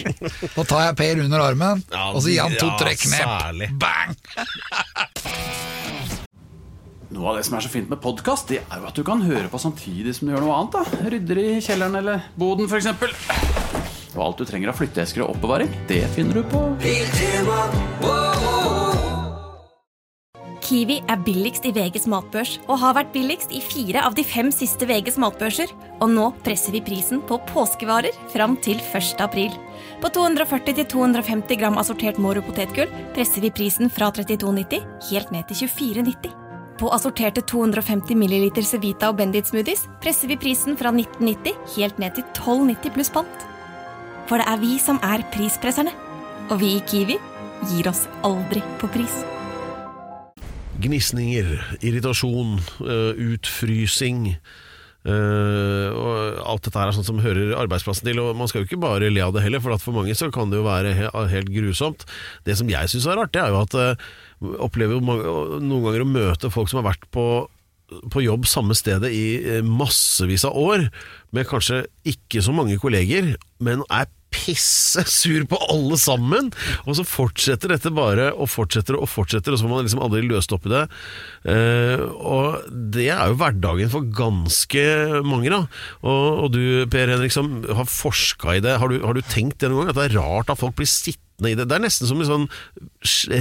Da 0.54 0.64
tar 0.64 0.86
jeg 0.86 1.00
Per 1.02 1.24
under 1.26 1.42
armen, 1.44 1.82
Ja, 1.90 2.12
og 2.14 2.22
så 2.22 2.32
gir 2.32 2.46
han 2.46 2.56
to 2.60 2.70
ja, 2.70 2.78
trekk 2.80 3.04
særlig. 3.10 3.72
Bang! 3.82 4.16
Noe 7.12 7.28
av 7.28 7.38
det 7.38 7.44
som 7.44 7.58
er 7.58 7.66
så 7.66 7.72
fint 7.72 7.90
med 7.92 8.00
podkast, 8.00 8.48
det 8.48 8.62
er 8.62 8.80
jo 8.80 8.88
at 8.88 8.96
du 8.96 9.04
kan 9.04 9.24
høre 9.26 9.50
på 9.52 9.60
samtidig 9.60 10.14
som 10.16 10.30
du 10.30 10.32
gjør 10.32 10.46
noe 10.46 10.60
annet. 10.62 10.78
da 10.78 11.10
Rydder 11.12 11.42
i 11.44 11.50
kjelleren 11.60 11.98
eller 12.00 12.24
boden, 12.40 12.72
f.eks. 12.72 12.88
Og 14.16 14.22
alt 14.24 14.40
du 14.40 14.48
trenger 14.48 14.72
av 14.72 14.80
flytteesker 14.80 15.26
og 15.26 15.36
oppbevaring, 15.36 15.72
det 15.92 16.06
finner 16.16 16.40
du 16.40 16.46
på 16.48 16.64
Kiwi 20.72 21.02
er 21.12 21.20
billigst 21.26 21.66
i 21.68 21.74
VGs 21.76 22.06
matbørs 22.08 22.54
og 22.70 22.78
har 22.80 22.96
vært 22.96 23.10
billigst 23.12 23.52
i 23.52 23.60
fire 23.60 24.06
av 24.08 24.16
de 24.16 24.24
fem 24.24 24.48
siste 24.56 24.88
VGs 24.88 25.18
matbørser. 25.20 25.74
Og 26.00 26.14
nå 26.14 26.30
presser 26.46 26.72
vi 26.72 26.80
prisen 26.86 27.20
på 27.28 27.42
påskevarer 27.52 28.16
fram 28.32 28.56
til 28.64 28.80
1. 28.80 29.20
april. 29.20 29.52
På 30.00 30.08
240-250 30.16 31.60
gram 31.60 31.82
assortert 31.82 32.22
Moro 32.24 32.46
potetgull 32.46 32.88
presser 33.18 33.44
vi 33.44 33.52
prisen 33.52 33.92
fra 33.92 34.14
32,90 34.16 34.88
helt 35.10 35.36
ned 35.36 35.52
til 35.52 35.68
24,90. 35.68 36.41
På 36.82 36.90
assorterte 36.90 37.44
250 37.46 38.16
ml 38.18 38.64
Cevita 38.66 39.12
og 39.12 39.20
Bendit 39.20 39.52
smoothies 39.52 39.84
presser 40.02 40.32
vi 40.32 40.38
prisen 40.42 40.74
fra 40.80 40.90
1990 40.90 41.76
helt 41.76 42.00
ned 42.02 42.16
til 42.18 42.26
12,90 42.34 42.96
pluss 42.96 43.12
pant. 43.14 43.44
For 44.26 44.42
det 44.42 44.48
er 44.50 44.58
vi 44.64 44.80
som 44.82 44.98
er 45.06 45.22
prispresserne. 45.30 45.94
Og 46.50 46.58
vi 46.64 46.72
i 46.80 46.82
Kiwi 46.82 47.20
gir 47.70 47.92
oss 47.92 48.08
aldri 48.26 48.64
på 48.82 48.90
pris. 48.96 49.20
Gnisninger, 50.82 51.54
irritasjon, 51.86 52.58
eh, 52.82 53.22
utfrysing. 53.30 54.32
Uh, 55.02 55.90
og 55.98 56.42
alt 56.46 56.68
dette 56.68 56.78
her 56.78 56.92
er 56.92 56.94
sånt 56.94 57.08
som 57.08 57.22
hører 57.24 57.56
arbeidsplassen 57.58 58.06
til. 58.06 58.20
Og 58.22 58.36
man 58.38 58.50
skal 58.50 58.62
jo 58.62 58.70
ikke 58.70 58.82
bare 58.84 59.10
le 59.10 59.24
av 59.26 59.34
det 59.34 59.42
heller, 59.42 59.62
for 59.62 59.78
for 59.82 59.98
mange 59.98 60.14
så 60.18 60.30
kan 60.34 60.50
det 60.52 60.60
jo 60.60 60.68
være 60.68 60.94
he 60.98 61.08
helt 61.32 61.50
grusomt. 61.50 62.06
Det 62.46 62.58
som 62.58 62.70
jeg 62.70 62.90
syns 62.90 63.08
er 63.10 63.18
rart, 63.18 63.34
det 63.34 63.42
er 63.42 63.50
jo 63.50 63.64
at 63.64 63.78
uh, 63.78 64.12
opplever 64.42 64.98
jo 64.98 65.06
mange, 65.06 65.34
noen 65.62 65.88
ganger 65.88 66.06
å 66.06 66.12
møte 66.12 66.54
folk 66.54 66.72
som 66.72 66.82
har 66.82 66.94
vært 66.94 67.10
på 67.14 67.26
på 68.12 68.24
jobb 68.24 68.48
samme 68.48 68.76
stedet 68.78 69.12
i 69.12 69.26
eh, 69.42 69.66
massevis 69.68 70.46
av 70.48 70.56
år, 70.56 70.88
med 71.36 71.48
kanskje 71.50 71.84
ikke 72.08 72.44
så 72.44 72.54
mange 72.56 72.80
kolleger, 72.80 73.34
men 73.64 73.86
er 73.92 74.10
pisse 74.32 75.04
sur 75.12 75.44
på 75.50 75.58
alle 75.74 75.98
sammen, 76.00 76.50
og 76.86 76.96
så 76.96 77.04
fortsetter 77.04 77.74
dette 77.74 77.92
bare 77.94 78.30
og 78.32 78.48
fortsetter 78.48 78.96
og 78.96 79.10
fortsetter, 79.12 79.52
og 79.52 79.60
så 79.60 79.68
får 79.68 79.74
man 79.74 79.84
liksom 79.84 80.04
aldri 80.06 80.22
løst 80.24 80.56
opp 80.56 80.70
i 80.70 80.72
det. 80.72 80.86
Eh, 81.52 82.04
og 82.16 82.72
det 82.96 83.10
er 83.12 83.28
jo 83.28 83.40
hverdagen 83.42 83.92
for 83.92 84.08
ganske 84.22 84.86
mange, 85.28 85.52
da. 85.52 85.66
Og, 86.00 86.46
og 86.46 86.56
du, 86.56 86.62
Per 86.92 87.12
Henrik, 87.12 87.36
som 87.36 87.60
har 87.68 87.92
forska 87.92 88.56
i 88.56 88.64
det, 88.64 88.78
har 88.80 88.92
du, 88.92 89.02
har 89.04 89.20
du 89.20 89.22
tenkt 89.26 89.60
det 89.60 89.72
noen 89.72 89.90
gang? 89.90 89.92
At 89.92 90.00
det 90.00 90.08
er 90.10 90.20
rart 90.22 90.56
at 90.56 90.64
folk 90.64 90.80
blir 90.80 90.90
sittende 90.90 91.31
i 91.50 91.56
det? 91.58 91.66
Det 91.68 91.76
er 91.78 91.82
nesten 91.82 92.06
som 92.08 92.22
et 92.22 92.28
sånn 92.30 92.48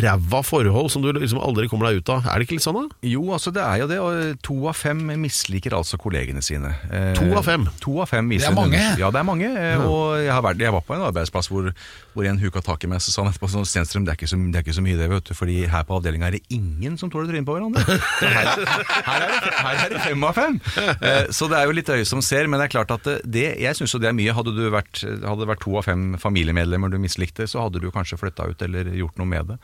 ræva 0.02 0.40
forhold 0.46 0.88
som 0.92 1.02
du 1.04 1.10
liksom 1.12 1.40
aldri 1.42 1.68
kommer 1.68 1.90
deg 1.90 2.00
ut 2.00 2.08
av. 2.14 2.24
Er 2.30 2.40
det 2.40 2.46
ikke 2.48 2.56
litt 2.56 2.64
sånn, 2.64 2.78
da? 2.88 2.96
Jo, 3.06 3.22
altså 3.34 3.52
det 3.52 3.60
er 3.64 3.82
jo 3.82 3.88
det. 3.90 3.98
Og 4.00 4.40
to 4.46 4.56
av 4.70 4.76
fem 4.78 5.02
misliker 5.20 5.74
altså 5.76 5.98
kollegene 6.00 6.40
sine. 6.44 6.72
Eh, 6.90 7.12
To 7.18 7.28
av 7.36 7.44
fem? 7.44 7.66
To 7.84 7.98
av 8.00 8.08
fem 8.08 8.28
viser 8.32 8.48
Det 8.48 8.52
er 8.52 8.56
mange. 8.56 8.78
en. 8.80 8.98
Ja, 9.00 9.10
det 9.12 9.20
er 9.20 9.26
mange. 9.28 9.50
Ja. 9.50 9.76
Og 9.84 10.16
jeg, 10.22 10.32
har 10.32 10.42
vært, 10.46 10.62
jeg 10.64 10.72
var 10.72 10.84
på 10.86 10.96
en 10.96 11.04
arbeidsplass 11.10 11.50
hvor, 11.52 11.70
hvor 12.14 12.28
en 12.30 12.40
huka 12.40 12.62
tak 12.64 12.84
i 12.84 12.90
meg, 12.90 13.02
så 13.04 13.12
sa 13.12 13.26
etterpå 13.28 13.50
sånn 13.52 13.66
Stenstrøm, 13.68 14.06
det 14.08 14.14
er, 14.14 14.18
ikke 14.20 14.30
så, 14.30 14.38
det 14.40 14.60
er 14.60 14.64
ikke 14.64 14.76
så 14.78 14.84
mye 14.86 14.98
det, 15.00 15.10
vet 15.12 15.28
du. 15.30 15.34
Fordi 15.36 15.58
her 15.70 15.84
på 15.88 15.98
avdelinga 16.00 16.30
er 16.30 16.38
det 16.38 16.42
ingen 16.56 16.96
som 17.00 17.10
tåler 17.12 17.28
trynet 17.30 17.46
på 17.48 17.58
hverandre. 17.58 17.84
Her, 18.20 18.64
her, 19.04 19.26
er 19.26 19.28
det, 19.34 19.52
her 19.60 19.84
er 19.84 19.94
det 19.94 20.00
fem 20.06 20.24
av 20.24 20.34
fem. 20.38 20.60
Eh, 21.00 21.26
Så 21.34 21.48
det 21.50 21.58
er 21.60 21.68
jo 21.68 21.76
litt 21.76 21.90
øye 21.92 22.06
som 22.08 22.22
ser, 22.24 22.48
men 22.48 22.60
det 22.60 22.68
er 22.70 22.74
klart 22.78 22.90
at 22.96 23.04
det- 23.04 23.20
det, 23.30 23.46
jeg 23.60 23.76
syns 23.76 23.92
jo 23.94 23.98
det 24.00 24.08
er 24.10 24.16
mye. 24.16 24.32
Hadde, 24.34 24.52
du 24.56 24.70
vært, 24.72 25.02
hadde 25.04 25.40
det 25.44 25.48
vært 25.50 25.60
to 25.64 25.76
av 25.78 25.84
fem 25.86 26.14
familiemedlemmer 26.20 26.90
du 26.90 26.98
mislikte, 27.02 27.46
så 27.50 27.62
hadde 27.66 27.80
du 27.82 27.89
kanskje 27.94 28.18
flytta 28.20 28.48
ut 28.50 28.62
eller 28.66 28.92
gjort 28.98 29.18
noe 29.20 29.26
med 29.30 29.52
det. 29.52 29.58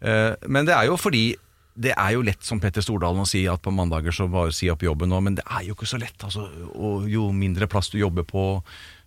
Eh, 0.00 0.32
Men 0.48 0.66
det 0.68 0.74
er 0.76 0.86
jo 0.90 0.96
fordi 1.00 1.26
det 1.76 1.92
er 1.92 2.14
jo 2.14 2.22
lett 2.24 2.40
som 2.40 2.56
Petter 2.56 2.80
Stordalen 2.80 3.20
å 3.20 3.28
si 3.28 3.42
at 3.52 3.60
på 3.60 3.68
mandager 3.74 4.14
så 4.16 4.24
bare 4.32 4.54
si 4.56 4.70
opp 4.72 4.80
jobben 4.86 5.10
nå, 5.12 5.18
men 5.20 5.34
det 5.36 5.44
er 5.44 5.66
jo 5.68 5.74
ikke 5.76 5.88
så 5.90 5.98
lett. 6.00 6.16
Altså, 6.24 6.46
og 6.72 7.04
jo 7.12 7.26
mindre 7.36 7.68
plass 7.68 7.90
du 7.92 7.98
jobber 8.00 8.24
på 8.24 8.44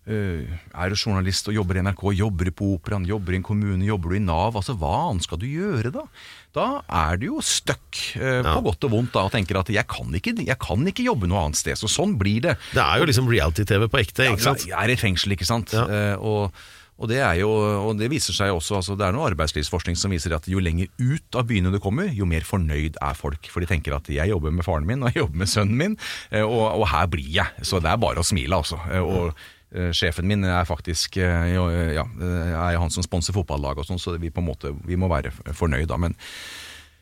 eh, 0.05 0.45
Er 0.77 0.89
du 0.93 0.95
journalist 0.95 1.49
og 1.49 1.55
jobber 1.57 1.79
i 1.79 1.83
NRK, 1.87 2.03
jobber 2.19 2.45
du 2.45 2.53
på 2.53 2.69
Operaen, 2.75 3.07
jobber 3.09 3.33
i 3.33 3.39
en 3.39 3.47
kommune, 3.47 3.85
jobber 3.89 4.13
du 4.13 4.19
i 4.19 4.23
Nav, 4.23 4.53
altså 4.61 4.77
hva 4.77 4.93
annet 5.09 5.25
skal 5.25 5.41
du 5.41 5.47
gjøre 5.49 5.91
da? 5.97 6.05
Da 6.53 6.67
er 7.09 7.17
du 7.21 7.27
jo 7.31 7.41
stuck 7.45 7.99
eh, 8.21 8.41
på 8.45 8.61
godt 8.69 8.85
og 8.85 8.93
vondt 8.93 9.13
da, 9.17 9.25
og 9.25 9.33
tenker 9.33 9.59
at 9.63 9.69
jeg 9.73 9.85
kan, 9.89 10.13
ikke, 10.21 10.37
jeg 10.45 10.61
kan 10.61 10.85
ikke 10.93 11.05
jobbe 11.09 11.29
noe 11.29 11.47
annet 11.47 11.57
sted. 11.61 11.77
Så 11.77 11.89
sånn 11.89 12.15
blir 12.21 12.41
det. 12.45 12.55
Det 12.73 12.81
er 12.85 13.01
jo 13.01 13.09
liksom 13.09 13.29
reality-TV 13.33 13.89
på 13.89 14.01
ekte, 14.01 14.29
ikke 14.33 14.45
sant? 14.45 14.65
Jeg 14.69 14.77
er 14.77 14.93
i 14.93 14.97
fengsel, 14.97 15.33
ikke 15.33 15.49
sant? 15.49 15.73
Ja. 15.73 15.85
Eh, 15.89 16.15
og, 16.21 16.53
og, 16.99 17.07
det 17.07 17.21
er 17.23 17.37
jo, 17.39 17.49
og 17.87 17.93
det 17.99 18.09
viser 18.11 18.35
seg 18.35 18.51
også, 18.51 18.75
altså 18.81 18.95
det 18.99 19.05
er 19.07 19.15
noe 19.15 19.29
arbeidslivsforskning 19.31 19.95
som 19.99 20.11
viser 20.11 20.35
at 20.35 20.49
jo 20.51 20.59
lenger 20.59 20.89
ut 20.99 21.37
av 21.39 21.47
byene 21.47 21.71
du 21.71 21.79
kommer, 21.79 22.11
jo 22.11 22.27
mer 22.27 22.43
fornøyd 22.43 22.99
er 22.99 23.15
folk. 23.15 23.47
For 23.51 23.63
de 23.63 23.69
tenker 23.71 23.95
at 23.95 24.09
jeg 24.11 24.29
jobber 24.33 24.51
med 24.51 24.67
faren 24.67 24.87
min, 24.89 25.01
og 25.05 25.13
jeg 25.13 25.23
jobber 25.23 25.39
med 25.45 25.51
sønnen 25.51 25.79
min, 25.79 25.95
eh, 26.29 26.43
og, 26.43 26.65
og 26.81 26.85
her 26.91 27.07
blir 27.11 27.29
jeg. 27.39 27.63
Så 27.63 27.79
det 27.79 27.93
er 27.93 28.01
bare 28.03 28.19
å 28.19 28.27
smile, 28.27 28.59
altså. 28.59 28.81
Eh, 28.91 28.99
Og 28.99 29.31
eh, 29.71 29.91
sjefen 29.95 30.27
min 30.27 30.43
er 30.43 30.67
faktisk 30.67 31.17
eh, 31.23 31.53
ja, 31.55 32.03
er 32.03 32.79
han 32.81 32.91
som 32.91 33.05
sponser 33.05 33.35
fotballaget 33.37 33.85
og 33.85 33.89
sånn, 33.93 34.01
så 34.01 34.17
vi 34.19 34.31
på 34.33 34.43
en 34.43 34.49
måte 34.51 34.75
vi 34.85 34.99
må 34.99 35.07
være 35.11 35.31
fornøyd 35.55 35.87
da. 35.91 35.97
Men 36.01 36.17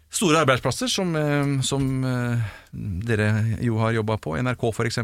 Store 0.07 0.39
arbeidsplasser 0.39 0.87
som, 0.87 1.09
som 1.67 1.83
dere 2.71 3.27
jo 3.63 3.77
har 3.81 3.95
jobba 3.95 4.17
på, 4.21 4.35
NRK 4.43 4.63
f.eks. 4.73 4.99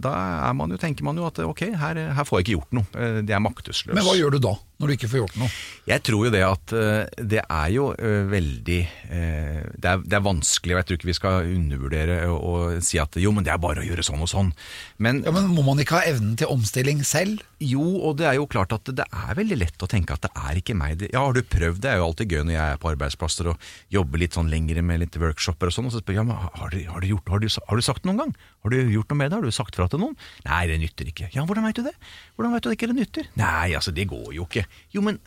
Da 0.00 0.12
er 0.48 0.54
man 0.58 0.74
jo, 0.74 0.78
tenker 0.80 1.06
man 1.06 1.16
jo 1.20 1.26
at 1.28 1.38
ok, 1.44 1.66
her, 1.80 2.00
her 2.16 2.28
får 2.28 2.40
jeg 2.40 2.46
ikke 2.48 2.56
gjort 2.58 2.76
noe. 2.80 2.86
Eh, 2.98 3.20
Det 3.24 3.34
er 3.36 3.42
maktesløs. 3.44 3.94
Men 3.94 4.04
hva 4.06 4.16
gjør 4.18 4.36
du 4.36 4.40
da, 4.44 4.54
når 4.82 4.90
du 4.90 4.94
ikke 4.96 5.10
får 5.12 5.20
gjort 5.22 5.38
noe? 5.40 5.50
Jeg 5.88 6.02
tror 6.08 6.26
jo 6.28 6.32
det 6.34 6.42
at 6.46 6.74
eh, 6.76 7.22
det 7.34 7.42
er 7.44 7.68
jo 7.74 7.90
eh, 7.94 8.24
veldig 8.30 8.80
det, 9.14 9.88
er, 9.90 10.00
det 10.02 10.16
er 10.18 10.24
vanskelig, 10.24 10.74
og 10.74 10.80
jeg 10.80 10.86
tror 10.88 10.98
ikke 10.98 11.10
vi 11.10 11.16
skal 11.16 11.48
undervurdere 11.54 12.16
og, 12.32 12.38
og 12.44 12.82
si 12.84 12.98
at 13.02 13.16
jo, 13.22 13.30
men 13.34 13.46
det 13.46 13.52
er 13.54 13.60
bare 13.62 13.82
å 13.84 13.86
gjøre 13.86 14.04
sånn 14.06 14.22
og 14.24 14.30
sånn. 14.30 14.50
Men 14.98 15.22
Ja, 15.24 15.32
men 15.34 15.46
Må 15.54 15.62
man 15.66 15.78
ikke 15.82 16.00
ha 16.00 16.08
evnen 16.10 16.34
til 16.40 16.50
omstilling 16.52 17.04
selv? 17.06 17.42
jo, 17.64 17.80
og 18.04 18.18
det 18.18 18.26
er 18.28 18.34
jo 18.36 18.44
klart 18.50 18.74
at 18.76 18.90
det 18.92 19.04
er 19.08 19.36
veldig 19.38 19.56
lett 19.56 19.80
å 19.80 19.88
tenke 19.88 20.12
at 20.12 20.26
det 20.26 20.30
er 20.36 20.58
ikke 20.60 20.74
meg. 20.76 21.00
Ja, 21.14 21.22
har 21.24 21.32
du 21.32 21.40
prøvd? 21.40 21.78
Det 21.80 21.88
er 21.88 21.96
jo 22.00 22.08
alltid 22.10 22.34
gøy 22.34 22.42
når 22.44 22.54
jeg 22.58 22.74
er 22.74 22.80
på 22.82 22.90
arbeidsplasser 22.90 23.48
og 23.54 23.62
jobber 23.94 24.20
litt 24.20 24.36
sånn 24.36 24.50
lengre 24.52 24.82
med 24.84 25.00
litt 25.00 25.16
workshoper 25.20 25.70
og 25.70 25.76
sånn, 25.76 25.88
og 25.88 25.94
så 25.94 26.02
spør 26.02 26.18
jeg 26.18 26.20
ja, 26.20 26.26
men 26.28 26.36
har 26.64 26.72
du, 26.72 26.80
har 26.88 27.04
du 27.04 27.10
gjort, 27.10 27.28
har 27.28 27.42
du, 27.42 27.48
har 27.68 27.76
du 27.76 27.84
sagt 27.84 28.02
det 28.02 28.08
noen 28.08 28.22
gang? 28.22 28.34
Har 28.64 28.72
du 28.72 28.78
gjort 28.88 29.12
noe 29.12 29.20
med 29.20 29.30
det? 29.30 29.36
Har 29.36 29.44
du 29.44 29.52
sagt 29.54 29.76
fra 29.76 29.86
til 29.92 30.00
noen? 30.00 30.16
Nei, 30.46 30.64
det 30.70 30.80
nytter 30.80 31.10
ikke. 31.10 31.28
Ja, 31.36 31.44
hvordan 31.44 31.66
veit 31.68 31.76
du 31.76 31.84
det? 31.84 31.94
Hvordan 32.38 32.54
veit 32.56 32.64
du 32.64 32.70
det 32.70 32.76
ikke 32.78 32.88
det 32.90 32.98
nytter? 33.02 33.28
Nei, 33.36 33.74
altså, 33.76 33.92
det 33.92 34.08
går 34.08 34.30
jo 34.38 34.48
ikke. 34.48 34.64
Jo, 34.96 35.04
men 35.04 35.20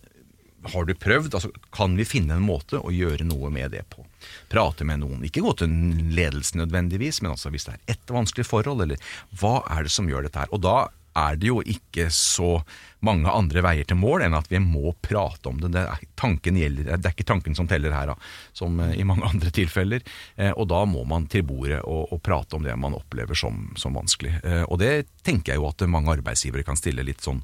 har 0.73 0.87
du 0.87 0.93
prøvd? 0.97 1.37
Altså, 1.37 1.51
kan 1.75 1.93
vi 1.99 2.07
finne 2.09 2.39
en 2.39 2.45
måte 2.45 2.81
å 2.81 2.93
gjøre 2.93 3.27
noe 3.27 3.51
med 3.53 3.75
det 3.75 3.83
på? 3.93 4.05
Prate 4.49 4.87
med 4.87 5.03
noen. 5.03 5.21
Ikke 5.27 5.45
gå 5.45 5.53
til 5.61 5.69
ledelsen 6.17 6.63
nødvendigvis, 6.63 7.21
men 7.21 7.35
altså 7.35 7.53
hvis 7.53 7.69
det 7.69 7.77
er 7.77 7.95
ett 7.95 8.13
vanskelig 8.13 8.47
forhold, 8.49 8.81
eller 8.87 9.13
hva 9.37 9.59
er 9.77 9.85
det 9.85 9.93
som 9.93 10.09
gjør 10.09 10.25
dette 10.27 10.41
her? 10.41 10.51
Og 10.55 10.63
da 10.65 10.79
er 11.17 11.39
det 11.39 11.49
jo 11.49 11.61
ikke 11.65 12.07
så 12.13 12.59
mange 13.05 13.29
andre 13.29 13.61
veier 13.65 13.87
til 13.87 13.99
mål 13.99 14.25
enn 14.25 14.35
at 14.37 14.49
vi 14.51 14.59
må 14.61 14.91
prate 15.03 15.51
om 15.51 15.59
det. 15.61 15.71
Det 15.75 15.83
er, 15.83 16.03
gjelder, 16.17 16.89
det 16.95 17.09
er 17.09 17.13
ikke 17.13 17.27
tanken 17.29 17.57
som 17.57 17.69
teller 17.69 17.93
her, 17.93 18.11
da, 18.11 18.15
som 18.57 18.79
eh, 18.83 18.95
i 18.97 19.05
mange 19.07 19.27
andre 19.31 19.53
tilfeller. 19.53 20.05
Eh, 20.35 20.51
og 20.53 20.69
da 20.71 20.83
må 20.89 21.05
man 21.09 21.29
til 21.31 21.45
bordet 21.47 21.81
og, 21.83 22.13
og 22.13 22.21
prate 22.25 22.57
om 22.57 22.65
det 22.65 22.75
man 22.79 22.97
opplever 22.97 23.37
som, 23.37 23.67
som 23.79 23.97
vanskelig. 23.97 24.37
Eh, 24.43 24.63
og 24.65 24.81
det 24.81 24.93
tenker 25.25 25.53
jeg 25.53 25.61
jo 25.61 25.69
at 25.69 25.87
mange 25.89 26.17
arbeidsgivere 26.17 26.65
kan 26.67 26.79
stille 26.79 27.05
litt 27.05 27.25
sånn 27.25 27.43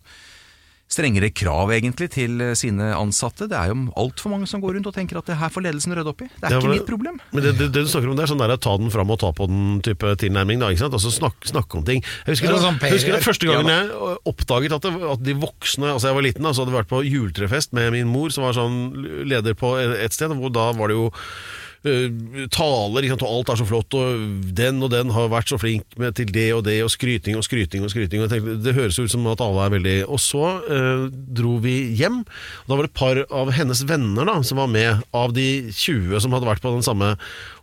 strengere 0.91 1.31
krav 1.33 1.71
egentlig 1.73 2.09
til 2.13 2.41
eh, 2.43 2.51
sine 2.57 2.91
ansatte. 2.93 3.47
Det 3.49 3.57
er 3.57 3.71
jo 3.71 3.77
altfor 3.97 4.33
mange 4.33 4.47
som 4.49 4.61
går 4.61 4.75
rundt 4.77 4.89
og 4.91 4.95
tenker 4.95 5.17
at 5.17 5.29
det 5.29 5.37
her 5.39 5.49
får 5.53 5.65
ledelsen 5.65 5.95
rydde 5.97 6.11
opp 6.11 6.21
i. 6.21 6.27
Det 6.29 6.49
er 6.49 6.53
Ja, 6.53 6.59
ikke 6.61 6.73
mitt 6.73 6.85
problem. 6.89 7.17
Men 7.33 7.45
det, 7.47 7.55
det, 7.57 7.69
det 7.73 7.85
du 7.87 7.89
snakker 7.89 8.11
om, 8.11 8.17
det 8.19 8.27
er 8.27 8.31
sånn 8.33 8.43
der 8.43 8.55
ta 8.61 8.75
den 8.77 8.93
fram 8.93 9.13
og 9.15 9.19
ta 9.23 9.31
på 9.33 9.47
den 9.49 9.79
type 9.85 10.13
tilnærming. 10.21 10.61
Da, 10.61 10.69
ikke 10.73 10.83
sant? 10.85 10.97
Altså 10.99 11.13
snakke 11.13 11.49
snakk 11.49 11.73
om 11.79 11.87
ting. 11.87 12.03
Jeg 12.27 12.35
husker, 12.35 12.53
det, 12.53 12.61
sånn 12.61 12.77
jeg 12.83 12.97
husker 12.99 13.17
det 13.17 13.23
første 13.25 13.49
gangen 13.49 13.73
jeg 13.73 14.19
oppdaget 14.29 14.77
at, 14.77 14.85
det, 14.85 14.93
at 15.15 15.25
de 15.25 15.35
voksne 15.41 15.89
Altså 15.95 16.11
jeg 16.11 16.17
var 16.19 16.25
liten, 16.27 16.45
da, 16.45 16.53
så 16.53 16.63
hadde 16.63 16.75
jeg 16.75 16.81
vært 16.83 16.93
på 16.93 17.01
juletrefest 17.07 17.73
med 17.77 17.91
min 17.97 18.09
mor, 18.13 18.29
som 18.33 18.45
var 18.45 18.55
sånn 18.57 18.79
leder 19.29 19.57
på 19.57 19.75
et 19.81 20.13
sted. 20.13 20.33
Hvor 20.37 20.53
da 20.53 20.69
var 20.77 20.91
det 20.93 20.99
jo 20.99 21.09
eh, 21.87 22.47
taler, 22.53 23.07
sant, 23.11 23.25
og 23.25 23.37
alt 23.37 23.53
er 23.53 23.59
så 23.61 23.67
flott, 23.67 23.97
og 23.97 24.43
den 24.55 24.81
og 24.83 24.91
den 24.93 25.13
har 25.15 25.31
vært 25.31 25.51
så 25.53 25.59
flink 25.61 25.97
med 26.01 26.17
til 26.17 26.31
det 26.33 26.49
og 26.55 26.63
det, 26.67 26.79
og 26.85 26.91
skryting 26.93 27.37
og 27.39 27.45
skryting 27.47 27.85
og 27.85 27.93
skryting. 27.93 28.23
Og 28.23 28.31
tenkte, 28.31 28.57
det 28.63 28.75
høres 28.77 28.99
ut 28.99 29.11
som 29.11 29.27
at 29.31 29.43
alle 29.43 29.65
er 29.65 29.73
veldig 29.75 29.95
Og 30.07 30.21
så 30.21 30.43
eh, 30.71 31.07
dro 31.11 31.57
vi 31.63 31.75
hjem, 31.99 32.21
og 32.23 32.69
da 32.69 32.77
var 32.77 32.87
det 32.87 32.91
et 32.91 32.99
par 33.01 33.23
av 33.43 33.53
hennes 33.55 33.83
venner 33.89 34.29
da, 34.29 34.39
som 34.45 34.61
var 34.61 34.71
med, 34.71 35.03
av 35.13 35.35
de 35.35 35.47
20 35.71 36.23
som 36.23 36.35
hadde 36.35 36.49
vært 36.49 36.63
på 36.63 36.73
den 36.73 36.85
samme. 36.85 37.13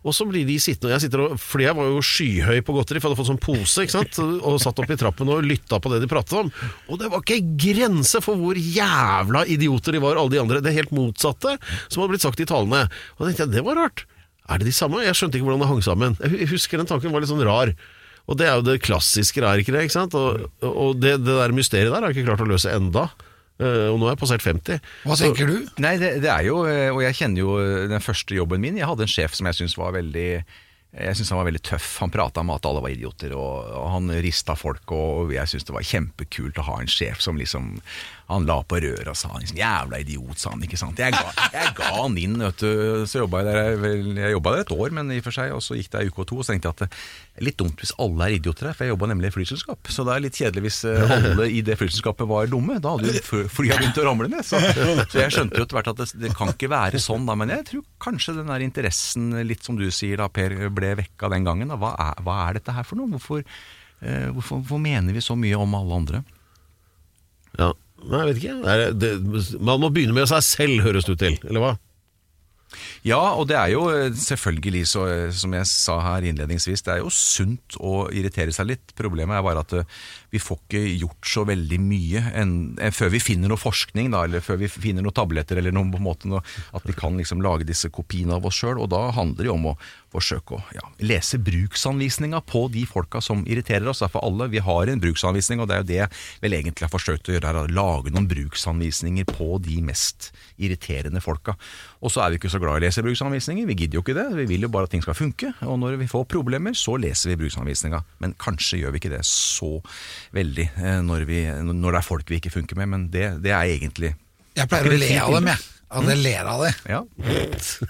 Og 0.01 0.15
så 0.17 0.25
blir 0.25 0.47
de 0.47 0.57
sittende, 0.61 0.89
og 0.91 0.95
jeg 0.95 1.05
sitter 1.05 1.21
og 1.27 1.41
Fordi 1.41 1.67
jeg 1.67 1.77
var 1.77 1.89
jo 1.91 2.01
skyhøy 2.05 2.63
på 2.65 2.73
godteri, 2.73 3.01
for 3.01 3.09
jeg 3.09 3.13
hadde 3.13 3.21
fått 3.21 3.31
sånn 3.31 3.41
pose, 3.41 3.85
ikke 3.85 3.97
sant, 3.99 4.21
og 4.21 4.61
satt 4.63 4.81
opp 4.81 4.93
i 4.93 4.97
trappen 4.97 5.29
og 5.29 5.45
lytta 5.45 5.77
på 5.81 5.91
det 5.93 6.01
de 6.01 6.09
pratet 6.09 6.39
om. 6.39 6.49
Og 6.89 7.01
det 7.01 7.11
var 7.11 7.21
ikke 7.21 7.55
grense 7.61 8.21
for 8.23 8.39
hvor 8.39 8.57
jævla 8.57 9.45
idioter 9.51 9.97
de 9.97 10.03
var, 10.03 10.17
alle 10.17 10.33
de 10.33 10.41
andre. 10.41 10.63
Det 10.63 10.73
helt 10.75 10.95
motsatte 10.95 11.57
som 11.87 12.01
hadde 12.01 12.15
blitt 12.15 12.25
sagt 12.25 12.41
i 12.41 12.49
talene. 12.49 12.87
Og 13.17 13.23
da 13.23 13.29
tenkte 13.29 13.47
jeg, 13.47 13.55
det 13.59 13.67
var 13.67 13.79
rart. 13.83 14.05
Er 14.49 14.57
det 14.61 14.67
de 14.67 14.73
samme? 14.75 15.03
Jeg 15.05 15.15
skjønte 15.15 15.37
ikke 15.37 15.47
hvordan 15.49 15.61
det 15.63 15.69
hang 15.71 15.83
sammen. 15.85 16.15
Jeg 16.23 16.49
husker 16.51 16.77
den 16.81 16.89
tanken 16.89 17.11
var 17.13 17.21
litt 17.23 17.29
sånn 17.31 17.43
rar. 17.45 17.73
Og 18.29 18.37
det 18.37 18.47
er 18.47 18.55
jo 18.59 18.63
det 18.65 18.79
klassiske, 18.85 19.41
er 19.43 19.59
ikke 19.61 19.73
det? 19.75 19.85
ikke 19.87 19.95
sant? 19.97 20.15
Og, 20.15 20.47
og 20.63 20.95
det, 21.01 21.17
det 21.25 21.35
der 21.39 21.53
mysteriet 21.57 21.91
der 21.91 22.01
har 22.03 22.11
jeg 22.11 22.21
ikke 22.21 22.29
klart 22.31 22.43
å 22.45 22.49
løse 22.51 22.71
enda. 22.73 23.07
Eh, 23.61 23.87
Og 23.91 23.99
nå 24.01 24.07
er 24.07 24.13
jeg 24.15 24.21
passert 24.21 24.45
50. 24.45 24.81
Hva 25.05 25.15
Så- 25.17 25.25
tenker 25.29 25.49
du? 25.49 25.55
Nei, 25.83 25.95
det, 26.01 26.11
det 26.23 26.29
er 26.33 26.45
jo, 26.47 26.61
eh, 26.69 26.89
og 26.93 27.01
jeg 27.05 27.17
kjenner 27.17 27.43
jo 27.43 27.55
eh, 27.61 27.87
den 27.91 28.01
første 28.03 28.35
jobben 28.37 28.61
min. 28.63 28.77
Jeg 28.81 28.87
hadde 28.89 29.05
en 29.07 29.11
sjef 29.13 29.33
som 29.37 29.49
jeg 29.49 29.59
syns 29.61 29.77
var 29.79 29.93
veldig 29.97 30.27
jeg 30.91 31.15
synes 31.15 31.29
han 31.31 31.37
var 31.39 31.45
veldig 31.47 31.61
tøff. 31.63 31.85
Han 32.03 32.11
prata 32.11 32.41
om 32.43 32.49
at 32.51 32.65
alle 32.67 32.81
var 32.83 32.91
idioter, 32.91 33.31
og, 33.31 33.69
og 33.79 33.85
han 33.93 34.09
rista 34.25 34.57
folk. 34.59 34.83
Og, 34.91 35.21
og 35.23 35.29
jeg 35.31 35.47
syns 35.47 35.63
det 35.69 35.71
var 35.77 35.85
kjempekult 35.87 36.59
å 36.59 36.65
ha 36.67 36.73
en 36.81 36.89
sjef 36.91 37.21
som 37.23 37.37
liksom 37.39 37.77
Han 38.31 38.45
la 38.47 38.55
på 38.63 38.79
røret 38.81 39.07
og 39.11 39.17
sa 39.19 39.29
liksom, 39.35 39.57
'jævla 39.59 39.99
idiot', 40.01 40.39
sa 40.39 40.49
han. 40.53 40.61
ikke 40.63 40.79
sant? 40.79 40.97
Jeg 41.03 41.11
ga, 41.11 41.31
jeg 41.53 41.73
ga 41.77 41.89
han 41.97 42.17
inn, 42.17 42.37
vet 42.39 42.63
du. 42.63 43.03
Så 43.11 43.19
jobba 43.21 43.41
jeg 43.43 43.51
der 43.51 43.75
vel, 43.81 44.05
jeg 44.15 44.41
der 44.47 44.61
et 44.61 44.71
år, 44.71 44.93
men 44.95 45.11
i 45.11 45.19
og 45.19 45.25
for 45.27 45.35
seg, 45.35 45.51
og 45.55 45.61
så 45.65 45.75
gikk 45.75 45.91
det 45.91 46.01
ei 46.01 46.07
uke 46.11 46.23
og 46.23 46.27
to, 46.31 46.37
og 46.39 46.45
så 46.47 46.53
tenkte 46.55 46.69
jeg 46.71 46.75
at 46.77 46.83
det 46.85 46.89
er 47.41 47.45
litt 47.49 47.57
dumt 47.59 47.77
hvis 47.83 47.93
alle 47.99 48.27
er 48.29 48.35
idioter 48.39 48.69
her, 48.71 48.77
for 48.77 48.85
jeg 48.87 48.93
jobba 48.95 49.09
nemlig 49.11 49.29
i 49.31 49.35
flyselskap. 49.35 49.91
Så 49.91 50.05
det 50.07 50.15
er 50.15 50.23
litt 50.25 50.39
kjedelig 50.39 50.63
hvis 50.69 50.79
eh, 50.87 51.13
alle 51.17 51.49
i 51.51 51.61
det 51.67 51.77
flyselskapet 51.81 52.27
var 52.31 52.47
dumme. 52.51 52.79
Da 52.81 52.95
hadde 52.95 53.11
jo 53.11 53.25
fly- 53.27 53.49
flya 53.51 53.77
begynt 53.81 53.99
å 54.01 54.07
ramle 54.09 54.29
ned. 54.31 54.45
Så, 54.47 54.59
så 55.11 55.21
jeg 55.25 55.35
skjønte 55.35 55.59
jo 55.59 55.67
etter 55.67 55.77
hvert 55.79 55.91
at 55.91 56.01
det, 56.03 56.09
det 56.25 56.33
kan 56.37 56.53
ikke 56.55 56.71
være 56.71 56.99
sånn, 57.03 57.27
da. 57.29 57.35
Men 57.35 57.51
jeg 57.53 57.67
tror 57.71 57.83
kanskje 58.07 58.37
den 58.39 58.47
der 58.51 58.63
interessen, 58.65 59.31
litt 59.47 59.63
som 59.67 59.75
du 59.79 59.85
sier 59.91 60.17
da, 60.23 60.27
Per, 60.31 60.55
ble 60.71 60.95
vekka 61.03 61.29
den 61.35 61.43
gangen. 61.47 61.67
Da. 61.71 61.77
Hva, 61.81 61.93
er, 61.99 62.21
hva 62.23 62.39
er 62.47 62.59
dette 62.61 62.75
her 62.79 62.87
for 62.87 62.95
noe? 62.99 63.11
Hvorfor, 63.17 63.43
eh, 64.01 64.27
hvorfor, 64.31 64.61
hvorfor 64.63 64.79
mener 64.81 65.11
vi 65.15 65.21
så 65.23 65.35
mye 65.39 65.57
om 65.59 65.75
alle 65.77 65.97
andre? 66.03 66.23
Ja, 67.59 67.73
Nei, 68.01 68.23
jeg 68.23 68.27
vet 68.31 68.41
ikke. 68.41 68.57
Det 68.63 68.73
er, 68.73 68.93
det, 68.97 69.11
man 69.61 69.81
må 69.81 69.91
begynne 69.93 70.15
med 70.17 70.29
seg 70.31 70.43
selv, 70.45 70.83
høres 70.85 71.07
det 71.07 71.15
ut 71.15 71.23
til. 71.23 71.39
Eller 71.47 71.63
hva? 71.63 71.71
Ja, 73.03 73.19
og 73.35 73.47
det 73.49 73.57
er 73.57 73.71
jo 73.73 73.87
eh, 73.91 74.13
selvfølgelig, 74.15 74.83
så, 74.87 75.05
eh, 75.09 75.31
som 75.35 75.53
jeg 75.57 75.67
sa 75.69 75.97
her 76.05 76.27
innledningsvis, 76.29 76.83
det 76.85 76.93
er 76.93 77.01
jo 77.01 77.11
sunt 77.13 77.77
å 77.81 78.05
irritere 78.13 78.53
seg 78.55 78.69
litt. 78.69 78.93
Problemet 78.97 79.37
er 79.37 79.45
bare 79.45 79.63
at 79.65 79.75
eh, 79.79 79.97
vi 80.31 80.39
får 80.39 80.59
ikke 80.61 80.81
gjort 81.01 81.27
så 81.27 81.43
veldig 81.47 81.77
mye 81.83 82.21
en, 82.39 82.51
en, 82.79 82.93
før 82.95 83.11
vi 83.11 83.19
finner 83.19 83.51
noe 83.51 83.59
forskning, 83.59 84.13
da, 84.13 84.23
eller 84.27 84.43
før 84.43 84.61
vi 84.61 84.69
finner 84.71 85.03
noen 85.03 85.15
tabletter, 85.15 85.59
eller 85.59 85.75
noen 85.75 85.91
på 85.91 85.99
en 85.99 86.05
måte, 86.05 86.29
noe, 86.31 86.39
at 86.71 86.87
vi 86.87 86.95
kan 86.95 87.17
liksom 87.19 87.43
lage 87.43 87.67
disse 87.67 87.91
kopiene 87.91 88.37
av 88.37 88.47
oss 88.47 88.61
sjøl. 88.61 88.79
Og 88.79 88.87
da 88.93 89.09
handler 89.17 89.43
det 89.43 89.51
jo 89.51 89.57
om 89.57 89.73
å 89.73 89.75
forsøke 90.11 90.57
å 90.57 90.61
ja, 90.75 90.85
lese 91.03 91.39
bruksanvisninga 91.39 92.41
på 92.47 92.65
de 92.71 92.85
folka 92.87 93.21
som 93.23 93.43
irriterer 93.43 93.87
oss. 93.91 94.03
For 94.07 94.23
alle, 94.23 94.47
vi 94.51 94.63
har 94.63 94.91
en 94.91 95.03
bruksanvisning, 95.03 95.63
og 95.63 95.67
det 95.69 95.75
er 95.75 95.83
jo 95.83 95.89
det 95.91 95.99
jeg 95.99 96.13
vel 96.45 96.57
egentlig 96.57 96.87
har 96.87 96.93
forsøkt 96.95 97.27
å 97.27 97.35
gjøre 97.35 97.51
her. 97.51 97.75
Lage 97.75 98.15
noen 98.15 98.29
bruksanvisninger 98.31 99.27
på 99.27 99.59
de 99.67 99.81
mest 99.83 100.31
irriterende 100.61 101.23
folka. 101.23 101.57
Og 102.01 102.13
så 102.13 102.23
er 102.23 102.31
vi 102.31 102.39
ikke 102.39 102.51
så 102.51 102.61
glad 102.61 102.79
i 102.79 102.83
å 102.83 102.85
lese 102.87 103.03
bruksanvisninger, 103.05 103.67
vi 103.67 103.77
gidder 103.83 103.99
jo 103.99 104.05
ikke 104.05 104.17
det. 104.17 104.27
Vi 104.39 104.47
vil 104.53 104.67
jo 104.67 104.71
bare 104.71 104.87
at 104.87 104.95
ting 104.95 105.03
skal 105.03 105.17
funke. 105.17 105.51
Og 105.67 105.79
når 105.81 105.99
vi 106.01 106.09
får 106.11 106.27
problemer, 106.31 106.75
så 106.77 106.95
leser 106.99 107.33
vi 107.33 107.39
bruksanvisninga. 107.43 108.03
Men 108.23 108.35
kanskje 108.39 108.81
gjør 108.81 108.95
vi 108.95 109.03
ikke 109.03 109.13
det 109.15 109.23
så 109.27 109.79
veldig 110.35 110.67
eh, 110.71 110.99
når, 111.05 111.25
vi, 111.27 111.43
når 111.71 111.95
det 111.97 111.99
er 112.01 112.07
folk 112.07 112.31
vi 112.31 112.39
ikke 112.41 112.53
funker 112.53 112.79
med, 112.79 112.91
men 112.93 113.05
det, 113.13 113.27
det 113.43 113.51
er 113.55 113.73
egentlig 113.75 114.13
Jeg 114.57 114.67
pleier 114.71 114.89
å 114.89 114.99
le 115.01 115.11
av 115.19 115.35
dem, 115.37 115.51
jeg. 115.51 115.67
At 115.91 116.07
jeg 116.07 116.21
ler 116.23 116.47
av 116.47 116.61
det. 116.63 116.69
ja. 116.87 117.01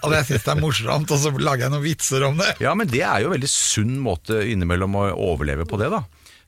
At 0.02 0.14
jeg 0.16 0.26
syns 0.32 0.46
det 0.48 0.54
er 0.56 0.58
morsomt, 0.62 1.12
og 1.14 1.20
så 1.22 1.32
lager 1.38 1.68
jeg 1.68 1.74
noen 1.76 1.84
vitser 1.86 2.26
om 2.26 2.40
det. 2.42 2.56
Ja, 2.64 2.74
men 2.78 2.90
det 2.90 3.04
er 3.06 3.22
jo 3.22 3.30
en 3.30 3.36
veldig 3.36 3.52
sunn 3.54 4.00
måte 4.02 4.40
innimellom 4.50 4.98
å 4.98 5.04
overleve 5.30 5.68
på 5.70 5.78
det, 5.82 5.92
da. 5.94 6.02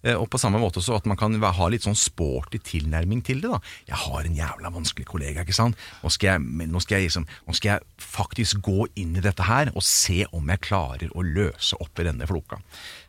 Eh, 0.03 0.15
Og 0.19 0.27
på 0.29 0.39
samme 0.41 0.59
måte 0.59 0.81
så 0.83 0.97
at 0.97 1.05
man 1.07 1.17
kan 1.17 1.33
ha 1.41 1.67
litt 1.71 1.85
sånn 1.85 1.95
sporty 1.95 2.59
tilnærming 2.59 3.23
til 3.23 3.41
det. 3.41 3.49
da. 3.51 3.59
Jeg 3.87 3.95
har 4.03 4.23
en 4.27 4.35
jævla 4.35 4.71
vanskelig 4.73 5.05
kollega, 5.07 5.41
ikke 5.43 5.55
sant. 5.55 5.75
Nå 6.03 6.11
skal 6.11 6.27
jeg, 6.33 6.67
nå 6.69 6.81
skal 6.83 6.97
jeg, 6.99 7.07
liksom, 7.09 7.25
nå 7.47 7.55
skal 7.55 7.69
jeg 7.73 7.81
faktisk 8.03 8.61
gå 8.65 8.87
inn 8.99 9.15
i 9.17 9.23
dette 9.23 9.43
her 9.47 9.71
og 9.75 9.83
se 9.83 10.25
om 10.31 10.47
jeg 10.51 10.59
klarer 10.67 11.09
å 11.15 11.23
løse 11.23 11.79
opp 11.79 11.99
i 11.99 12.07
denne 12.07 12.27
floka. 12.27 12.59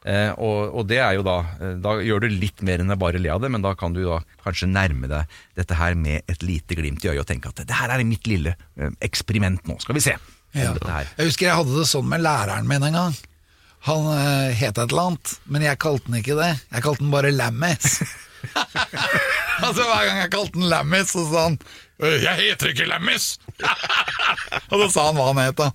Eh, 0.05 0.31
og, 0.39 0.75
og 0.75 0.87
det 0.91 0.99
er 1.01 1.15
jo 1.17 1.23
da 1.25 1.39
eh, 1.61 1.77
Da 1.81 1.95
gjør 2.05 2.27
du 2.27 2.29
litt 2.29 2.61
mer 2.63 2.83
enn 2.83 2.93
jeg 2.93 3.01
bare 3.01 3.19
le 3.23 3.31
av 3.33 3.41
det, 3.43 3.51
men 3.51 3.63
da 3.65 3.75
kan 3.75 3.93
du 3.97 4.03
da 4.05 4.21
kanskje 4.45 4.69
nærme 4.71 5.09
deg 5.09 5.27
dette 5.57 5.75
her 5.79 5.95
med 5.99 6.23
et 6.31 6.43
lite 6.45 6.77
glimt 6.77 7.05
i 7.05 7.09
øyet 7.13 7.25
og 7.25 7.29
tenke 7.31 7.49
at 7.51 7.65
det 7.67 7.75
her 7.79 7.91
er 7.91 8.05
mitt 8.05 8.27
lille 8.31 8.55
eh, 8.77 8.91
eksperiment 9.05 9.65
nå. 9.67 9.79
Skal 9.83 9.97
vi 9.97 10.05
se. 10.05 10.15
Ja. 10.55 10.71
Jeg 11.19 11.27
husker 11.33 11.49
jeg 11.49 11.57
hadde 11.59 11.79
det 11.81 11.89
sånn 11.91 12.07
med 12.07 12.23
læreren 12.23 12.69
min 12.71 12.85
en 12.87 12.95
gang. 13.01 13.17
Han 13.85 14.07
eh, 14.17 14.55
het 14.57 14.79
et 14.79 14.91
eller 14.91 15.11
annet, 15.11 15.33
men 15.45 15.65
jeg 15.67 15.81
kalte 15.83 16.09
den 16.09 16.21
ikke 16.23 16.39
det. 16.39 16.53
Jeg 16.73 16.85
kalte 16.87 17.05
den 17.05 17.13
bare 17.13 17.33
Lammis. 17.35 17.99
altså 19.65 19.85
Hver 19.85 20.07
gang 20.09 20.21
jeg 20.23 20.31
kalte 20.33 20.57
den 20.57 20.71
Lammis, 20.73 21.13
så 21.13 21.25
sa 21.29 21.43
han 21.51 21.59
«Øh, 22.03 22.23
'Jeg 22.23 22.35
heter 22.41 22.73
ikke 22.73 22.89
Lammis'! 22.89 23.37
og 24.71 24.81
så 24.81 24.89
sa 24.89 25.05
han 25.11 25.21
hva 25.21 25.29
han 25.31 25.43
het, 25.45 25.61
da. 25.61 25.69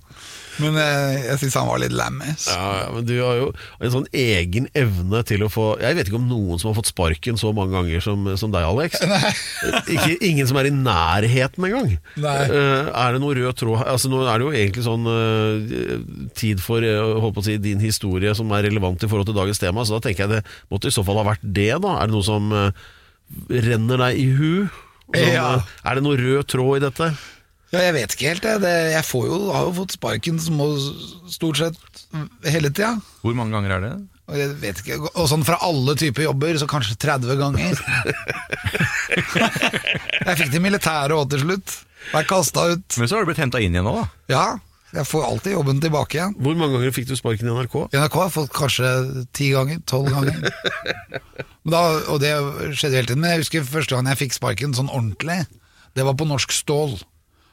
Men 0.60 0.76
jeg, 0.78 1.20
jeg 1.26 1.40
syns 1.42 1.56
han 1.60 1.68
var 1.70 1.80
litt 1.82 1.94
lammy. 1.96 2.28
Ja, 2.46 2.66
ja, 2.80 2.88
men 2.94 3.06
du 3.08 3.14
har 3.18 3.38
jo 3.38 3.48
en 3.80 3.92
sånn 3.94 4.06
egen 4.16 4.68
evne 4.76 5.22
til 5.26 5.44
å 5.44 5.50
få 5.52 5.66
Jeg 5.80 5.96
vet 5.96 6.10
ikke 6.10 6.18
om 6.20 6.28
noen 6.30 6.60
som 6.60 6.70
har 6.70 6.78
fått 6.78 6.90
sparken 6.90 7.40
så 7.40 7.52
mange 7.56 7.74
ganger 7.76 8.04
som, 8.04 8.28
som 8.40 8.52
deg, 8.52 8.66
Alex. 8.66 9.00
Ikke, 9.94 10.18
ingen 10.26 10.48
som 10.50 10.60
er 10.60 10.70
i 10.70 10.74
nærheten 10.74 11.66
engang. 11.70 11.96
Nei. 12.20 12.36
Uh, 12.52 12.90
er 12.90 13.16
det 13.16 13.22
noe 13.22 13.36
rød 13.36 13.56
tråd 13.58 13.82
Altså 13.90 14.10
Nå 14.10 14.22
er 14.24 14.40
det 14.40 14.46
jo 14.46 14.52
egentlig 14.54 14.84
sånn 14.86 15.08
uh, 15.08 16.28
tid 16.38 16.62
for 16.62 16.84
uh, 16.84 17.42
si, 17.44 17.56
din 17.62 17.82
historie 17.82 18.34
som 18.36 18.52
er 18.56 18.66
relevant 18.68 19.02
i 19.02 19.10
forhold 19.10 19.30
til 19.30 19.38
dagens 19.38 19.62
tema, 19.62 19.84
så 19.86 19.98
da 19.98 20.08
tenker 20.08 20.26
jeg 20.26 20.34
det 20.36 20.44
måtte 20.72 20.90
i 20.90 20.94
så 20.94 21.04
fall 21.06 21.20
ha 21.20 21.26
vært 21.32 21.44
det, 21.44 21.72
da. 21.82 21.96
Er 21.98 22.10
det 22.10 22.16
noe 22.16 22.26
som 22.26 22.52
renner 23.50 24.00
deg 24.06 24.20
i 24.20 24.30
hu? 24.36 24.54
Sånn, 25.10 25.34
Ja. 25.34 25.50
Er 25.84 25.98
det 25.98 26.04
noe 26.06 26.18
rød 26.18 26.46
tråd 26.50 26.78
i 26.78 26.84
dette? 26.86 27.10
Ja, 27.70 27.82
jeg 27.86 27.94
vet 27.94 28.14
ikke 28.16 28.30
helt. 28.32 28.46
Jeg, 28.46 28.62
det, 28.64 28.72
jeg 28.96 29.06
får 29.06 29.26
jo, 29.28 29.36
har 29.54 29.68
jo 29.68 29.74
fått 29.76 29.94
sparken 29.94 30.40
små, 30.42 30.70
stort 31.30 31.60
sett 31.60 32.00
hele 32.50 32.72
tida. 32.72 32.96
Hvor 33.22 33.36
mange 33.38 33.54
ganger 33.54 33.76
er 33.76 33.84
det? 33.84 33.92
Og 34.30 34.38
jeg 34.38 34.56
vet 34.62 34.80
ikke, 34.82 34.96
og 35.10 35.26
sånn 35.30 35.42
fra 35.46 35.58
alle 35.66 35.96
typer 35.98 36.28
jobber, 36.28 36.58
så 36.58 36.66
kanskje 36.70 36.98
30 37.02 37.38
ganger. 37.38 37.78
jeg 40.26 40.36
fikk 40.38 40.50
det 40.52 40.58
i 40.60 40.62
militæret 40.62 41.14
òg 41.16 41.30
til 41.32 41.42
slutt. 41.44 41.76
Ble 42.10 42.24
kasta 42.30 42.66
ut. 42.74 42.98
Men 42.98 43.10
så 43.10 43.18
har 43.18 43.24
du 43.24 43.30
blitt 43.30 43.42
henta 43.42 43.62
inn 43.62 43.74
igjen 43.74 43.86
nå, 43.86 43.94
da. 43.98 44.04
Ja, 44.30 44.44
jeg 44.94 45.06
får 45.06 45.26
alltid 45.26 45.54
jobben 45.54 45.82
tilbake 45.82 46.18
igjen. 46.18 46.34
Hvor 46.42 46.56
mange 46.58 46.74
ganger 46.78 46.94
fikk 46.94 47.06
du 47.10 47.14
sparken 47.18 47.50
i 47.50 47.54
NRK? 47.54 47.76
I 47.90 48.00
NRK 48.00 48.16
har 48.18 48.26
jeg 48.26 48.36
fått 48.38 48.54
kanskje 48.56 48.90
ti 49.36 49.50
ganger, 49.54 49.82
tolv 49.86 50.10
ganger. 50.10 50.40
Men 51.62 51.74
Da, 51.74 51.82
og 52.10 52.18
det 52.22 52.32
skjedde 52.74 52.96
hele 52.98 53.06
tiden. 53.10 53.22
Men 53.22 53.34
jeg 53.34 53.44
husker 53.44 53.66
første 53.68 53.94
gang 53.94 54.10
jeg 54.10 54.22
fikk 54.24 54.38
sparken 54.38 54.74
sånn 54.74 54.90
ordentlig, 54.90 55.42
det 55.98 56.06
var 56.06 56.16
på 56.18 56.26
Norsk 56.26 56.54
Stål. 56.54 56.96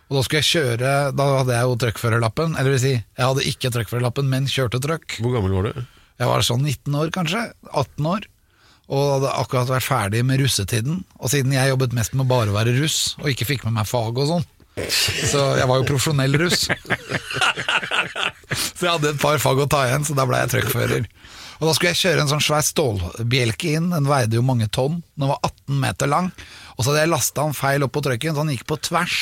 Og 0.07 0.15
da 0.15 0.23
skulle 0.23 0.39
jeg 0.39 0.47
kjøre 0.55 0.91
Da 1.17 1.25
hadde 1.41 1.55
jeg 1.55 1.67
jo 1.67 1.77
truckførerlappen. 1.83 2.55
Eller 2.55 2.75
vil 2.75 2.83
si, 2.83 2.95
jeg 2.95 3.25
hadde 3.25 3.47
ikke 3.51 3.71
truckførerlappen, 3.75 4.29
men 4.31 4.47
kjørte 4.51 4.81
truck. 4.83 5.19
Hvor 5.19 5.35
gammel 5.35 5.55
var 5.57 5.69
du? 5.69 5.85
Jeg 6.17 6.31
var 6.31 6.45
sånn 6.47 6.63
19 6.65 6.97
år, 6.97 7.11
kanskje. 7.13 7.43
18 7.69 8.07
år. 8.09 8.27
Og 8.87 9.09
hadde 9.17 9.33
akkurat 9.43 9.71
vært 9.75 9.85
ferdig 9.85 10.23
med 10.25 10.39
russetiden. 10.41 11.01
Og 11.19 11.31
siden 11.33 11.51
jeg 11.53 11.73
jobbet 11.73 11.95
mest 11.97 12.15
med 12.15 12.29
bare 12.29 12.53
å 12.53 12.55
være 12.55 12.77
russ, 12.79 13.17
og 13.19 13.27
ikke 13.33 13.49
fikk 13.49 13.67
med 13.67 13.75
meg 13.81 13.89
fag 13.89 14.15
og 14.15 14.29
sånn, 14.31 14.45
så 14.87 15.41
jeg 15.57 15.65
var 15.67 15.79
jo 15.79 15.87
profesjonell 15.89 16.37
russ. 16.37 16.67
så 18.77 18.85
jeg 18.85 18.91
hadde 18.91 19.09
et 19.11 19.21
par 19.21 19.41
fag 19.41 19.63
å 19.63 19.67
ta 19.69 19.81
igjen, 19.87 20.05
så 20.07 20.15
da 20.17 20.25
ble 20.29 20.39
jeg 20.43 20.51
truckfører. 20.53 21.07
Og 21.57 21.65
da 21.65 21.73
skulle 21.73 21.91
jeg 21.95 22.01
kjøre 22.03 22.23
en 22.23 22.29
sånn 22.29 22.45
svær 22.45 22.65
stålbjelke 22.65 23.73
inn, 23.79 23.89
den 23.95 24.07
veide 24.09 24.37
jo 24.37 24.45
mange 24.45 24.69
tonn. 24.69 25.01
Den 25.17 25.31
var 25.33 25.41
18 25.41 25.81
meter 25.81 26.11
lang. 26.11 26.29
Og 26.77 26.83
så 26.83 26.91
hadde 26.91 27.03
jeg 27.07 27.13
lasta 27.15 27.47
den 27.47 27.57
feil 27.57 27.85
opp 27.87 27.95
på 27.97 28.05
trucken, 28.05 28.35
så 28.37 28.45
den 28.45 28.53
gikk 28.53 28.67
på 28.69 28.77
tvers. 28.87 29.17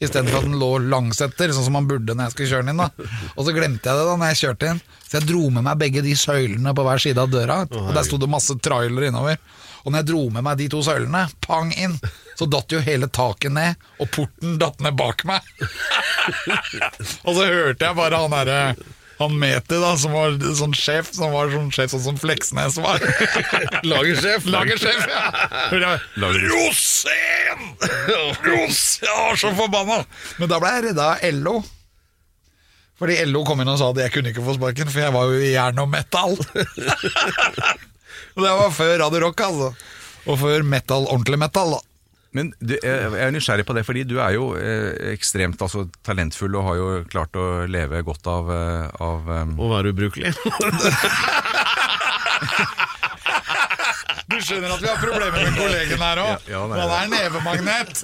Istedenfor 0.00 0.40
at 0.40 0.46
den 0.48 0.56
lå 0.60 0.70
langsetter, 0.88 1.52
sånn 1.52 1.66
som 1.66 1.74
man 1.76 1.88
burde 1.88 2.14
når 2.16 2.30
jeg 2.30 2.34
skulle 2.34 2.50
kjøre 2.54 2.66
den 2.66 2.72
inn. 2.72 2.80
da 2.80 3.32
Og 3.34 3.44
så 3.44 3.52
glemte 3.56 3.90
jeg 3.90 4.00
det 4.00 4.06
da 4.08 4.14
når 4.16 4.30
jeg 4.32 4.40
kjørte 4.40 4.70
inn. 4.72 4.82
Så 5.04 5.18
jeg 5.18 5.28
dro 5.28 5.42
med 5.52 5.66
meg 5.66 5.80
begge 5.82 6.04
de 6.06 6.14
søylene 6.16 6.72
på 6.76 6.84
hver 6.86 7.02
side 7.02 7.20
av 7.20 7.32
døra. 7.32 7.58
Og 7.68 7.90
der 7.96 8.06
sto 8.06 8.20
det 8.20 8.30
masse 8.32 8.56
trailer 8.64 9.10
innover. 9.10 9.36
Og 9.84 9.92
når 9.92 10.02
jeg 10.02 10.08
dro 10.10 10.22
med 10.32 10.44
meg 10.46 10.60
de 10.60 10.68
to 10.72 10.80
søylene, 10.84 11.26
pang 11.44 11.72
inn, 11.76 11.98
så 12.38 12.48
datt 12.48 12.72
jo 12.72 12.80
hele 12.84 13.08
taket 13.12 13.52
ned, 13.52 13.80
og 14.00 14.08
porten 14.14 14.56
datt 14.60 14.80
ned 14.84 14.96
bak 14.96 15.24
meg. 15.28 15.44
og 17.26 17.36
så 17.36 17.44
hørte 17.44 17.88
jeg 17.88 17.96
bare 17.98 18.20
han 18.24 18.36
derre 18.38 18.60
han 19.20 19.34
Meti, 19.38 19.76
da, 19.76 19.90
som 20.00 20.14
var 20.16 20.36
sånn 20.56 20.72
sjef, 20.76 21.10
som 21.16 21.34
var 21.34 21.50
sånn 21.52 21.68
sjef 21.74 21.92
sånn 21.92 22.04
som 22.06 22.20
Fleksnes 22.20 22.78
var. 22.80 23.02
Lagersjef. 23.90 24.46
Lagersjef, 24.48 25.02
ja. 25.10 25.92
Rosén! 26.20 27.66
Rosén! 28.46 29.04
Jeg 29.04 29.18
var 29.18 29.36
så 29.42 29.52
forbanna! 29.58 30.00
Men 30.40 30.50
da 30.52 30.60
ble 30.62 30.72
jeg 30.76 30.86
redda 30.88 31.10
av 31.16 31.36
LO. 31.36 31.58
Fordi 33.00 33.16
LO 33.28 33.44
kom 33.48 33.60
inn 33.62 33.72
og 33.72 33.78
sa 33.80 33.92
at 33.92 34.00
jeg 34.02 34.12
kunne 34.16 34.32
ikke 34.32 34.44
få 34.44 34.56
sparken, 34.56 34.88
for 34.92 35.04
jeg 35.04 35.14
var 35.14 35.28
jo 35.30 35.38
i 35.40 35.54
jern 35.54 35.84
og 35.84 35.88
metal. 35.92 36.34
og 38.34 38.42
det 38.44 38.56
var 38.62 38.74
før 38.76 38.96
Radio 39.04 39.22
Rock, 39.26 39.44
altså. 39.46 39.70
Og 40.28 40.36
før 40.40 40.64
metal, 40.68 41.08
ordentlig 41.08 41.40
metal, 41.40 41.76
da. 41.76 41.89
Men 42.36 42.52
du, 42.62 42.76
jeg 42.78 43.18
er 43.18 43.32
nysgjerrig 43.34 43.66
på 43.66 43.74
det, 43.74 43.82
fordi 43.86 44.04
du 44.06 44.20
er 44.22 44.36
jo 44.36 44.52
eh, 44.58 45.14
ekstremt 45.14 45.60
altså, 45.64 45.88
talentfull 46.06 46.54
og 46.60 46.66
har 46.68 46.78
jo 46.78 46.88
klart 47.10 47.34
å 47.34 47.46
leve 47.66 48.04
godt 48.06 48.30
av, 48.30 48.52
eh, 48.54 48.86
av 49.02 49.26
um... 49.26 49.56
Å 49.58 49.70
være 49.74 49.90
ubrukelig. 49.94 50.30
Du 54.30 54.36
skjønner 54.38 54.70
at 54.70 54.78
vi 54.78 54.86
har 54.86 54.98
problemer 55.02 55.42
med 55.42 55.56
kollegen 55.58 56.02
her 56.04 56.20
òg. 56.22 56.44
Ja, 56.46 56.60
ja, 56.62 56.66
Han 56.78 56.92
er 56.94 57.08
nevemagnet. 57.10 58.02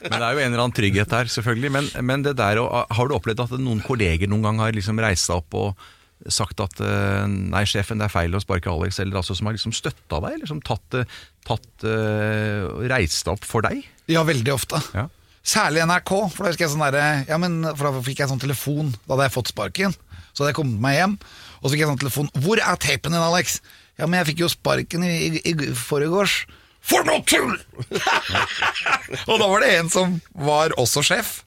Men 0.00 0.14
det 0.16 0.22
er 0.24 0.32
jo 0.32 0.40
en 0.40 0.46
eller 0.48 0.62
annen 0.62 0.76
trygghet 0.76 1.12
der, 1.12 1.28
selvfølgelig. 1.34 1.72
Men, 1.74 1.90
men 2.08 2.24
det 2.24 2.38
der, 2.40 2.62
har 2.62 3.10
du 3.10 3.16
opplevd 3.18 3.44
at 3.44 3.52
noen 3.60 3.82
kolleger 3.84 4.30
noen 4.32 4.46
gang 4.48 4.62
har 4.64 4.72
liksom 4.72 5.00
reist 5.04 5.28
seg 5.28 5.42
opp 5.42 5.58
og 5.60 5.84
sagt 6.30 6.60
at 6.62 6.80
eh, 6.84 7.24
nei, 7.26 7.64
sjefen, 7.68 7.98
det 8.00 8.06
er 8.06 8.14
feil 8.14 8.36
å 8.36 8.42
sparke 8.42 8.70
Alex, 8.70 9.00
eller 9.02 9.18
altså 9.20 9.36
som 9.38 9.48
har 9.48 9.56
liksom 9.56 9.74
støtta 9.74 10.20
deg, 10.22 10.36
eller 10.36 10.50
som 10.50 10.62
tatt, 10.64 10.98
eh, 10.98 11.18
tatt 11.48 11.86
uh, 11.86 12.68
reist 12.92 13.28
opp 13.30 13.46
for 13.48 13.64
deg? 13.66 13.82
Ja, 14.10 14.22
veldig 14.26 14.54
ofte. 14.54 14.78
Ja. 14.94 15.08
Særlig 15.42 15.82
NRK, 15.88 16.12
for 16.30 16.46
da 16.46 16.54
jeg 16.54 16.70
sånn 16.70 16.84
der, 16.84 17.24
Ja, 17.26 17.38
men 17.42 17.62
for 17.74 17.88
da 17.88 18.02
fikk 18.06 18.20
jeg 18.22 18.30
sånn 18.30 18.42
telefon 18.42 18.92
Da 18.94 19.16
hadde 19.16 19.24
jeg 19.26 19.34
fått 19.34 19.50
sparken. 19.50 19.94
Så 20.30 20.44
hadde 20.44 20.52
jeg 20.52 20.58
kommet 20.60 20.78
meg 20.84 20.94
hjem, 21.00 21.16
og 21.58 21.64
så 21.64 21.72
fikk 21.72 21.82
jeg 21.82 21.90
sånn 21.90 22.02
telefon 22.04 22.30
'Hvor 22.38 22.62
er 22.62 22.78
tapen 22.78 23.14
din, 23.14 23.22
Alex?' 23.22 23.58
Ja, 23.98 24.06
men 24.06 24.20
jeg 24.20 24.32
fikk 24.32 24.44
jo 24.44 24.48
sparken 24.48 25.02
i, 25.04 25.10
i, 25.28 25.40
i 25.52 25.72
forgårs. 25.76 26.44
For 26.82 27.04
noe 27.06 27.22
tull! 27.28 27.52
og 29.30 29.36
da 29.38 29.46
var 29.46 29.62
det 29.62 29.74
en 29.76 29.90
som 29.92 30.16
var 30.34 30.74
også 30.80 31.04
sjef, 31.06 31.42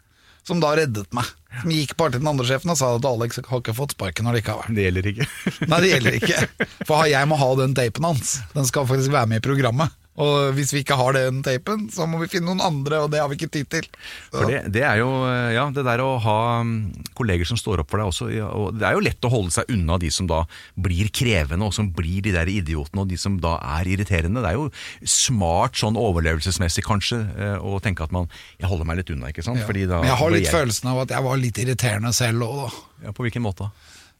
som 0.47 0.61
da 0.63 0.75
reddet 0.77 1.09
meg. 1.15 1.27
Som 1.61 1.73
gikk 1.73 1.95
bare 1.99 2.15
til 2.15 2.23
den 2.23 2.31
andre 2.31 2.45
sjefen 2.47 2.73
og 2.73 2.79
sa 2.79 2.93
at 2.97 3.05
Alex 3.09 3.39
har 3.47 3.61
ikke 3.61 3.75
fått 3.77 3.95
sparken 3.95 4.29
allikevel. 4.31 4.75
Det 4.75 4.87
gjelder 4.87 5.11
ikke. 5.11 5.27
Nei, 5.71 5.81
det 5.83 5.91
gjelder 5.93 6.17
ikke. 6.19 6.67
For 6.87 7.05
jeg 7.09 7.29
må 7.31 7.39
ha 7.39 7.51
den 7.61 7.75
tapen 7.77 8.09
hans. 8.09 8.39
Den 8.55 8.67
skal 8.69 8.87
faktisk 8.89 9.13
være 9.15 9.31
med 9.31 9.43
i 9.43 9.45
programmet. 9.45 9.95
Og 10.21 10.55
hvis 10.55 10.71
vi 10.71 10.83
ikke 10.85 10.95
har 10.95 11.17
den 11.17 11.41
teipen, 11.43 11.89
så 11.91 12.05
må 12.07 12.21
vi 12.21 12.29
finne 12.31 12.47
noen 12.47 12.63
andre, 12.63 13.01
og 13.03 13.09
det 13.11 13.19
har 13.19 13.27
vi 13.27 13.35
ikke 13.35 13.51
tid 13.51 13.67
til. 13.73 13.89
For 14.31 14.47
det, 14.47 14.61
det 14.71 14.85
er 14.87 15.01
jo 15.01 15.09
ja, 15.51 15.65
det 15.75 15.83
der 15.83 16.03
å 16.03 16.13
ha 16.23 16.37
mm, 16.63 17.11
kolleger 17.17 17.49
som 17.49 17.59
står 17.59 17.83
opp 17.83 17.91
for 17.91 17.99
deg 17.99 18.11
også. 18.13 18.29
Ja, 18.31 18.47
og 18.55 18.77
det 18.79 18.87
er 18.87 18.95
jo 18.95 19.03
lett 19.03 19.27
å 19.27 19.33
holde 19.33 19.51
seg 19.57 19.73
unna 19.75 19.99
de 19.99 20.11
som 20.15 20.29
da 20.31 20.45
blir 20.79 21.11
krevende, 21.11 21.67
og 21.67 21.75
som 21.75 21.91
blir 21.91 22.23
de 22.23 22.31
der 22.35 22.51
idiotene, 22.51 23.03
og 23.03 23.11
de 23.11 23.19
som 23.19 23.35
da 23.43 23.57
er 23.75 23.91
irriterende. 23.91 24.43
Det 24.45 24.53
er 24.53 24.59
jo 24.61 24.69
smart 25.03 25.75
sånn 25.81 25.99
overlevelsesmessig 25.99 26.85
kanskje 26.87 27.19
eh, 27.35 27.57
å 27.59 27.81
tenke 27.83 28.05
at 28.05 28.13
man 28.15 28.31
Jeg 28.59 28.69
holder 28.71 28.87
meg 28.87 29.01
litt 29.01 29.11
unna, 29.11 29.29
ikke 29.33 29.43
sant? 29.43 29.59
Ja. 29.61 29.67
Fordi 29.67 29.83
da 29.89 29.99
Men 29.99 30.13
jeg 30.13 30.21
har 30.21 30.31
litt 30.31 30.45
litt 30.45 30.53
følelsen 30.53 30.91
av 30.91 31.03
at 31.03 31.13
jeg 31.15 31.25
var 31.25 31.39
litt 31.41 31.61
irriterende 31.61 32.11
selv 32.15 32.45
òg, 32.45 32.57
da. 32.63 32.83
Ja, 33.07 33.13
på 33.15 33.25
hvilken 33.25 33.43
måte? 33.45 33.69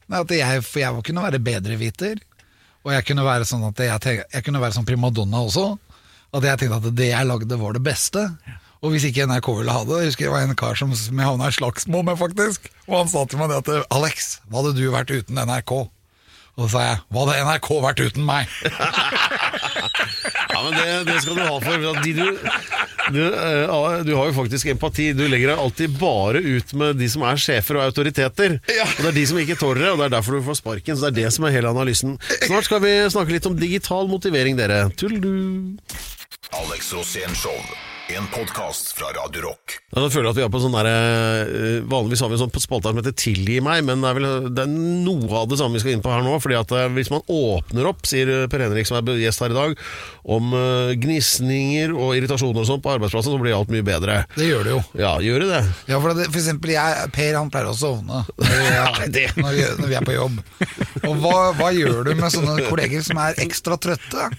Nei, 0.05 0.21
At 0.21 0.31
jeg, 0.33 0.63
for 0.65 0.81
jeg 0.83 1.05
kunne 1.07 1.25
være 1.25 1.41
bedreviter, 1.41 2.19
og 2.85 2.93
jeg 2.93 3.05
kunne 3.07 3.25
være 3.25 3.47
sånn 3.49 3.65
at 3.65 3.81
jeg, 3.81 4.21
jeg 4.29 4.45
kunne 4.45 4.61
være 4.61 4.77
sånn 4.77 4.85
primadonna 4.85 5.41
også. 5.47 5.71
At 6.35 6.45
jeg 6.45 6.61
tenkte 6.61 6.77
at 6.77 6.95
det 6.97 7.09
jeg 7.09 7.27
lagde 7.27 7.57
var 7.57 7.73
det 7.73 7.81
beste. 7.85 8.27
Og 8.85 8.93
hvis 8.93 9.07
ikke 9.07 9.25
NRK 9.25 9.47
ville 9.57 9.73
ha 9.73 9.81
det 9.87 10.01
Jeg 10.03 10.11
husker 10.11 10.27
det 10.27 10.33
var 10.35 10.43
en 10.45 10.57
kar 10.59 10.77
som, 10.77 10.91
jeg 10.93 11.25
havna 11.25 11.49
i 11.49 11.55
slagsmål 11.55 12.03
med, 12.05 12.19
faktisk. 12.19 12.69
Og 12.85 12.99
han 12.99 13.09
sa 13.09 13.23
til 13.25 13.41
meg 13.41 13.49
det 13.49 13.61
at 13.63 13.87
Alex, 13.95 14.35
hva 14.51 14.61
hadde 14.61 14.75
du 14.77 14.83
vært 14.93 15.13
uten 15.15 15.41
NRK? 15.41 15.73
Og 16.55 16.67
så 16.67 16.71
sa 16.77 16.83
jeg 16.85 16.99
hva 17.11 17.25
hadde 17.25 17.45
NRK 17.49 17.69
vært 17.83 18.05
uten 18.05 18.27
meg? 18.27 18.51
Ja, 20.55 20.61
men 20.63 20.75
det, 20.77 20.91
det 21.09 21.15
skal 21.19 21.35
du 21.35 21.41
ha 21.43 21.55
for. 21.59 21.81
De 22.05 22.11
du, 22.15 22.27
du, 23.11 23.19
uh, 23.27 24.03
du 24.07 24.13
har 24.15 24.29
jo 24.29 24.35
faktisk 24.37 24.69
empati. 24.71 25.09
Du 25.17 25.25
legger 25.27 25.51
deg 25.51 25.59
alltid 25.59 25.97
bare 25.99 26.39
ut 26.39 26.71
med 26.79 26.95
de 27.01 27.09
som 27.11 27.25
er 27.27 27.41
sjefer 27.41 27.79
og 27.79 27.89
autoriteter. 27.89 28.55
Ja. 28.71 28.85
Og 28.87 29.01
Det 29.01 29.09
er 29.09 29.17
de 29.17 29.25
som 29.27 29.41
ikke 29.41 29.57
tåler 29.59 29.83
det, 29.83 29.89
og 29.91 29.99
det 29.99 30.07
er 30.07 30.13
derfor 30.15 30.37
du 30.39 30.45
får 30.47 30.61
sparken. 30.61 30.95
Så 30.95 31.09
det 31.09 31.11
er 31.11 31.17
det 31.25 31.33
som 31.35 31.47
er 31.49 31.57
hele 31.57 31.73
analysen. 31.75 32.15
Snart 32.45 32.69
skal 32.69 32.79
vi 32.85 32.93
snakke 33.11 33.35
litt 33.35 33.49
om 33.49 33.59
digital 33.59 34.07
motivering, 34.11 34.55
dere. 34.59 34.85
Tullu. 34.95 35.75
Alex 36.55 36.93
Rosén 36.95 37.35
Show. 37.35 37.59
En 38.07 38.27
podkast 38.27 38.91
fra 38.97 39.05
Radio 39.05 39.41
Rock. 39.41 39.79
Ja, 39.89 39.97
Nå 39.97 40.11
føler 40.13 40.27
jeg 40.27 40.35
at 40.35 40.37
vi 40.37 40.43
er 40.45 40.49
på 40.53 40.59
sånn 40.61 40.75
der, 40.75 40.85
eh, 40.85 41.85
Vanligvis 41.89 42.21
har 42.21 42.29
vi 42.29 42.35
en 42.37 42.43
sånn 42.43 42.61
spalte 42.61 42.91
som 42.91 42.99
heter 42.99 43.15
'Tilgi 43.17 43.57
meg', 43.65 43.81
men 43.81 44.03
det 44.03 44.09
er 44.09 44.13
vel 44.13 44.53
det 44.53 44.61
er 44.61 44.69
noe 44.69 45.39
av 45.41 45.49
det 45.49 45.57
samme 45.57 45.73
vi 45.73 45.81
skal 45.81 45.95
inn 45.95 46.03
på 46.05 46.13
her 46.13 46.21
nå. 46.21 46.37
fordi 46.37 46.53
at 46.53 46.69
eh, 46.71 46.93
Hvis 46.93 47.09
man 47.09 47.25
åpner 47.25 47.89
opp, 47.89 48.05
sier 48.05 48.47
Per 48.47 48.61
Henrik 48.61 48.85
som 48.85 48.97
er 49.01 49.17
gjest 49.17 49.41
her 49.41 49.49
i 49.49 49.57
dag, 49.57 49.77
om 50.23 50.53
gnisninger 51.01 51.97
og 51.97 52.13
irritasjoner 52.13 52.61
og 52.61 52.69
sånn 52.69 52.81
på 52.81 52.93
arbeidsplassen, 52.93 53.33
så 53.33 53.41
blir 53.41 53.57
alt 53.57 53.73
mye 53.73 53.81
bedre. 53.81 54.25
Det 54.37 54.49
gjør 54.53 54.63
det 54.63 54.71
jo. 54.75 54.83
Ja, 54.93 55.17
gjør 55.17 55.39
det 55.39 55.49
det? 55.49 55.63
Ja, 55.87 55.99
for, 55.99 56.13
det, 56.13 56.29
for 56.29 56.39
eksempel 56.39 56.75
jeg, 56.77 57.09
Per 57.11 57.33
han 57.33 57.49
pleier 57.49 57.73
å 57.73 57.77
sovne 57.77 58.21
når 58.37 58.53
vi, 58.53 58.69
er, 58.69 59.33
når, 59.41 59.51
vi, 59.51 59.65
når 59.81 59.87
vi 59.89 59.95
er 59.95 60.05
på 60.05 60.13
jobb. 60.13 60.39
Og 61.09 61.17
hva, 61.25 61.53
hva 61.57 61.73
gjør 61.73 62.05
du 62.05 62.13
med 62.13 62.29
sånne 62.29 62.69
kolleger 62.69 63.01
som 63.01 63.17
er 63.17 63.33
ekstra 63.41 63.77
trøtte? 63.81 64.29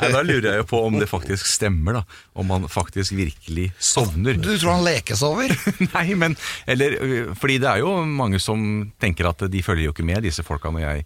Nei, 0.00 0.10
da 0.10 0.22
lurer 0.24 0.50
jeg 0.50 0.62
jo 0.64 0.68
på 0.74 0.82
om 0.88 0.98
det 0.98 1.06
faktisk 1.10 1.46
stemmer, 1.46 2.00
da. 2.00 2.20
Om 2.36 2.50
man 2.50 2.68
faktisk 2.68 2.95
virkelig 3.12 3.70
sovner. 3.78 4.38
Du 4.40 4.52
tror 4.54 4.76
han 4.76 4.86
lekesover? 4.86 5.52
Nei, 5.94 6.06
men 6.18 6.36
eller, 6.66 6.98
Fordi 7.38 7.58
det 7.62 7.70
er 7.70 7.82
jo 7.84 7.96
mange 8.08 8.40
som 8.42 8.60
tenker 9.02 9.28
at 9.30 9.46
de 9.50 9.64
følger 9.64 9.88
jo 9.88 9.96
ikke 9.96 10.06
med, 10.06 10.24
disse 10.26 10.44
folka, 10.46 10.72
når 10.72 10.84
jeg 10.84 11.04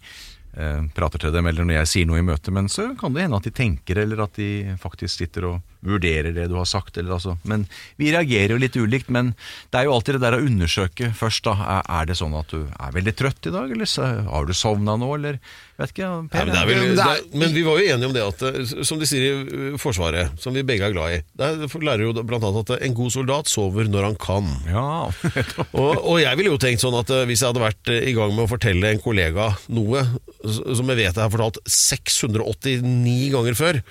eh, 0.57 0.87
prater 0.95 1.25
til 1.25 1.35
dem, 1.35 1.49
eller 1.51 1.67
når 1.67 1.81
jeg 1.81 1.91
sier 1.93 2.09
noe 2.09 2.21
i 2.21 2.25
møte. 2.25 2.53
Men 2.53 2.69
så 2.71 2.91
kan 2.99 3.15
det 3.15 3.25
hende 3.27 3.41
at 3.41 3.47
de 3.49 3.55
tenker, 3.55 4.03
eller 4.03 4.23
at 4.25 4.39
de 4.39 4.77
faktisk 4.81 5.23
sitter 5.23 5.49
og 5.51 5.70
vurderer 5.85 6.35
det 6.35 6.47
du 6.51 6.55
har 6.59 6.69
sagt. 6.69 6.97
Eller, 6.97 7.15
altså. 7.17 7.37
Men 7.47 7.65
vi 8.01 8.11
reagerer 8.13 8.55
jo 8.55 8.61
litt 8.61 8.77
ulikt. 8.77 9.11
Men 9.13 9.33
det 9.71 9.81
er 9.81 9.89
jo 9.89 9.95
alltid 9.95 10.17
det 10.17 10.23
der 10.25 10.37
å 10.37 10.45
undersøke 10.45 11.11
først. 11.17 11.45
da, 11.47 11.81
Er, 11.81 12.07
det 12.09 12.19
sånn 12.19 12.37
at 12.37 12.53
du 12.53 12.63
er 12.65 12.95
veldig 12.95 13.15
trøtt 13.17 13.49
i 13.49 13.53
dag, 13.53 13.71
eller 13.71 13.89
så, 13.89 14.07
har 14.27 14.47
du 14.47 14.55
sovna 14.57 14.97
nå, 14.99 15.13
eller 15.17 15.41
vet 15.81 15.93
ikke. 15.93 16.09
Per, 16.31 16.45
men, 16.45 16.53
det 16.53 16.61
er 16.61 16.95
det 16.95 17.05
er, 17.05 17.23
men 17.41 17.55
vi 17.55 17.63
var 17.65 17.79
jo 17.79 17.93
enige 17.95 18.09
om 18.09 18.15
det 18.15 18.23
at, 18.25 18.43
eh, 18.49 18.83
som 18.87 19.01
de 19.01 19.07
sier 19.09 19.25
i 19.25 19.31
eh, 19.71 19.77
Forsvaret, 19.81 20.35
som 20.41 20.55
vi 20.55 20.63
begge 20.67 20.87
er 20.87 20.95
glad 20.95 21.15
i, 21.15 21.19
der 21.39 21.65
lærer 21.81 22.05
jo 22.05 22.13
blant 22.21 22.45
annet 22.45 22.73
at 22.75 22.85
en 22.85 22.97
god 22.97 23.13
soldat 23.13 23.49
sover 23.51 23.89
når 23.91 24.09
han 24.11 24.17
kan. 24.21 24.49
Ja, 24.69 24.87
Og, 25.81 25.95
og 25.97 26.17
jeg 26.21 26.37
ville 26.37 26.51
jo 26.53 26.59
tenkt 26.61 26.83
sånn 26.83 26.97
at 26.99 27.09
eh, 27.13 27.25
hvis 27.29 27.41
jeg 27.43 27.51
hadde 27.51 27.63
vært 27.63 27.91
i 27.95 28.13
gang 28.17 28.33
med 28.35 28.45
å 28.45 28.51
fortelle 28.51 28.91
en 28.91 29.01
kollega 29.01 29.51
noe 29.73 30.03
som 30.41 30.89
jeg 30.89 30.97
vet 30.97 31.15
jeg 31.15 31.21
har 31.21 31.31
fortalt 31.33 31.61
689 31.69 33.31
ganger 33.33 33.57
før, 33.57 33.81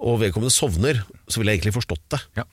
og 0.00 0.20
vedkommende 0.22 0.54
sovner, 0.54 1.02
så 1.28 1.40
ville 1.40 1.54
jeg 1.54 1.60
egentlig 1.62 1.76
forstått 1.78 2.04
det. 2.14 2.22
ja. 2.40 2.46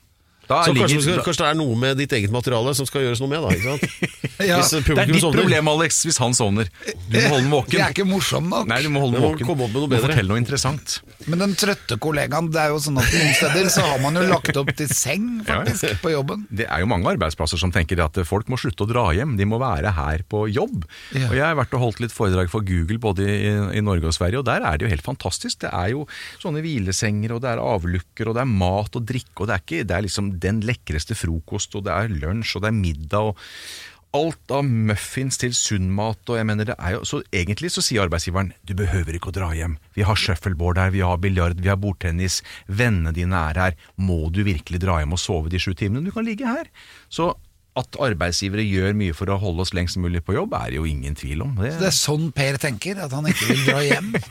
Da 0.52 0.62
Så 0.66 0.74
kanskje, 0.74 0.88
ligger- 0.88 1.02
det 1.02 1.16
skal, 1.16 1.24
kanskje 1.28 1.42
det 1.44 1.50
er 1.52 1.58
noe 1.62 1.76
med 1.82 1.96
ditt 2.02 2.12
eget 2.18 2.32
materiale 2.34 2.74
som 2.76 2.88
skal 2.88 3.06
gjøres 3.06 3.22
noe 3.24 3.30
med, 3.32 3.42
da. 3.42 3.48
Ikke 3.56 3.72
sant? 3.72 3.82
Ja, 4.42 4.56
Hvis 4.58 4.70
Det 4.74 4.96
er 4.98 5.06
ditt 5.06 5.20
sovner. 5.22 5.38
problem, 5.38 5.68
Alex, 5.70 6.00
hvis 6.08 6.16
han 6.18 6.32
sovner. 6.34 6.66
Du 7.12 7.14
må 7.14 7.28
holde 7.30 7.42
den 7.44 7.52
våken. 7.52 7.74
Jeg 7.76 7.82
er 7.84 7.92
ikke 7.94 8.06
morsom 8.08 8.48
nok. 8.50 8.66
Nei, 8.66 8.78
du 8.82 8.88
må 8.90 9.02
holde 9.04 9.20
må 9.22 9.28
våken. 9.30 9.46
Du 9.46 9.86
må 9.86 10.00
fortelle 10.02 10.26
noe 10.32 10.40
interessant. 10.40 10.96
Men 11.30 11.38
den 11.44 11.52
trøtte 11.54 11.94
kollegaen, 12.02 12.48
det 12.50 12.58
er 12.58 12.72
jo 12.72 12.80
sånn 12.82 12.98
at 12.98 13.06
noen 13.14 13.30
steder 13.38 13.68
så 13.70 13.84
har 13.86 14.00
man 14.02 14.18
jo 14.18 14.24
lagt 14.26 14.56
opp 14.58 14.72
til 14.74 14.88
seng, 14.90 15.28
faktisk, 15.46 16.00
på 16.02 16.10
jobben. 16.14 16.42
Det 16.50 16.66
er 16.66 16.82
jo 16.82 16.88
mange 16.90 17.06
arbeidsplasser 17.12 17.60
som 17.60 17.70
tenker 17.70 18.02
at 18.02 18.18
folk 18.26 18.50
må 18.50 18.58
slutte 18.58 18.82
å 18.82 18.90
dra 18.90 19.04
hjem, 19.14 19.36
de 19.38 19.46
må 19.46 19.60
være 19.62 19.92
her 19.94 20.24
på 20.32 20.42
jobb. 20.50 20.82
Ja. 21.14 21.28
Og 21.30 21.36
Jeg 21.38 21.44
har 21.46 21.54
vært 21.60 21.76
og 21.78 21.84
holdt 21.86 22.02
litt 22.02 22.16
foredrag 22.16 22.50
for 22.50 22.66
Google 22.66 22.98
både 22.98 23.28
i, 23.28 23.54
i 23.78 23.84
Norge 23.84 24.10
og 24.10 24.16
Sverige, 24.16 24.42
og 24.42 24.48
der 24.50 24.66
er 24.66 24.80
det 24.80 24.88
jo 24.88 24.90
helt 24.96 25.06
fantastisk. 25.06 25.60
Det 25.62 25.70
er 25.70 25.92
jo 25.94 26.02
sånne 26.42 26.64
hvilesenger, 26.64 27.36
og 27.36 27.44
det 27.46 27.52
er 27.54 27.62
avlukker, 27.62 28.32
og 28.32 28.34
det 28.40 28.42
er 28.42 28.50
mat 28.50 28.98
og 28.98 29.06
drikke, 29.06 29.36
og 29.44 29.52
det 29.52 29.54
er, 29.60 29.62
ikke, 29.68 29.86
det 29.86 29.96
er 30.00 30.06
liksom 30.08 30.32
den 30.42 30.60
lekreste 30.66 31.16
frokost, 31.18 31.74
og 31.78 31.86
det 31.86 31.94
er 31.94 32.12
lunsj, 32.12 32.56
og 32.58 32.64
det 32.64 32.72
er 32.72 32.78
middag, 32.82 33.32
og 33.32 33.92
alt 34.12 34.52
av 34.52 34.66
muffins 34.68 35.38
til 35.40 35.54
sunnmat, 35.56 36.20
og 36.28 36.36
jeg 36.36 36.48
mener 36.48 36.68
det 36.68 36.76
er 36.76 36.96
jo 36.98 37.04
Så 37.08 37.22
egentlig 37.32 37.70
så 37.72 37.80
sier 37.84 38.04
arbeidsgiveren 38.04 38.52
du 38.68 38.74
behøver 38.76 39.16
ikke 39.16 39.30
å 39.32 39.36
dra 39.38 39.48
hjem. 39.56 39.78
Vi 39.96 40.04
har 40.06 40.18
shuffleboard 40.18 40.80
her, 40.80 40.92
vi 40.92 41.00
har 41.04 41.20
biljard, 41.22 41.60
vi 41.60 41.70
har 41.72 41.80
bordtennis, 41.80 42.42
vennene 42.68 43.14
dine 43.16 43.38
er 43.50 43.60
her. 43.60 43.78
Må 43.96 44.28
du 44.30 44.42
virkelig 44.44 44.82
dra 44.84 44.98
hjem 45.00 45.16
og 45.16 45.22
sove 45.22 45.52
de 45.52 45.60
sju 45.62 45.72
timene? 45.78 46.04
Du 46.04 46.12
kan 46.14 46.28
ligge 46.28 46.48
her. 46.48 46.68
Så 47.08 47.32
at 47.78 47.96
arbeidsgivere 48.04 48.64
gjør 48.68 48.96
mye 49.00 49.16
for 49.16 49.32
å 49.32 49.38
holde 49.40 49.64
oss 49.64 49.72
lengst 49.72 49.96
mulig 49.96 50.20
på 50.26 50.36
jobb, 50.36 50.52
er 50.58 50.76
jo 50.76 50.84
ingen 50.88 51.16
tvil 51.16 51.46
om. 51.46 51.54
Det, 51.56 51.72
Det 51.80 51.88
er 51.88 51.96
sånn 51.96 52.28
Per 52.36 52.60
tenker, 52.60 53.00
at 53.00 53.14
han 53.16 53.30
ikke 53.30 53.48
vil 53.48 53.64
dra 53.70 53.84
hjem. 53.86 54.12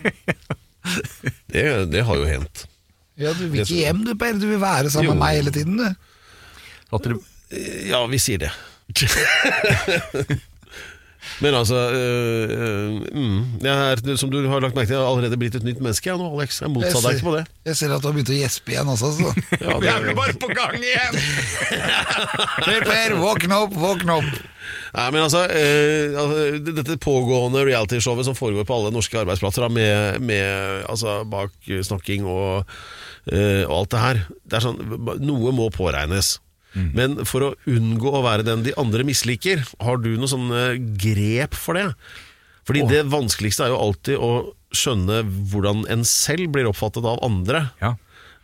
Det, 1.51 1.61
det 1.93 2.01
har 2.07 2.17
jo 2.17 2.25
hendt. 2.25 2.63
Ja, 3.19 3.33
Du 3.33 3.47
vil 3.51 3.61
ikke 3.61 3.75
hjem 3.81 4.03
du, 4.05 4.13
Per. 4.15 4.33
Du 4.39 4.47
vil 4.47 4.61
være 4.61 4.89
sammen 4.89 5.09
Jo. 5.11 5.13
med 5.15 5.19
meg 5.23 5.35
hele 5.41 5.51
tiden, 5.51 5.77
du. 5.77 5.95
at 6.95 7.03
dere, 7.03 7.19
Ja, 7.89 8.05
vi 8.07 8.17
sier 8.19 8.37
det. 8.45 8.51
Men 11.41 11.53
altså 11.53 11.77
øh, 11.93 12.49
øh, 12.49 13.01
mm, 13.13 13.41
jeg 13.61 13.91
er, 13.91 14.15
Som 14.17 14.31
du 14.33 14.39
har 14.49 14.59
lagt 14.63 14.75
merke 14.75 14.89
til, 14.89 14.95
jeg 14.97 15.03
har 15.03 15.09
allerede 15.11 15.37
blitt 15.37 15.55
et 15.55 15.65
nytt 15.65 15.81
menneske 15.81 16.09
jeg 16.09 16.17
nå, 16.17 16.29
Alex. 16.37 16.61
Jeg 16.61 16.73
motsa 16.73 17.01
deg 17.03 17.19
ikke 17.19 17.27
på 17.29 17.35
det. 17.37 17.43
Jeg 17.69 17.77
ser 17.77 17.93
at 17.93 18.01
du 18.01 18.09
har 18.09 18.15
begynt 18.15 18.33
å 18.33 18.37
gjespe 18.39 18.73
igjen 18.73 18.93
også. 18.95 19.11
Så. 19.19 19.33
Ja, 19.61 19.77
det 19.81 19.91
er, 19.91 20.15
bare 20.17 20.33
på 20.41 20.49
gang 20.49 20.77
igjen! 20.81 21.19
Per, 22.65 22.87
Per, 22.87 23.15
våkne 23.21 23.61
opp, 23.65 23.77
våkne 23.77 24.17
opp. 24.21 24.41
Nei, 24.91 25.07
men 25.13 25.21
altså, 25.23 25.45
øh, 25.47 26.17
altså 26.19 26.73
Dette 26.81 26.97
pågående 27.01 27.63
realityshowet 27.67 28.27
som 28.27 28.37
foregår 28.37 28.67
på 28.67 28.77
alle 28.77 28.93
norske 28.93 29.19
arbeidsplasser, 29.21 29.65
da, 29.65 29.71
med, 29.71 30.21
med 30.25 30.85
altså, 30.89 31.21
baksnakking 31.31 32.25
og, 32.27 32.65
øh, 33.31 33.63
og 33.69 33.75
alt 33.77 33.93
det 33.93 34.05
her 34.05 34.23
Det 34.43 34.59
er 34.59 34.65
sånn, 34.65 34.81
Noe 35.21 35.53
må 35.55 35.69
påregnes. 35.73 36.39
Men 36.73 37.19
for 37.27 37.43
å 37.43 37.53
unngå 37.69 38.13
å 38.15 38.23
være 38.23 38.45
den 38.47 38.63
de 38.63 38.75
andre 38.79 39.03
misliker, 39.07 39.63
har 39.83 39.99
du 39.99 40.13
noen 40.15 40.31
sånne 40.31 40.61
grep 41.01 41.57
for 41.57 41.79
det? 41.79 41.89
Fordi 42.67 42.85
det 42.87 43.01
vanskeligste 43.11 43.65
er 43.65 43.73
jo 43.73 43.81
alltid 43.81 44.21
å 44.21 44.31
skjønne 44.71 45.23
hvordan 45.51 45.83
en 45.91 46.05
selv 46.07 46.53
blir 46.55 46.69
oppfattet 46.69 47.07
av 47.07 47.19
andre. 47.25 47.69
ja. 47.81 47.95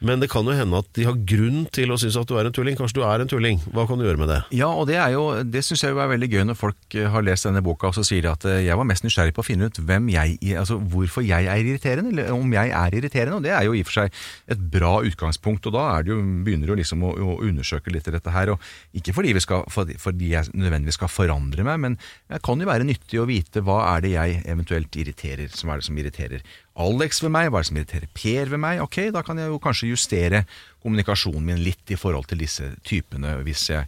Men 0.05 0.21
det 0.21 0.29
kan 0.29 0.45
jo 0.45 0.53
hende 0.53 0.77
at 0.77 0.89
de 0.93 1.05
har 1.07 1.15
grunn 1.25 1.63
til 1.73 1.89
å 1.89 1.97
synes 1.97 2.19
at 2.19 2.29
du 2.29 2.35
er 2.37 2.47
en 2.47 2.53
tulling. 2.53 2.77
Kanskje 2.77 2.99
du 2.99 3.03
er 3.07 3.23
en 3.23 3.31
tulling. 3.31 3.61
Hva 3.73 3.87
kan 3.89 3.97
du 3.97 4.05
gjøre 4.05 4.21
med 4.21 4.29
det? 4.29 4.39
Ja, 4.59 4.69
og 4.69 4.85
det 4.89 4.99
er 5.01 5.15
det 5.47 5.63
syns 5.65 5.81
jeg 5.83 5.95
er 5.95 6.11
veldig 6.11 6.29
gøy 6.29 6.43
når 6.45 6.59
folk 6.59 6.97
eh, 6.97 7.07
har 7.09 7.25
lest 7.25 7.47
denne 7.47 7.63
boka 7.65 7.89
og 7.89 7.97
så 7.97 8.03
sier 8.05 8.25
de 8.25 8.31
at 8.31 8.45
eh, 8.45 8.61
jeg 8.67 8.77
var 8.77 8.87
mest 8.87 9.05
nysgjerrig 9.05 9.33
på 9.33 9.41
å 9.41 9.47
finne 9.47 9.69
ut 9.69 9.79
jeg, 9.81 10.37
altså 10.59 10.77
hvorfor 10.77 11.25
jeg 11.25 11.49
er 11.49 11.63
irriterende, 11.63 12.11
eller 12.13 12.29
om 12.35 12.53
jeg 12.53 12.73
er 12.77 12.97
irriterende. 12.99 13.39
Og 13.39 13.47
det 13.47 13.55
er 13.55 13.65
jo 13.65 13.73
i 13.73 13.81
og 13.81 13.89
for 13.89 14.01
seg 14.03 14.21
et 14.53 14.61
bra 14.77 14.93
utgangspunkt, 15.07 15.69
og 15.69 15.75
da 15.77 15.87
jo, 16.05 16.19
begynner 16.45 16.69
du 16.69 16.77
liksom 16.77 17.05
å, 17.07 17.13
å 17.17 17.39
undersøke 17.47 17.93
litt 17.93 18.09
dette 18.13 18.33
her. 18.33 18.53
Og 18.53 18.97
ikke 18.97 19.15
fordi, 19.17 19.33
skal, 19.41 19.65
fordi 19.73 20.33
jeg 20.35 20.53
nødvendigvis 20.53 20.99
skal 20.99 21.11
forandre 21.11 21.65
meg, 21.65 21.81
men 21.81 21.97
det 22.29 22.43
kan 22.45 22.61
jo 22.61 22.69
være 22.69 22.87
nyttig 22.87 23.21
å 23.21 23.27
vite 23.29 23.65
hva 23.65 23.81
er 23.95 24.05
det 24.05 24.13
jeg 24.13 24.41
eventuelt 24.45 25.01
irriterer, 25.01 25.49
som 25.57 25.73
er 25.73 25.81
det 25.81 25.89
som 25.89 25.97
irriterer 25.97 26.45
Alex 26.78 27.23
ved 27.23 27.34
meg, 27.34 27.49
hva 27.49 27.59
er 27.59 27.65
det 27.65 27.69
som 27.71 27.80
irriterer 27.80 28.09
Per 28.13 28.51
ved 28.53 28.61
meg? 28.61 28.82
Ok, 28.84 28.99
da 29.13 29.23
kan 29.25 29.39
jeg 29.41 29.49
jo 29.49 29.59
kanskje 29.61 29.91
justere 29.91 30.43
kommunikasjonen 30.84 31.45
min 31.45 31.63
litt 31.65 31.93
i 31.93 31.97
forhold 31.99 32.30
til 32.30 32.43
disse 32.43 32.69
typene, 32.86 33.39
hvis 33.47 33.69
jeg 33.73 33.88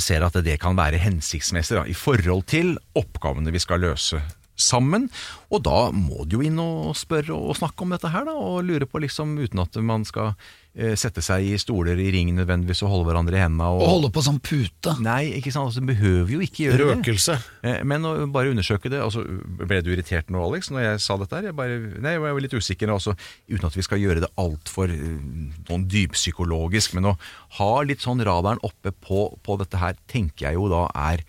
ser 0.00 0.22
at 0.22 0.38
det 0.46 0.60
kan 0.62 0.78
være 0.78 1.00
hensiktsmessig 1.02 1.80
da, 1.80 1.86
i 1.90 1.96
forhold 1.96 2.46
til 2.50 2.76
oppgavene 2.98 3.50
vi 3.50 3.62
skal 3.62 3.82
løse 3.82 4.22
sammen. 4.60 5.08
Og 5.50 5.64
da 5.66 5.88
må 5.94 6.24
du 6.24 6.38
jo 6.38 6.46
inn 6.46 6.60
og 6.62 6.94
spørre 6.98 7.34
og 7.34 7.58
snakke 7.58 7.84
om 7.84 7.94
dette 7.96 8.12
her, 8.12 8.28
da, 8.28 8.36
og 8.36 8.62
lure 8.68 8.86
på 8.88 9.02
liksom, 9.02 9.34
uten 9.40 9.64
at 9.64 9.80
man 9.82 10.06
skal 10.08 10.34
sette 10.70 11.22
seg 11.24 11.48
i 11.48 11.56
stoler 11.58 11.98
i 11.98 12.10
ring 12.14 12.28
nødvendigvis 12.36 12.84
og 12.86 12.92
holde 12.92 13.08
hverandre 13.08 13.34
i 13.34 13.42
hendene. 13.42 13.66
Og 13.74 13.88
holde 13.90 14.10
på 14.14 14.22
som 14.22 14.38
pute. 14.38 14.94
Nei, 15.02 15.32
ikke 15.40 15.50
sant, 15.50 15.66
altså, 15.66 15.82
behøver 15.82 16.30
jo 16.36 16.40
ikke 16.44 16.68
gjøre 16.68 16.78
det. 16.78 16.86
Røkelse. 16.92 17.36
Eh, 17.66 17.80
Men 17.82 18.06
å 18.06 18.14
bare 18.30 18.52
undersøke 18.54 18.92
det 18.92 19.00
altså, 19.02 19.24
Ble 19.58 19.80
du 19.82 19.90
irritert 19.90 20.30
nå, 20.30 20.42
Alex, 20.46 20.70
når 20.70 20.84
jeg 20.84 21.02
sa 21.02 21.18
dette 21.20 21.36
her? 21.36 21.50
Jeg, 21.50 21.58
bare, 21.58 21.80
nei, 21.98 22.14
jeg 22.14 22.22
var 22.22 22.40
litt 22.46 22.54
usikker, 22.54 22.94
altså, 22.94 23.16
uten 23.50 23.66
at 23.66 23.76
vi 23.76 23.86
skal 23.86 24.02
gjøre 24.02 24.24
det 24.24 24.32
altfor 24.40 24.94
noen 24.94 25.86
dyppsykologisk. 25.90 26.94
Men 26.98 27.12
å 27.12 27.18
ha 27.58 27.70
litt 27.86 28.06
sånn 28.06 28.22
radaren 28.26 28.62
oppe 28.66 28.94
på, 28.94 29.26
på 29.42 29.60
dette 29.60 29.82
her, 29.82 29.98
tenker 30.10 30.50
jeg 30.50 30.60
jo 30.60 30.70
da 30.70 30.86
er 31.10 31.24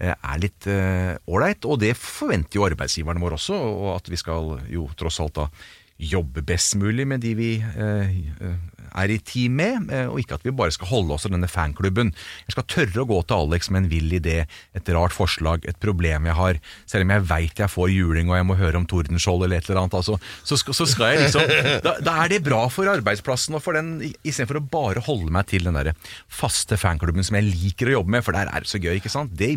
eh, 0.00 0.14
er 0.16 0.40
litt 0.40 0.68
ålreit, 0.68 1.68
og 1.68 1.82
det 1.84 1.94
forventer 2.00 2.62
jo 2.62 2.68
arbeidsgiverne 2.70 3.20
våre 3.20 3.36
også, 3.36 3.56
og 3.56 3.90
at 3.98 4.08
vi 4.12 4.20
skal 4.20 4.56
jo 4.72 4.88
tross 4.96 5.20
alt 5.20 5.36
da 5.36 5.50
jobbe 5.96 6.42
best 6.44 6.76
mulig 6.76 7.06
med 7.08 7.22
de 7.24 7.32
vi 7.36 7.50
uh, 7.60 8.04
eh, 8.04 8.56
er 8.96 9.12
i 9.12 9.18
team 9.22 9.56
med, 9.60 9.90
eh, 9.92 10.08
og 10.10 10.20
ikke 10.22 10.38
at 10.38 10.46
vi 10.46 10.54
bare 10.56 10.74
skal 10.74 10.90
holde 10.90 11.16
oss 11.16 11.26
til 11.26 11.34
denne 11.34 11.50
fanklubben. 11.50 12.12
Jeg 12.46 12.56
skal 12.56 12.66
tørre 12.72 13.04
å 13.04 13.08
gå 13.08 13.20
til 13.26 13.44
Alex 13.44 13.70
med 13.70 13.84
en 13.84 13.90
vill 13.92 14.16
idé, 14.18 14.38
et 14.76 14.90
rart 14.96 15.14
forslag, 15.16 15.66
et 15.68 15.78
problem 15.82 16.28
jeg 16.30 16.38
har, 16.38 16.60
selv 16.88 17.06
om 17.06 17.14
jeg 17.14 17.26
veit 17.30 17.62
jeg 17.62 17.72
får 17.72 17.92
juling 17.92 18.30
og 18.30 18.38
jeg 18.38 18.48
må 18.48 18.58
høre 18.58 18.80
om 18.80 18.88
Tordenskjold 18.88 19.46
eller 19.46 19.60
et 19.60 19.70
eller 19.70 19.82
annet, 19.84 19.98
altså, 20.00 20.18
så, 20.46 20.58
så 20.60 20.88
skal 20.88 21.14
jeg 21.14 21.26
liksom 21.26 21.46
da, 21.86 21.96
da 22.04 22.16
er 22.24 22.32
det 22.32 22.42
bra 22.46 22.64
for 22.72 22.88
arbeidsplassen 22.90 23.56
og 23.58 23.64
for 23.64 23.78
den, 23.78 23.94
istedenfor 24.22 24.60
å 24.60 24.66
bare 24.72 25.04
holde 25.06 25.32
meg 25.34 25.48
til 25.50 25.68
den 25.68 25.78
der 25.78 25.92
faste 26.32 26.78
fanklubben 26.80 27.26
som 27.26 27.38
jeg 27.38 27.50
liker 27.52 27.90
å 27.90 27.98
jobbe 27.98 28.16
med, 28.16 28.26
for 28.26 28.36
der 28.36 28.50
er 28.50 28.64
det 28.64 28.70
så 28.70 28.80
gøy, 28.82 28.96
ikke 28.98 29.12
sant? 29.12 29.34
Det, 29.36 29.54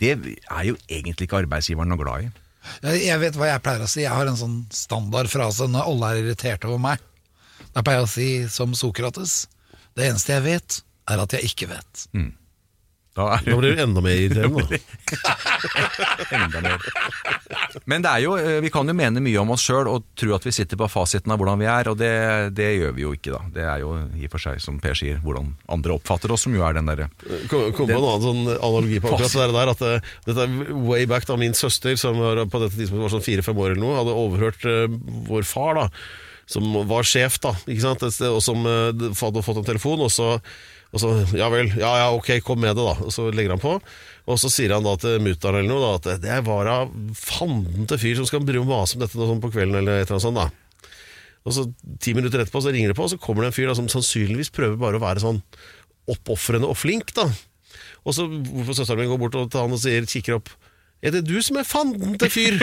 det 0.00 0.14
er 0.16 0.68
jo 0.68 0.76
egentlig 0.88 1.28
ikke 1.28 1.42
arbeidsgiveren 1.44 1.92
noe 1.92 2.00
glad 2.00 2.28
i. 2.28 2.30
Jeg 2.84 3.20
vet 3.22 3.36
hva 3.38 3.48
jeg 3.48 3.62
pleier 3.64 3.84
å 3.84 3.88
si. 3.90 4.02
Jeg 4.04 4.12
har 4.12 4.28
en 4.28 4.38
sånn 4.38 4.58
standardfrase 4.74 5.68
når 5.70 5.92
alle 5.92 6.10
er 6.10 6.22
irritert 6.22 6.66
over 6.68 6.80
meg. 6.82 7.07
Da 7.78 7.84
pleier 7.86 8.02
jeg 8.02 8.08
å 8.08 8.10
si 8.10 8.28
som 8.50 8.74
Sokrates 8.74 9.44
Det 9.94 10.08
eneste 10.10 10.34
jeg 10.34 10.46
vet, 10.48 10.82
er 11.08 11.22
at 11.22 11.34
jeg 11.36 11.46
ikke 11.52 11.70
vet. 11.70 12.04
Da 13.18 13.32
er 13.34 13.44
Da 13.46 13.54
blir 13.58 13.74
du 13.74 13.80
enda 13.82 14.02
mer 14.02 14.18
irriterende. 14.18 14.66
da. 14.68 15.32
Enda 16.38 16.60
mer. 16.62 16.84
Men 17.90 18.04
det 18.04 18.10
er 18.12 18.22
jo, 18.22 18.34
eh, 18.38 18.58
vi 18.62 18.70
kan 18.70 18.86
jo 18.86 18.94
mene 18.94 19.22
mye 19.24 19.40
om 19.40 19.50
oss 19.54 19.64
sjøl 19.66 19.90
og 19.90 20.04
tro 20.18 20.34
at 20.36 20.46
vi 20.46 20.52
sitter 20.54 20.78
på 20.78 20.86
fasiten 20.92 21.34
av 21.34 21.40
hvordan 21.40 21.58
vi 21.62 21.66
er, 21.70 21.90
og 21.90 21.98
det, 21.98 22.12
det 22.54 22.68
gjør 22.76 22.94
vi 22.94 23.04
jo 23.06 23.14
ikke, 23.16 23.32
da. 23.34 23.40
Det 23.56 23.64
er 23.64 23.82
jo 23.82 23.94
i 24.14 24.28
og 24.28 24.34
for 24.36 24.44
seg, 24.44 24.60
som 24.62 24.78
Per 24.82 24.98
sier, 24.98 25.18
hvordan 25.24 25.50
andre 25.74 25.96
oppfatter 25.98 26.34
oss, 26.34 26.46
som 26.46 26.54
jo 26.54 26.62
er 26.66 26.78
den 26.78 26.90
derre 26.90 27.08
Kom, 27.50 27.72
kom 27.74 27.90
på 27.90 27.98
en 27.98 27.98
annen 27.98 28.26
sånn 28.28 28.44
analogi 28.54 29.02
på 29.02 29.14
akkurat 29.16 29.34
det 29.40 29.50
der. 29.56 29.74
At 29.74 29.82
Det 29.82 29.98
dette 30.30 30.46
er 30.46 30.72
way 30.86 31.10
back 31.10 31.26
da 31.26 31.38
min 31.40 31.58
søster, 31.58 31.98
som 31.98 32.22
var, 32.22 32.44
på 32.46 32.62
dette 32.62 32.76
tidspunktet 32.78 33.06
var 33.08 33.16
sånn 33.16 33.26
fire-fem 33.26 33.64
år 33.64 33.74
eller 33.74 33.82
noe, 33.82 33.98
hadde 34.02 34.18
overhørt 34.26 34.68
uh, 34.68 34.86
vår 35.30 35.46
far, 35.48 35.78
da, 35.82 35.88
som 36.48 36.64
var 36.88 37.06
sjef, 37.06 37.38
da? 37.44 37.54
Og 38.32 38.42
som 38.44 38.66
eh, 38.68 39.06
hadde 39.20 39.44
fått 39.44 39.60
en 39.60 39.66
telefon, 39.68 40.04
og 40.06 40.12
så, 40.12 40.36
og 40.88 41.02
så 41.02 41.10
Ja 41.36 41.50
vel, 41.52 41.68
ja 41.76 41.90
ja, 42.00 42.06
ok, 42.16 42.38
kom 42.44 42.62
med 42.62 42.72
det, 42.78 42.84
da. 42.86 42.94
Og 43.04 43.12
så 43.12 43.28
legger 43.28 43.54
han 43.56 43.62
på. 43.62 43.74
Og 44.28 44.40
så 44.40 44.50
sier 44.52 44.72
han 44.76 44.86
da 44.86 44.94
til 45.00 45.20
mutter'n 45.24 45.60
eller 45.60 45.68
noe 45.68 45.82
da, 45.84 46.14
at 46.14 46.22
det 46.24 46.38
var 46.48 46.70
av 46.72 46.94
fanden 47.16 47.88
til 47.88 48.00
fyr 48.00 48.16
som 48.20 48.28
skal 48.28 48.44
bry 48.44 48.60
mase 48.64 48.96
om 48.96 49.04
dette 49.04 49.16
sånn 49.18 49.44
på 49.44 49.52
kvelden, 49.52 49.80
eller 49.82 50.00
et 50.00 50.08
eller 50.08 50.16
annet 50.18 50.26
sånt. 50.26 50.40
da. 50.40 50.98
Og 51.48 51.54
så 51.56 51.66
Ti 52.02 52.12
minutter 52.16 52.42
etterpå 52.42 52.60
så 52.64 52.72
ringer 52.74 52.92
det 52.92 52.98
på, 52.98 53.06
og 53.06 53.12
så 53.12 53.20
kommer 53.20 53.44
det 53.44 53.52
en 53.52 53.56
fyr 53.56 53.68
da, 53.70 53.76
som 53.76 53.88
sannsynligvis 53.92 54.52
prøver 54.54 54.80
bare 54.80 55.00
å 55.00 55.04
være 55.04 55.24
sånn 55.24 55.42
oppofrende 56.08 56.68
og 56.68 56.76
flink. 56.80 57.12
da. 57.16 57.28
Og 58.08 58.16
så 58.16 58.24
hvorfor 58.28 58.76
søsteren 58.76 59.04
min 59.04 59.12
går 59.12 59.20
bort 59.20 59.36
til 59.36 59.60
han 59.60 59.74
og 59.76 59.80
sier, 59.82 60.08
kikker 60.08 60.38
opp 60.40 60.52
Er 61.02 61.10
det 61.14 61.28
du 61.28 61.42
som 61.42 61.56
er 61.56 61.62
fanden 61.62 62.18
til 62.18 62.30
fyr? 62.30 62.58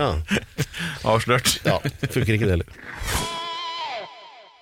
ja, 0.00 0.10
avslørt. 1.04 1.62
ja, 1.64 1.78
funker 2.12 2.32
ikke 2.36 2.44
det 2.44 2.50
heller. 2.58 2.68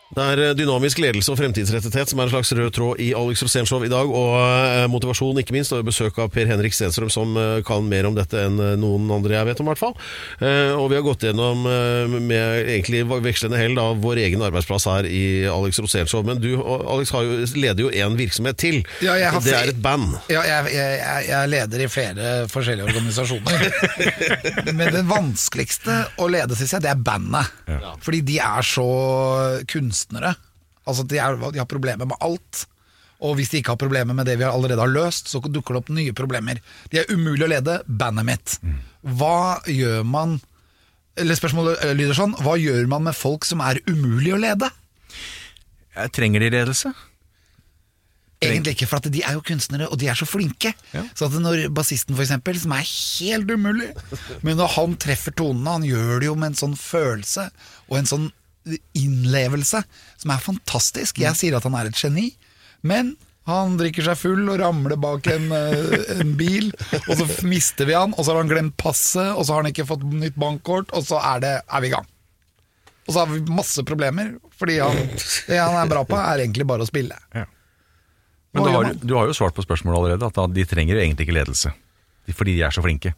Det 0.08 0.24
er 0.24 0.40
eh, 0.40 0.52
dynamisk 0.56 1.02
ledelse 1.04 1.28
og 1.34 1.36
fremtidsrettethet 1.36 2.08
som 2.08 2.20
er 2.22 2.28
en 2.28 2.32
slags 2.32 2.48
rød 2.56 2.70
tråd 2.72 3.00
i 3.04 3.10
Alex 3.12 3.42
Rosénshow 3.44 3.82
i 3.84 3.90
dag, 3.92 4.08
og 4.08 4.30
eh, 4.40 4.86
motivasjon 4.88 5.36
ikke 5.42 5.52
minst, 5.52 5.74
og 5.76 5.84
besøk 5.84 6.16
av 6.24 6.30
Per 6.32 6.48
Henrik 6.48 6.72
Stenstrøm 6.72 7.10
som 7.12 7.34
eh, 7.36 7.58
kan 7.68 7.84
mer 7.84 8.08
om 8.08 8.16
dette 8.16 8.40
enn 8.46 8.56
noen 8.80 9.04
andre 9.12 9.36
jeg 9.36 9.48
vet 9.50 9.60
om, 9.60 9.68
i 9.68 9.72
hvert 9.74 9.82
fall. 9.82 9.92
Eh, 10.40 10.72
Og 10.78 10.86
vi 10.88 10.96
har 10.96 11.04
gått 11.04 11.26
gjennom 11.28 11.60
med 12.24 12.70
egentlig 12.72 13.02
vekslende 13.28 13.60
hell 13.60 13.76
da, 13.76 13.84
vår 14.00 14.22
egen 14.24 14.42
arbeidsplass 14.48 14.88
her 14.88 15.08
i 15.12 15.20
Alex 15.52 15.82
Rosénshow, 15.84 16.24
men 16.24 16.40
du 16.40 16.54
Alex 16.64 17.12
har 17.12 17.28
jo, 17.28 17.36
leder 17.60 17.84
jo 17.84 17.92
en 17.92 18.16
virksomhet 18.18 18.56
til. 18.64 18.80
Ja, 19.04 19.18
jeg 19.20 19.28
har 19.34 19.44
det 19.44 19.54
er 19.58 19.74
et 19.74 19.82
band. 19.84 20.16
Ja, 20.32 20.40
jeg, 20.48 20.72
jeg, 20.72 20.98
jeg- 21.04 21.36
er 21.38 21.52
leder 21.52 21.84
i 21.84 21.90
flere 21.92 22.32
forskjellige 22.48 22.88
organisasjoner. 22.88 23.68
Men 24.78 24.90
det 24.94 25.04
vanskeligste 25.08 25.98
å 26.22 26.26
lede, 26.32 26.56
syns 26.58 26.72
jeg, 26.78 26.84
det 26.86 26.90
er 26.94 27.02
bandet. 27.04 27.52
Fordi 28.04 28.22
de 28.32 28.38
er 28.42 28.64
så 28.66 28.88
kunstige 29.68 29.97
kunstnere. 29.98 30.34
Altså 30.88 31.04
de, 31.04 31.18
er, 31.18 31.36
de 31.36 31.58
har 31.58 31.68
problemer 31.68 32.06
med 32.06 32.16
alt. 32.20 32.66
Og 33.20 33.34
hvis 33.36 33.50
de 33.50 33.58
ikke 33.58 33.74
har 33.74 33.80
problemer 33.80 34.14
med 34.14 34.26
det 34.26 34.38
vi 34.38 34.46
allerede 34.46 34.80
har 34.80 34.92
løst, 34.92 35.28
så 35.28 35.40
dukker 35.42 35.74
det 35.74 35.80
opp 35.82 35.90
nye 35.90 36.14
problemer. 36.14 36.60
De 36.90 37.00
er 37.00 37.10
umulig 37.10 37.44
å 37.44 37.50
lede 37.50 37.80
bandet 37.86 38.28
mitt. 38.28 38.58
Hva 39.02 39.60
gjør 39.66 40.04
man 40.06 40.40
Eller 41.18 41.34
spørsmålet 41.34 41.80
eh, 41.82 41.94
lyder 41.98 42.14
sånn 42.14 42.34
Hva 42.44 42.52
gjør 42.58 42.86
man 42.90 43.02
med 43.08 43.16
folk 43.16 43.46
som 43.46 43.58
er 43.64 43.80
umulig 43.90 44.36
å 44.36 44.38
lede? 44.38 44.68
Jeg 45.96 46.12
trenger 46.14 46.44
de 46.44 46.50
ledelse? 46.54 46.92
Egentlig 48.38 48.76
ikke, 48.76 48.86
for 48.86 49.00
at 49.00 49.08
de 49.10 49.22
er 49.26 49.34
jo 49.34 49.42
kunstnere, 49.42 49.88
og 49.90 49.98
de 49.98 50.06
er 50.06 50.14
så 50.14 50.26
flinke. 50.28 50.70
Så 51.18 51.26
at 51.26 51.34
når 51.42 51.72
bassisten, 51.74 52.14
for 52.14 52.22
eksempel, 52.22 52.54
som 52.62 52.70
er 52.76 52.86
helt 52.86 53.50
umulig 53.50 53.88
Men 54.46 54.60
når 54.60 54.76
han 54.76 54.94
treffer 54.94 55.34
tonene, 55.34 55.74
han 55.74 55.86
gjør 55.88 56.20
det 56.22 56.28
jo 56.28 56.36
med 56.38 56.52
en 56.52 56.60
sånn 56.60 56.76
følelse 56.78 57.48
og 57.88 57.98
en 57.98 58.12
sånn 58.12 58.28
innlevelse 58.98 59.82
som 60.18 60.34
er 60.34 60.44
fantastisk. 60.44 61.22
Jeg 61.22 61.38
sier 61.38 61.56
at 61.56 61.66
han 61.66 61.76
er 61.78 61.90
et 61.90 61.98
geni, 61.98 62.30
men 62.86 63.14
han 63.48 63.78
drikker 63.80 64.04
seg 64.04 64.18
full 64.20 64.42
og 64.52 64.58
ramler 64.60 64.98
bak 65.00 65.26
en, 65.32 65.48
eh, 65.56 65.94
en 66.20 66.34
bil, 66.36 66.68
og 67.06 67.14
så 67.16 67.26
mister 67.48 67.88
vi 67.88 67.96
han, 67.96 68.12
og 68.12 68.24
så 68.24 68.34
har 68.34 68.42
han 68.42 68.50
glemt 68.50 68.76
passet, 68.80 69.30
og 69.32 69.46
så 69.46 69.54
har 69.54 69.64
han 69.64 69.72
ikke 69.72 69.88
fått 69.88 70.04
nytt 70.04 70.36
bankkort, 70.36 70.92
og 70.92 71.06
så 71.08 71.20
er, 71.22 71.44
det, 71.44 71.54
er 71.64 71.84
vi 71.84 71.88
i 71.88 71.94
gang. 71.94 72.08
Og 73.08 73.14
så 73.14 73.22
har 73.22 73.30
vi 73.32 73.40
masse 73.48 73.84
problemer, 73.88 74.34
fordi 74.60 74.76
han, 74.82 74.98
det 75.48 75.62
han 75.62 75.78
er 75.80 75.88
bra 75.88 76.04
på, 76.04 76.18
er 76.20 76.44
egentlig 76.44 76.68
bare 76.68 76.84
å 76.84 76.90
spille. 76.90 77.16
Men 78.52 78.64
du 78.64 78.72
har, 78.74 78.90
du 79.00 79.14
har 79.16 79.30
jo 79.30 79.36
svart 79.36 79.56
på 79.56 79.64
spørsmålet 79.64 79.96
allerede, 80.02 80.28
at 80.28 80.52
de 80.52 80.66
trenger 80.68 80.96
jo 80.96 81.00
egentlig 81.06 81.28
ikke 81.28 81.38
ledelse. 81.38 81.72
Fordi 82.36 82.58
de 82.58 82.66
er 82.68 82.74
så 82.74 82.84
flinke. 82.84 83.14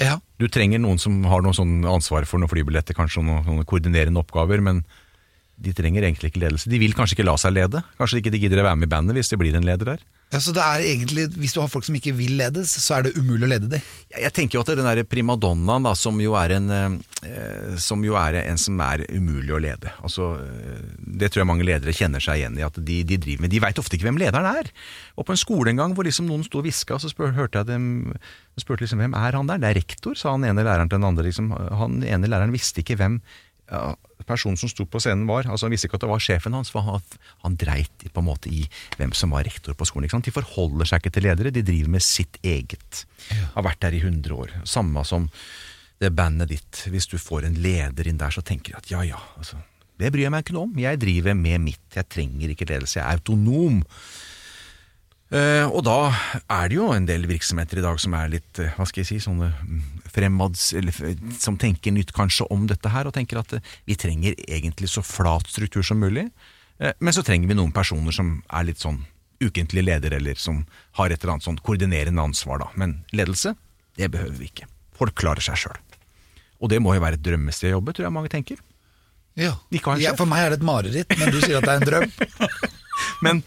Ja. 0.00 0.18
Du 0.36 0.48
trenger 0.52 0.80
noen 0.82 1.00
som 1.00 1.22
har 1.28 1.44
noe 1.44 1.56
sånn 1.56 1.80
ansvar 1.88 2.26
for 2.28 2.42
noen 2.42 2.52
flybilletter, 2.52 2.96
kanskje 2.96 3.24
noen, 3.24 3.44
noen 3.46 3.68
koordinerende 3.68 4.20
oppgaver, 4.20 4.60
men 4.64 4.82
de 5.56 5.72
trenger 5.72 6.04
egentlig 6.04 6.32
ikke 6.32 6.42
ledelse. 6.42 6.68
De 6.68 6.80
vil 6.80 6.92
kanskje 6.96 7.16
ikke 7.16 7.28
la 7.28 7.36
seg 7.40 7.54
lede. 7.56 7.80
Kanskje 7.96 8.20
ikke 8.20 8.32
de 8.34 8.42
gidder 8.42 8.60
å 8.60 8.66
være 8.68 8.80
med 8.82 8.90
i 8.90 8.92
bandet 8.92 9.16
hvis 9.16 9.32
det 9.32 9.40
blir 9.40 9.56
en 9.56 9.64
leder 9.64 9.94
der. 9.94 10.04
Ja, 10.34 10.40
så 10.42 10.50
det 10.50 10.62
er 10.62 10.82
egentlig, 10.82 11.28
Hvis 11.38 11.52
du 11.54 11.60
har 11.60 11.70
folk 11.70 11.86
som 11.86 11.94
ikke 11.94 12.14
vil 12.16 12.34
ledes, 12.40 12.72
så 12.82 12.96
er 12.96 13.06
det 13.06 13.14
umulig 13.14 13.46
å 13.46 13.50
lede 13.52 13.68
dem. 13.70 13.84
Jeg, 14.10 14.32
tenker 14.34 14.58
jo 14.58 14.64
at 14.64 14.72
den 14.74 14.88
der 14.88 15.04
primadonnaen, 15.06 15.86
som 15.94 16.18
jo 16.20 16.34
er 16.34 16.56
en 16.56 16.72
eh, 16.74 17.76
Som 17.78 18.02
jo 18.04 18.18
er 18.18 18.40
en 18.42 18.58
som 18.58 18.80
er 18.82 19.04
umulig 19.14 19.54
å 19.54 19.62
lede. 19.62 19.92
Altså, 20.02 20.32
eh, 20.42 20.82
det 20.98 21.30
tror 21.30 21.44
jeg 21.44 21.50
mange 21.52 21.68
ledere 21.68 21.94
kjenner 21.94 22.22
seg 22.22 22.40
igjen 22.40 22.58
i. 22.58 22.66
At 22.66 22.74
de, 22.74 22.98
de 23.06 23.20
driver 23.22 23.46
med 23.46 23.54
De 23.54 23.62
veit 23.62 23.78
ofte 23.78 23.94
ikke 23.94 24.08
hvem 24.10 24.18
lederen 24.24 24.50
er. 24.50 24.72
Og 25.14 25.28
på 25.28 25.36
en 25.36 25.40
skole 25.40 25.70
en 25.70 25.84
gang 25.84 25.94
hvor 25.94 26.08
liksom 26.08 26.26
noen 26.26 26.42
sto 26.46 26.58
og 26.58 26.66
hviska, 26.66 26.98
så 26.98 27.12
spør, 27.12 27.36
hørte 27.36 27.62
jeg 27.62 27.70
dem 27.70 27.86
spurte 28.60 28.86
liksom 28.86 29.02
hvem 29.02 29.14
er 29.18 29.36
han 29.36 29.48
der? 29.50 29.60
Det 29.60 29.68
er 29.68 29.78
rektor, 29.78 30.16
sa 30.16 30.32
han 30.32 30.46
ene 30.48 30.64
læreren 30.64 30.88
til 30.88 30.98
den 30.98 31.08
andre. 31.10 31.26
Liksom, 31.28 31.50
han 31.52 32.00
ene 32.02 32.30
læreren 32.30 32.54
visste 32.54 32.80
ikke 32.82 32.96
hvem 32.98 33.20
ja, 33.70 33.94
personen 34.26 34.58
som 34.58 34.70
sto 34.70 34.86
på 34.88 35.00
scenen 35.02 35.26
var. 35.28 35.46
Altså 35.50 35.66
Han 35.66 35.74
visste 35.74 35.88
ikke 35.88 36.00
at 36.00 36.06
det 36.06 36.10
var 36.10 36.22
sjefen 36.22 36.56
hans, 36.56 36.72
for 36.72 36.86
han, 36.86 37.04
han 37.44 37.56
dreit 37.60 38.08
på 38.08 38.22
en 38.22 38.28
måte 38.28 38.50
i 38.52 38.64
hvem 38.98 39.14
som 39.16 39.34
var 39.34 39.46
rektor 39.46 39.76
på 39.76 39.88
skolen. 39.88 40.10
De 40.10 40.34
forholder 40.34 40.88
seg 40.88 41.02
ikke 41.02 41.14
til 41.16 41.28
ledere, 41.28 41.54
de 41.54 41.64
driver 41.66 41.94
med 41.96 42.04
sitt 42.04 42.40
eget. 42.42 43.04
Har 43.54 43.66
vært 43.66 43.82
der 43.84 43.96
i 43.96 44.02
100 44.02 44.34
år. 44.34 44.58
Samme 44.68 45.04
som 45.06 45.30
det 46.02 46.12
bandet 46.12 46.52
ditt. 46.52 46.84
Hvis 46.92 47.08
du 47.08 47.16
får 47.20 47.48
en 47.48 47.56
leder 47.62 48.08
inn 48.08 48.20
der, 48.20 48.34
så 48.34 48.44
tenker 48.44 48.74
de 48.74 48.80
at 48.82 48.92
ja 48.92 49.02
ja, 49.06 49.20
altså, 49.38 49.58
det 49.96 50.10
bryr 50.12 50.26
jeg 50.26 50.34
meg 50.34 50.44
ikke 50.44 50.56
noe 50.56 50.68
om. 50.68 50.78
Jeg 50.80 51.00
driver 51.00 51.36
med 51.38 51.62
mitt, 51.70 51.86
jeg 51.94 52.08
trenger 52.12 52.52
ikke 52.52 52.68
ledelse, 52.68 52.98
jeg 52.98 53.06
er 53.06 53.16
autonom. 53.16 53.80
Eh, 55.34 55.66
og 55.66 55.82
da 55.82 56.12
er 56.54 56.68
det 56.70 56.76
jo 56.76 56.92
en 56.94 57.06
del 57.08 57.24
virksomheter 57.26 57.80
i 57.80 57.84
dag 57.84 57.98
som 57.98 58.14
er 58.14 58.30
litt, 58.36 58.60
eh, 58.62 58.74
hva 58.76 58.86
skal 58.86 59.02
jeg 59.02 59.08
si, 59.08 59.18
sånne 59.24 59.48
mm, 59.58 59.80
fremads, 60.14 60.68
eller 60.78 60.94
som 61.34 61.58
tenker 61.58 61.94
nytt 61.94 62.12
kanskje 62.14 62.46
om 62.54 62.68
dette 62.70 62.92
her, 62.92 63.08
og 63.08 63.16
tenker 63.16 63.40
at 63.40 63.56
eh, 63.58 63.72
vi 63.90 63.98
trenger 63.98 64.38
egentlig 64.46 64.92
så 64.92 65.02
flat 65.02 65.50
struktur 65.50 65.82
som 65.86 65.98
mulig, 66.02 66.28
men 66.76 67.14
så 67.16 67.22
trenger 67.24 67.48
vi 67.48 67.54
noen 67.56 67.70
personer 67.72 68.12
som 68.12 68.34
er 68.52 68.66
litt 68.68 68.82
sånn 68.82 68.98
ukentlige 69.40 69.86
ledere, 69.86 70.18
eller 70.20 70.36
som 70.36 70.58
har 70.98 71.08
et 71.08 71.22
eller 71.22 71.32
annet 71.32 71.46
sånn 71.46 71.60
koordinerende 71.64 72.20
ansvar 72.20 72.60
da. 72.60 72.66
Men 72.76 72.98
ledelse, 73.16 73.54
det 73.96 74.10
behøver 74.12 74.36
vi 74.36 74.50
ikke. 74.50 74.68
Folk 75.00 75.16
klarer 75.16 75.40
seg 75.40 75.56
sjøl. 75.62 75.78
Og 76.60 76.68
det 76.68 76.82
må 76.84 76.92
jo 76.92 77.00
være 77.00 77.16
et 77.16 77.24
drømmested 77.24 77.70
å 77.70 77.78
jobbe, 77.78 77.94
tror 77.96 78.10
jeg 78.10 78.16
mange 78.18 78.32
tenker. 78.32 78.60
Ja. 79.40 79.54
Ja, 80.04 80.12
for 80.20 80.28
meg 80.28 80.44
er 80.44 80.52
det 80.52 80.60
et 80.60 80.68
mareritt, 80.68 81.16
men 81.16 81.32
du 81.32 81.40
sier 81.40 81.62
at 81.62 81.64
det 81.64 81.72
er 81.74 81.80
en 81.80 81.88
drøm. 81.88 82.12
Men 83.24 83.40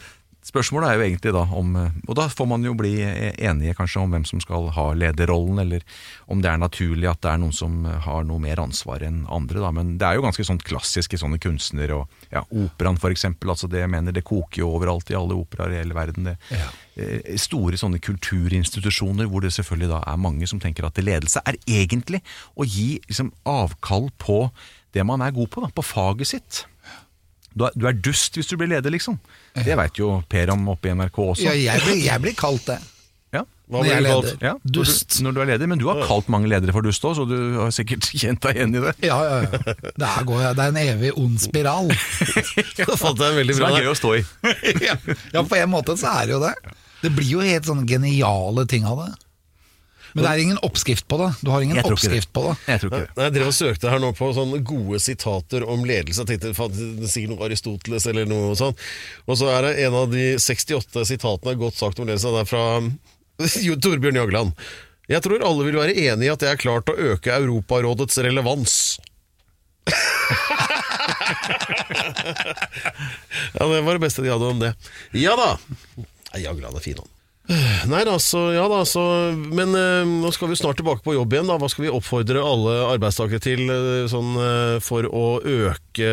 spørsmålet 0.50 0.90
er 0.90 0.98
jo 0.98 1.06
egentlig 1.06 1.34
da 1.36 1.44
om 1.56 1.76
eh, 1.78 1.98
Og 2.08 2.18
da 2.18 2.28
får 2.32 2.48
man 2.50 2.66
jo 2.66 2.74
bli 2.78 2.94
eh, 3.06 3.34
enige 3.46 3.76
kanskje 3.78 4.02
om 4.02 4.14
hvem 4.14 4.26
som 4.28 4.42
skal 4.44 4.70
ha 4.76 4.88
lederrollen, 4.98 5.62
eller 5.64 5.86
om 6.32 6.42
det 6.44 6.52
er 6.52 6.62
naturlig 6.62 7.10
at 7.10 7.22
det 7.24 7.32
er 7.34 7.42
noen 7.42 7.56
som 7.56 7.84
eh, 7.86 8.00
har 8.06 8.26
noe 8.28 8.42
mer 8.44 8.62
ansvar 8.64 9.06
enn 9.06 9.22
andre. 9.30 9.62
da, 9.64 9.72
Men 9.76 9.98
det 10.02 10.08
er 10.08 10.18
jo 10.18 10.26
ganske 10.26 10.46
sånn 10.48 10.62
klassisk 10.64 11.14
i 11.16 11.22
sånne 11.22 11.40
kunstnere 11.42 12.02
og 12.02 12.34
ja, 12.34 12.44
operaen 12.50 13.00
eksempel. 13.10 13.54
Altså 13.54 13.70
det 13.72 13.84
jeg 13.84 13.92
mener, 13.92 14.16
det 14.16 14.26
koker 14.28 14.64
jo 14.64 14.74
overalt 14.78 15.12
i 15.14 15.18
alle 15.18 15.38
operaer 15.38 15.76
i 15.76 15.82
hele 15.82 15.98
verden. 15.98 16.32
det 16.32 16.38
ja. 16.52 16.70
Store 17.40 17.78
sånne 17.80 18.02
kulturinstitusjoner 18.04 19.30
hvor 19.32 19.46
det 19.46 19.54
selvfølgelig 19.56 19.94
da 19.94 20.02
er 20.04 20.20
mange 20.20 20.48
som 20.50 20.60
tenker 20.60 20.84
at 20.84 21.00
ledelse 21.00 21.40
er 21.48 21.56
egentlig 21.64 22.20
å 22.60 22.68
gi 22.68 22.98
liksom 23.08 23.32
avkall 23.48 24.10
på 24.20 24.50
det 24.96 25.06
man 25.06 25.22
er 25.24 25.32
god 25.32 25.48
på, 25.54 25.64
da, 25.64 25.70
på 25.72 25.86
faget 25.86 26.32
sitt. 26.34 26.64
Du 27.58 27.66
er, 27.66 27.72
du 27.76 27.88
er 27.90 27.94
dust 27.98 28.36
hvis 28.38 28.48
du 28.48 28.56
blir 28.60 28.70
leder, 28.72 28.92
liksom. 28.94 29.18
Det 29.58 29.76
veit 29.80 29.98
jo 30.00 30.22
Per 30.30 30.52
om 30.54 30.68
oppe 30.70 30.90
i 30.92 30.94
NRK 30.96 31.18
også. 31.24 31.44
Ja, 31.50 31.54
jeg 31.58 31.82
blir, 31.86 32.00
jeg 32.06 32.22
blir 32.24 32.36
kalt 32.38 32.66
det. 32.70 32.78
Ja. 33.34 33.44
Hva 33.70 33.82
Når 33.84 33.86
jeg 33.90 33.98
er 33.98 34.02
leder. 34.06 34.38
Ja, 34.42 34.52
når 34.54 34.66
du- 34.66 34.78
Dust. 34.80 35.18
Når 35.22 35.34
du 35.36 35.40
er 35.42 35.46
leder, 35.52 35.68
Men 35.68 35.78
du 35.82 35.88
har 35.90 36.00
kalt 36.08 36.30
mange 36.30 36.48
ledere 36.50 36.72
for 36.74 36.82
dust 36.82 37.04
òg, 37.06 37.16
så 37.20 37.26
du 37.30 37.36
har 37.60 37.70
sikkert 37.76 38.08
kjent 38.22 38.42
deg 38.42 38.56
igjen 38.58 38.76
i 38.76 38.84
det. 38.86 38.94
Ja, 39.06 39.18
ja, 39.24 39.40
ja. 39.46 39.76
Det 39.76 40.08
er, 40.10 40.24
går, 40.26 40.46
det 40.58 40.66
er 40.66 40.74
en 40.74 40.82
evig 40.82 41.12
ond 41.18 41.38
spiral. 41.42 41.90
det 41.90 42.88
fant 42.98 43.20
jeg 43.26 43.38
veldig 43.42 43.56
Som 43.58 43.66
bra 43.66 43.70
er 43.70 43.76
der. 43.76 43.86
gøy 43.86 43.92
å 43.94 43.98
stå 44.00 44.14
i. 44.18 44.24
ja. 44.88 44.96
ja, 45.34 45.44
på 45.44 45.60
en 45.62 45.70
måte 45.74 45.98
så 46.02 46.14
er 46.22 46.26
det 46.32 46.38
jo 46.38 46.42
det. 46.46 46.54
Det 47.02 47.12
blir 47.16 47.30
jo 47.38 47.40
helt 47.46 47.66
sånne 47.70 47.86
geniale 47.88 48.66
ting 48.68 48.86
av 48.90 49.04
det. 49.06 49.12
Men 50.14 50.24
det 50.26 50.32
er 50.32 50.42
ingen 50.44 50.60
oppskrift 50.66 51.06
på 51.12 51.20
det. 51.22 51.30
Du 51.46 51.52
har 51.54 51.62
ingen 51.66 51.78
det. 51.78 51.86
oppskrift 51.86 52.32
på 52.34 52.44
det. 52.48 52.56
Jeg 52.66 52.82
tror 52.82 52.90
ikke 52.90 53.02
det. 53.04 53.12
Nei, 53.18 53.28
Jeg 53.28 53.36
drev 53.38 53.52
og 53.52 53.56
søkte 53.58 53.94
her 53.94 54.02
nå 54.04 54.10
på 54.18 54.30
sånne 54.38 54.60
gode 54.66 55.00
sitater 55.04 55.66
om 55.70 55.86
ledelse. 55.88 56.26
Jeg 56.26 56.40
tenkte 56.40 56.54
er 56.54 57.12
sikkert 57.12 57.34
noe 57.36 57.46
Aristoteles 57.50 58.08
eller 58.10 58.30
noe 58.30 58.56
sånt. 58.60 58.78
Og 59.30 59.40
så 59.40 59.52
er 59.54 59.68
det 59.68 59.74
en 59.86 59.98
av 60.02 60.08
de 60.14 60.26
68 60.42 61.06
sitatene 61.12 61.58
godt 61.60 61.78
sagt 61.80 62.02
om 62.02 62.10
ledelse. 62.10 62.34
Det 62.34 62.42
er 62.46 62.50
fra 62.50 62.66
Torbjørn 63.86 64.22
Jagland. 64.24 64.66
Jeg 65.10 65.26
tror 65.26 65.42
alle 65.46 65.66
vil 65.66 65.80
være 65.80 65.98
enig 65.98 66.28
i 66.28 66.34
at 66.34 66.44
jeg 66.46 66.54
har 66.54 66.62
klart 66.62 66.90
å 66.92 66.98
øke 67.14 67.34
Europarådets 67.34 68.20
relevans. 68.26 68.76
ja, 73.58 73.66
det 73.66 73.82
var 73.82 73.94
det 73.98 74.04
beste 74.04 74.22
de 74.22 74.30
hadde 74.30 74.52
om 74.54 74.60
det. 74.62 74.74
Ja 75.18 75.34
da! 75.40 75.56
Jagland 76.38 76.78
er 76.78 76.84
fin, 76.84 77.00
han. 77.02 77.10
Nei 77.90 78.04
da, 78.06 78.14
så, 78.22 78.44
ja 78.54 78.68
da, 78.70 78.84
så 78.86 79.02
Men 79.34 79.74
eh, 79.74 80.06
nå 80.06 80.30
skal 80.36 80.52
vi 80.52 80.58
snart 80.60 80.78
tilbake 80.78 81.02
på 81.06 81.16
jobb 81.16 81.34
igjen. 81.34 81.50
da 81.50 81.58
Hva 81.58 81.70
skal 81.72 81.88
vi 81.88 81.94
oppfordre 81.94 82.44
alle 82.46 82.76
arbeidstakere 82.92 83.42
til 83.42 83.64
eh, 83.74 84.06
sånn, 84.12 84.36
eh, 84.44 84.76
for 84.86 85.08
å 85.10 85.26
øke 85.42 86.12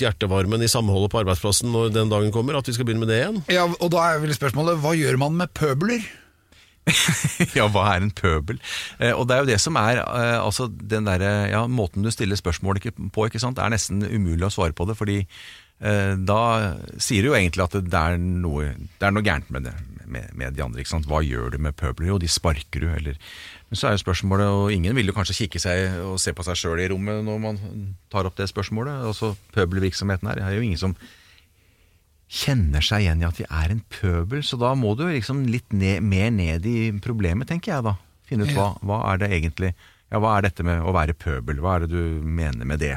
hjertevarmen 0.00 0.64
i 0.66 0.70
samholdet 0.70 1.14
på 1.14 1.22
arbeidsplassen 1.22 1.70
når 1.74 1.94
den 1.94 2.10
dagen 2.10 2.34
kommer? 2.34 2.58
At 2.58 2.70
vi 2.70 2.74
skal 2.74 2.88
begynne 2.88 3.06
med 3.06 3.12
det 3.14 3.22
igjen? 3.22 3.40
Ja, 3.54 3.68
og 3.70 3.94
da 3.94 4.02
er 4.10 4.22
vel 4.24 4.34
spørsmålet 4.34 4.82
hva 4.82 4.96
gjør 4.98 5.20
man 5.22 5.38
med 5.38 5.54
pøbler? 5.54 6.02
Ja, 7.56 7.66
hva 7.72 7.86
er 7.94 8.02
en 8.02 8.12
pøbel? 8.14 8.58
Eh, 8.98 9.12
og 9.14 9.28
det 9.28 9.36
er 9.36 9.44
jo 9.44 9.50
det 9.52 9.60
som 9.62 9.78
er 9.80 10.02
eh, 10.02 10.38
altså 10.40 10.68
den 10.68 11.08
der, 11.08 11.24
ja, 11.52 11.64
Måten 11.70 12.04
du 12.04 12.10
stiller 12.12 12.38
spørsmål 12.38 12.82
på, 13.14 13.28
ikke 13.28 13.42
sant, 13.42 13.60
er 13.62 13.72
nesten 13.72 14.04
umulig 14.04 14.48
å 14.48 14.52
svare 14.52 14.76
på 14.76 14.86
det. 14.88 14.98
Fordi 14.98 15.20
eh, 15.22 15.63
da 15.84 16.40
sier 16.96 17.24
du 17.24 17.28
jo 17.28 17.34
egentlig 17.36 17.64
at 17.64 17.74
det, 17.76 17.82
det, 17.92 18.00
er, 18.00 18.20
noe, 18.20 18.70
det 18.72 19.04
er 19.04 19.12
noe 19.12 19.24
gærent 19.26 19.50
med, 19.52 19.66
det, 19.68 19.74
med, 20.08 20.30
med 20.32 20.54
de 20.56 20.62
andre. 20.64 20.80
ikke 20.80 20.94
sant? 20.94 21.08
Hva 21.10 21.20
gjør 21.24 21.52
du 21.52 21.58
med 21.60 21.76
pøbler? 21.76 22.08
Jo, 22.08 22.20
de 22.22 22.30
sparker 22.30 22.86
du, 22.86 22.88
eller 22.88 23.18
Men 23.68 23.80
så 23.80 23.88
er 23.88 23.96
jo 23.96 24.04
spørsmålet, 24.04 24.48
og 24.48 24.72
ingen 24.72 24.96
vil 24.96 25.10
jo 25.10 25.16
kanskje 25.16 25.36
kikke 25.42 25.60
seg 25.60 25.98
og 26.04 26.16
se 26.22 26.32
på 26.32 26.46
seg 26.46 26.56
sjøl 26.60 26.80
i 26.84 26.88
rommet 26.92 27.20
når 27.26 27.42
man 27.42 27.60
tar 28.12 28.28
opp 28.28 28.38
det 28.40 28.48
spørsmålet. 28.48 29.04
Altså 29.10 29.34
pøbelvirksomheten 29.56 30.30
her. 30.30 30.40
Det 30.40 30.48
er 30.48 30.56
jo 30.56 30.64
ingen 30.64 30.80
som 30.80 30.96
kjenner 32.34 32.82
seg 32.84 33.04
igjen 33.04 33.22
i 33.22 33.28
at 33.28 33.38
vi 33.38 33.46
er 33.46 33.72
en 33.74 33.82
pøbel, 33.92 34.42
så 34.46 34.58
da 34.60 34.72
må 34.78 34.94
du 34.98 35.04
liksom 35.06 35.44
litt 35.50 35.74
ned, 35.76 36.02
mer 36.02 36.30
ned 36.34 36.66
i 36.66 36.78
problemet, 37.04 37.50
tenker 37.50 37.76
jeg 37.76 37.86
da. 37.86 37.98
Finne 38.28 38.48
ut 38.48 38.54
hva, 38.56 38.70
hva 38.80 39.02
er 39.12 39.20
det 39.20 39.34
egentlig 39.36 39.74
Ja, 40.08 40.20
hva 40.22 40.36
er 40.38 40.46
dette 40.46 40.64
med 40.64 40.80
å 40.80 40.94
være 40.94 41.16
pøbel? 41.18 41.58
Hva 41.60 41.76
er 41.76 41.84
det 41.84 41.92
du 41.92 42.22
mener 42.24 42.68
med 42.68 42.80
det? 42.80 42.94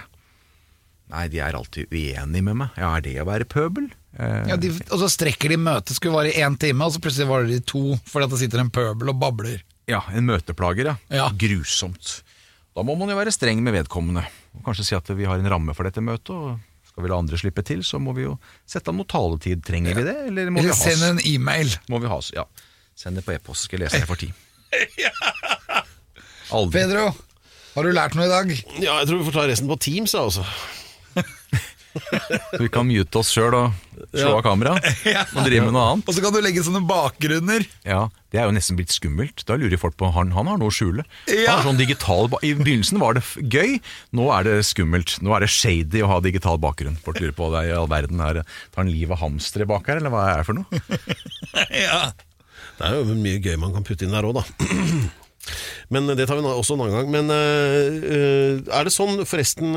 Nei, 1.13 1.27
de 1.31 1.39
er 1.39 1.55
alltid 1.55 1.87
uenige 1.93 2.43
med 2.43 2.57
meg. 2.59 2.73
Ja, 2.75 2.89
er 2.97 3.03
det 3.05 3.13
å 3.21 3.25
være 3.29 3.45
pøbel? 3.47 3.85
Eh, 4.19 4.47
Ja, 4.51 4.57
de, 4.59 4.73
og 4.91 4.99
så 4.99 5.07
strekker 5.13 5.53
de 5.53 5.57
møtet, 5.61 5.95
skulle 5.95 6.17
vare 6.17 6.33
i 6.33 6.41
én 6.43 6.57
time, 6.59 6.83
og 6.83 6.91
så 6.95 6.99
plutselig 7.03 7.29
varer 7.29 7.47
det 7.47 7.61
i 7.61 7.65
to 7.69 7.83
fordi 8.09 8.27
at 8.27 8.33
det 8.33 8.39
sitter 8.41 8.63
en 8.63 8.71
pøbel 8.73 9.13
og 9.13 9.19
babler. 9.21 9.61
ja, 9.87 10.01
en 10.11 10.25
møteplager, 10.27 10.89
ja. 10.91 10.95
Ja. 11.13 11.29
Grusomt. 11.31 12.17
Da 12.75 12.83
må 12.83 12.97
man 12.99 13.09
jo 13.09 13.15
være 13.17 13.31
streng 13.31 13.61
med 13.63 13.73
vedkommende. 13.73 14.25
Og 14.57 14.65
kanskje 14.67 14.83
si 14.89 14.95
at 14.97 15.07
vi 15.15 15.25
har 15.25 15.39
en 15.39 15.47
ramme 15.49 15.73
for 15.73 15.87
dette 15.87 16.01
møtet, 16.03 16.29
og 16.35 16.59
skal 16.91 17.03
vi 17.05 17.09
la 17.13 17.17
andre 17.21 17.37
slippe 17.39 17.63
til, 17.65 17.79
så 17.87 17.97
må 18.03 18.11
vi 18.17 18.25
jo 18.27 18.35
sette 18.67 18.91
av 18.91 18.97
noe 18.99 19.07
taletid. 19.07 19.63
Trenger 19.65 19.95
vi 19.95 20.03
det, 20.05 20.17
eller 20.27 20.51
må 20.51 20.59
vi 20.61 20.67
Eller 20.67 20.75
ha 20.75 20.91
send 20.91 21.07
en 21.07 21.23
e-mail. 21.25 21.71
Må 21.89 22.01
vi 22.03 22.11
ha 22.11 22.17
oss, 22.19 22.33
ja. 22.35 22.43
Send 22.97 23.15
det 23.17 23.23
på 23.25 23.31
e-post, 23.37 23.69
skal 23.69 23.79
lese 23.85 24.01
det 24.03 24.09
for 24.09 24.19
tid. 24.23 24.33
Aldri. 26.51 26.81
Pedro, 26.81 27.07
har 27.75 27.83
du 27.87 27.91
lært 27.95 28.15
noe 28.17 28.25
i 28.27 28.31
dag? 28.31 28.51
Ja, 28.81 28.99
jeg 29.01 29.09
tror 29.09 29.19
vi 29.21 29.27
får 29.29 29.35
ta 29.39 29.47
resten 29.49 29.69
på 29.71 29.77
Teams, 29.83 30.13
da, 30.15 30.23
altså. 30.27 30.45
Så 31.97 32.59
vi 32.65 32.69
kan 32.73 32.87
mute 32.87 33.19
oss 33.19 33.31
sjøl 33.33 33.55
og 33.57 33.73
slå 34.13 34.35
av 34.37 34.43
kameraet 34.45 34.85
og 35.35 35.41
drive 35.47 35.65
med 35.67 35.73
noe 35.75 35.85
annet. 35.93 36.07
Og 36.07 36.15
så 36.17 36.23
kan 36.23 36.33
du 36.35 36.39
legge 36.43 36.63
sånne 36.65 36.81
bakgrunner. 36.87 37.65
Ja, 37.87 38.03
Det 38.31 38.39
er 38.41 38.45
jo 38.49 38.53
nesten 38.55 38.77
blitt 38.79 38.93
skummelt. 38.93 39.43
Da 39.49 39.57
lurer 39.57 39.79
folk 39.81 39.97
på 39.99 40.09
han, 40.13 40.31
han 40.35 40.49
har 40.51 40.59
noe 40.61 40.69
å 40.69 40.75
skjule. 40.75 41.05
Han 41.29 41.43
har 41.49 41.65
sånn 41.65 41.79
digital, 41.81 42.29
ba- 42.31 42.41
I 42.45 42.53
begynnelsen 42.59 43.01
var 43.01 43.17
det 43.17 43.23
f- 43.25 43.37
gøy, 43.41 43.77
nå 44.19 44.29
er 44.37 44.47
det 44.49 44.55
skummelt. 44.69 45.17
Nå 45.25 45.33
er 45.37 45.45
det 45.47 45.51
shady 45.53 46.03
å 46.05 46.11
ha 46.11 46.19
digital 46.23 46.59
bakgrunn. 46.61 46.99
Folk 47.03 47.21
lurer 47.23 47.35
på 47.37 47.49
det 47.55 47.65
i 47.69 47.75
all 47.77 47.89
verden. 47.91 48.21
Er 48.23 48.41
det, 48.41 48.47
tar 48.75 48.83
han 48.85 48.91
livet 48.93 49.17
av 49.17 49.23
hamstere 49.25 49.67
bak 49.69 49.87
her, 49.89 50.01
eller 50.03 50.13
hva 50.13 50.25
er 50.35 50.43
det 50.43 50.49
for 50.49 50.61
noe? 50.61 50.81
Ja. 51.87 52.09
Det 52.77 52.85
er 52.85 52.99
jo 52.99 53.15
mye 53.17 53.39
gøy 53.41 53.55
man 53.57 53.71
kan 53.73 53.85
putte 53.87 54.05
inn 54.05 54.13
der 54.13 54.25
òg, 54.27 54.37
da. 54.37 54.43
Men 55.93 56.09
det 56.13 56.27
tar 56.27 56.39
vi 56.39 56.47
også 56.47 56.75
en 56.75 56.85
annen 56.85 56.97
gang. 56.97 57.11
Men 57.13 57.33
øh, 57.33 57.99
øh, 58.13 58.63
er 58.67 58.87
det 58.87 58.95
sånn, 58.95 59.21
forresten 59.27 59.75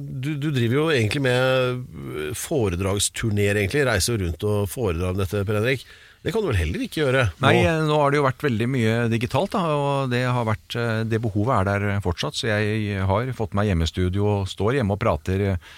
du, 0.00 0.34
du 0.40 0.50
driver 0.50 0.78
jo 0.78 0.86
egentlig 0.94 1.24
med 1.24 2.36
foredragsturneer, 2.38 3.60
egentlig. 3.60 3.86
Reiser 3.88 4.20
rundt 4.22 4.46
og 4.48 4.70
foredrar 4.70 5.14
om 5.14 5.20
dette, 5.20 5.44
Per 5.46 5.60
Henrik. 5.60 5.84
Det 6.20 6.34
kan 6.34 6.44
du 6.44 6.50
vel 6.50 6.58
heller 6.60 6.82
ikke 6.84 7.00
gjøre? 7.00 7.22
nå? 7.30 7.46
Nei, 7.46 7.54
eh, 7.64 7.78
nå 7.88 7.96
har 7.96 8.12
det 8.12 8.20
jo 8.20 8.26
vært 8.26 8.42
veldig 8.44 8.66
mye 8.68 8.96
digitalt, 9.12 9.54
da, 9.54 9.62
og 9.72 10.10
det, 10.12 10.20
har 10.28 10.44
vært, 10.44 10.76
eh, 10.76 11.00
det 11.08 11.22
behovet 11.24 11.54
er 11.62 11.70
der 11.70 12.02
fortsatt. 12.04 12.36
Så 12.36 12.50
jeg 12.50 13.00
har 13.08 13.32
fått 13.36 13.56
meg 13.56 13.70
hjemmestudio 13.70 14.26
og 14.28 14.50
står 14.50 14.76
hjemme 14.78 14.98
og 14.98 15.00
prater 15.00 15.46
eh, 15.54 15.70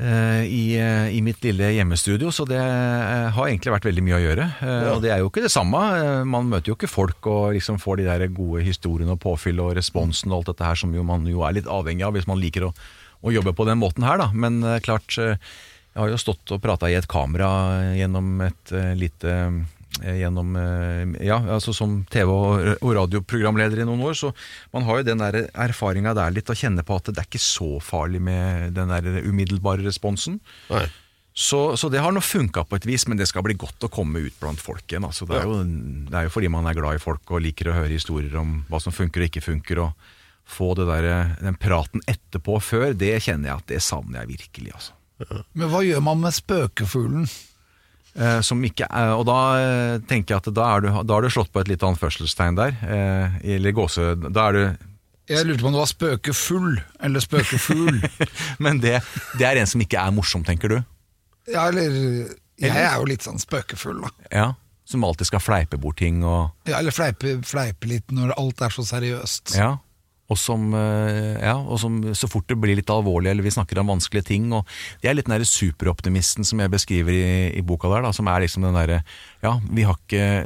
i, 0.00 0.62
eh, 0.80 1.10
i 1.12 1.20
mitt 1.24 1.42
lille 1.44 1.72
hjemmestudio, 1.76 2.30
så 2.32 2.46
det 2.48 2.56
eh, 2.60 3.26
har 3.36 3.48
egentlig 3.50 3.74
vært 3.74 3.88
veldig 3.90 4.04
mye 4.06 4.16
å 4.16 4.22
gjøre. 4.22 4.46
Ja. 4.64 4.76
Og 4.94 5.02
det 5.04 5.10
er 5.12 5.20
jo 5.20 5.28
ikke 5.28 5.44
det 5.44 5.52
samme. 5.52 5.80
Eh, 5.98 6.22
Man 6.24 6.48
møter 6.48 6.72
jo 6.72 6.76
ikke 6.78 6.88
folk 6.90 7.26
og 7.28 7.50
liksom 7.56 7.80
får 7.82 8.00
de 8.00 8.06
der 8.08 8.24
gode 8.32 8.62
historiene 8.64 9.12
og 9.16 9.20
påfyll 9.20 9.60
og 9.60 9.74
responsen 9.76 10.32
og 10.32 10.38
alt 10.40 10.52
dette 10.54 10.68
her 10.70 10.80
som 10.80 10.94
jo 10.96 11.04
man 11.04 11.26
jo 11.28 11.44
er 11.44 11.58
litt 11.58 11.68
avhengig 11.68 12.06
av 12.06 12.16
hvis 12.16 12.28
man 12.30 12.40
liker 12.40 12.70
å, 12.70 12.72
å 13.20 13.34
jobbe 13.34 13.52
på 13.52 13.66
den 13.68 13.80
måten 13.82 14.06
her, 14.08 14.16
da. 14.22 14.30
Men 14.32 14.62
eh, 14.64 14.80
klart, 14.84 15.12
eh, 15.20 15.36
jeg 15.90 16.00
har 16.04 16.12
jo 16.14 16.22
stått 16.22 16.54
og 16.54 16.62
prata 16.64 16.88
i 16.88 16.96
et 16.96 17.08
kamera 17.10 17.50
gjennom 17.98 18.40
et 18.46 18.72
eh, 18.72 18.92
lite 18.96 19.36
eh, 19.36 19.60
Gjennom, 19.98 20.54
eh, 20.56 21.26
ja, 21.26 21.40
altså 21.56 21.74
Som 21.74 22.04
TV- 22.08 22.30
og 22.30 22.78
og 22.80 22.94
radioprogramleder 22.94 23.82
i 23.82 23.86
noen 23.88 24.04
år, 24.06 24.14
så 24.14 24.30
man 24.72 24.86
har 24.86 25.00
jo 25.00 25.08
den 25.10 25.18
der 25.18 25.50
erfaringa 25.50 26.14
der 26.14 26.30
litt, 26.30 26.48
å 26.48 26.56
kjenne 26.56 26.84
på 26.86 26.96
at 26.96 27.10
det 27.10 27.18
er 27.18 27.26
ikke 27.28 27.42
så 27.42 27.80
farlig 27.82 28.20
med 28.22 28.72
den 28.76 28.88
der 28.88 29.22
umiddelbare 29.26 29.84
responsen. 29.84 30.38
Nei. 30.70 30.86
Så, 31.34 31.76
så 31.78 31.88
det 31.88 32.00
har 32.02 32.12
nå 32.12 32.20
funka 32.20 32.64
på 32.66 32.76
et 32.76 32.86
vis, 32.86 33.06
men 33.08 33.18
det 33.18 33.28
skal 33.30 33.44
bli 33.46 33.54
godt 33.58 33.86
å 33.86 33.90
komme 33.92 34.22
ut 34.26 34.38
blant 34.40 34.60
folk 34.60 34.84
igjen. 34.90 35.06
Altså, 35.06 35.26
det, 35.28 35.38
er 35.38 35.46
jo, 35.46 35.60
det 36.10 36.16
er 36.18 36.26
jo 36.26 36.32
fordi 36.34 36.50
man 36.52 36.66
er 36.66 36.78
glad 36.78 36.98
i 36.98 37.02
folk 37.02 37.30
og 37.30 37.44
liker 37.44 37.70
å 37.70 37.76
høre 37.78 37.94
historier 37.94 38.34
om 38.40 38.64
hva 38.70 38.80
som 38.82 38.94
funker 38.94 39.22
og 39.22 39.30
ikke 39.30 39.44
funker. 39.44 39.84
Og 39.86 40.16
få 40.50 40.72
det 40.74 40.88
der, 40.88 41.36
den 41.38 41.58
praten 41.60 42.02
etterpå 42.10 42.58
før, 42.64 42.90
det 42.98 43.14
kjenner 43.22 43.52
jeg 43.52 43.62
at 43.62 43.70
det 43.70 43.82
savner 43.86 44.24
jeg 44.24 44.32
virkelig. 44.34 44.74
Altså. 44.74 44.96
Men 45.54 45.70
hva 45.70 45.84
gjør 45.86 46.02
man 46.04 46.22
med 46.24 46.34
spøkefuglen? 46.34 47.30
Eh, 48.18 48.40
som 48.42 48.58
ikke 48.66 48.88
eh, 48.90 49.12
og 49.14 49.22
da 49.28 49.38
eh, 49.60 49.96
tenker 50.10 50.34
jeg 50.34 50.42
at 50.42 50.48
da, 50.56 50.64
er 50.74 50.82
du, 50.82 50.88
da 51.06 51.14
har 51.16 51.22
du 51.22 51.30
slått 51.30 51.52
på 51.54 51.62
et 51.62 51.68
litt 51.70 51.84
anførselstegn 51.86 52.58
der. 52.58 52.74
Eh, 52.82 53.36
eller 53.56 53.74
gåse... 53.76 54.14
Da 54.26 54.48
er 54.50 54.56
du 54.56 54.62
Jeg 55.30 55.46
lurte 55.46 55.62
på 55.62 55.68
om 55.70 55.76
det 55.76 55.82
var 55.84 55.90
spøkefull 55.92 56.72
eller 57.06 57.22
spøkefugl. 57.22 58.00
Men 58.64 58.80
det, 58.82 58.96
det 59.38 59.46
er 59.46 59.60
en 59.62 59.70
som 59.70 59.82
ikke 59.84 60.00
er 60.02 60.14
morsom, 60.16 60.42
tenker 60.46 60.74
du? 60.74 60.80
ja, 61.50 61.68
eller 61.70 61.94
Jeg 62.60 62.74
er 62.76 62.98
jo 63.00 63.06
litt 63.08 63.24
sånn 63.24 63.38
spøkefull, 63.40 64.02
da. 64.04 64.10
Ja. 64.34 64.48
Som 64.90 65.04
alltid 65.06 65.28
skal 65.30 65.40
fleipe 65.42 65.78
bort 65.78 66.00
ting 66.02 66.24
og 66.26 66.50
Ja, 66.66 66.80
eller 66.80 66.90
fleipe, 66.94 67.36
fleipe 67.46 67.86
litt 67.86 68.10
når 68.10 68.34
alt 68.34 68.60
er 68.66 68.74
så 68.74 68.82
seriøst. 68.88 69.54
Ja. 69.54 69.76
Og 70.30 70.38
som, 70.38 70.68
eh, 70.74 71.40
ja, 71.42 71.56
og 71.58 71.80
som 71.82 71.98
så 72.14 72.28
fort 72.30 72.46
det 72.50 72.58
blir 72.60 72.78
litt 72.78 72.90
alvorlig, 72.92 73.32
eller 73.32 73.46
vi 73.46 73.52
snakker 73.54 73.80
om 73.82 73.90
vanskelige 73.90 74.30
ting 74.30 74.52
og 74.54 74.66
Det 75.02 75.10
er 75.10 75.16
litt 75.16 75.26
den 75.26 75.36
der 75.36 75.46
superoptimisten 75.46 76.46
som 76.46 76.60
jeg 76.62 76.70
beskriver 76.70 77.12
i, 77.12 77.58
i 77.58 77.62
boka 77.66 77.90
der, 77.90 78.06
da, 78.06 78.12
som 78.14 78.28
er 78.30 78.44
liksom 78.44 78.62
den 78.66 78.78
derre 78.78 79.02
Ja, 79.42 79.58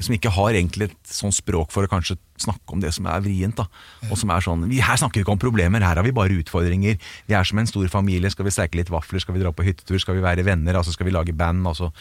Som 0.00 0.16
ikke 0.16 0.32
har 0.32 0.54
egentlig 0.54 0.90
et 0.90 0.96
sånt 1.04 1.36
språk 1.36 1.72
for 1.74 1.84
å 1.84 1.90
kanskje 1.90 2.16
snakke 2.40 2.74
om 2.74 2.80
det 2.82 2.92
som 2.94 3.06
er 3.06 3.22
vrient, 3.22 3.56
da. 3.60 3.66
Og 4.10 4.18
som 4.18 4.30
er 4.34 4.42
sånn 4.42 4.66
vi, 4.70 4.80
Her 4.82 4.98
snakker 4.98 5.20
vi 5.20 5.24
ikke 5.24 5.34
om 5.36 5.42
problemer, 5.42 5.84
her 5.84 6.00
har 6.00 6.06
vi 6.06 6.14
bare 6.14 6.34
utfordringer. 6.34 6.98
Vi 7.28 7.34
er 7.36 7.46
som 7.46 7.58
en 7.58 7.70
stor 7.70 7.86
familie, 7.92 8.30
skal 8.32 8.48
vi 8.48 8.54
steike 8.54 8.78
litt 8.78 8.90
vafler, 8.90 9.22
skal 9.22 9.36
vi 9.36 9.42
dra 9.42 9.52
på 9.54 9.66
hyttetur, 9.66 10.00
skal 10.02 10.18
vi 10.18 10.24
være 10.24 10.46
venner, 10.46 10.78
altså 10.78 10.94
skal 10.94 11.06
vi 11.06 11.14
lage 11.14 11.36
band, 11.36 11.66
altså 11.66 11.92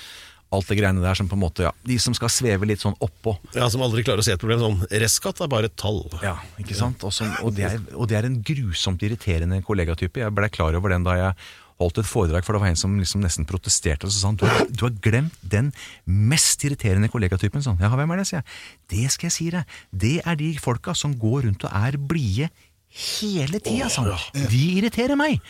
Alt 0.54 0.70
det 0.70 0.78
greiene 0.78 1.02
der 1.02 1.18
som 1.18 1.30
på 1.32 1.38
en 1.38 1.42
måte, 1.42 1.66
ja, 1.66 1.72
De 1.88 1.98
som 2.02 2.14
skal 2.18 2.30
sveve 2.30 2.68
litt 2.70 2.84
sånn 2.84 2.96
oppå. 3.02 3.36
Ja, 3.56 3.70
Som 3.74 3.82
aldri 3.86 4.04
klarer 4.06 4.22
å 4.22 4.26
se 4.26 4.36
et 4.36 4.42
problem. 4.42 4.62
Sånn 4.62 5.02
Restskatt 5.04 5.42
er 5.42 5.50
bare 5.52 5.72
et 5.72 5.78
tall. 5.80 6.04
Ja, 6.22 6.36
ikke 6.62 6.78
sant? 6.78 7.04
Og, 7.08 7.14
som, 7.16 7.32
og, 7.42 7.56
det 7.58 7.66
er, 7.72 7.82
og 7.98 8.10
det 8.12 8.20
er 8.20 8.30
en 8.30 8.40
grusomt 8.46 9.02
irriterende 9.06 9.62
kollegatype. 9.66 10.22
Jeg 10.22 10.36
ble 10.38 10.50
klar 10.54 10.78
over 10.78 10.94
den 10.94 11.06
da 11.08 11.18
jeg 11.18 11.38
holdt 11.82 12.00
et 12.04 12.08
foredrag, 12.08 12.46
for 12.46 12.56
det 12.56 12.62
var 12.64 12.72
en 12.72 12.80
som 12.80 12.94
liksom 13.00 13.24
nesten 13.24 13.48
protesterte. 13.50 14.08
Og 14.08 14.14
så 14.14 14.22
sa 14.22 14.30
han 14.32 14.38
du 14.40 14.46
har, 14.48 14.68
du 14.70 14.86
har 14.86 14.94
glemt 15.04 15.40
den 15.42 15.72
mest 16.06 16.64
irriterende 16.68 17.10
kollegatypen. 17.12 17.64
Sånn, 17.66 17.82
ja, 17.82 17.90
hvem 17.94 18.14
er 18.14 18.22
det, 18.22 18.28
sier 18.30 18.42
jeg. 18.42 18.60
Det 18.94 19.08
skal 19.16 19.30
jeg 19.30 19.36
si 19.38 19.50
deg. 19.56 19.80
Det 20.06 20.14
er 20.22 20.38
de 20.40 20.52
folka 20.62 20.96
som 20.98 21.16
går 21.20 21.48
rundt 21.48 21.66
og 21.68 21.82
er 21.82 21.98
blide 21.98 22.52
hele 22.94 23.58
tida, 23.64 23.90
Sånn. 23.90 24.12
De 24.38 24.62
irriterer 24.78 25.18
meg. 25.18 25.42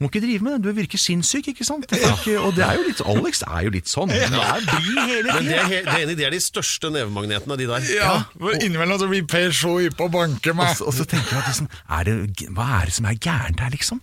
Må 0.00 0.10
ikke 0.10 0.20
drive 0.24 0.44
med 0.44 0.56
det, 0.56 0.62
du 0.66 0.76
virker 0.76 1.00
sinnssyk, 1.00 1.46
ikke 1.54 1.64
sant? 1.64 1.86
Det 1.88 2.02
er 2.04 2.12
ikke, 2.12 2.34
og 2.44 2.52
det 2.56 2.64
er 2.66 2.76
jo 2.76 2.82
litt, 2.88 3.00
Alex 3.08 3.42
er 3.46 3.62
jo 3.64 3.70
litt 3.72 3.88
sånn. 3.88 4.10
Han 4.12 4.34
er 4.36 4.66
blid 4.66 5.00
hele 5.08 5.36
Men 5.38 5.46
det 5.48 5.56
er, 5.56 5.68
he- 5.70 5.82
det 5.86 5.94
er 5.94 6.02
enig, 6.04 6.16
det 6.18 6.26
er 6.28 6.34
de 6.36 6.40
største 6.44 6.90
nevemagnetene, 6.92 7.56
de 7.56 7.68
der. 7.70 7.86
Ja, 7.94 8.10
ja. 8.36 8.52
Innimellom 8.60 9.00
så 9.00 9.08
blir 9.08 9.24
Per 9.30 9.54
så 9.56 9.72
hypp 9.80 9.96
på 9.96 10.08
banker 10.12 10.52
banke 10.56 10.72
Og 10.72 10.76
så, 10.78 10.86
og 10.90 10.94
så 10.96 11.06
tenker 11.08 11.32
jeg 11.36 11.40
at 11.42 11.48
liksom, 11.50 11.68
er 11.96 12.08
det, 12.08 12.46
Hva 12.56 12.66
er 12.80 12.90
det 12.90 12.94
som 12.98 13.08
er 13.08 13.16
gærent 13.26 13.62
her, 13.64 13.72
liksom? 13.72 14.00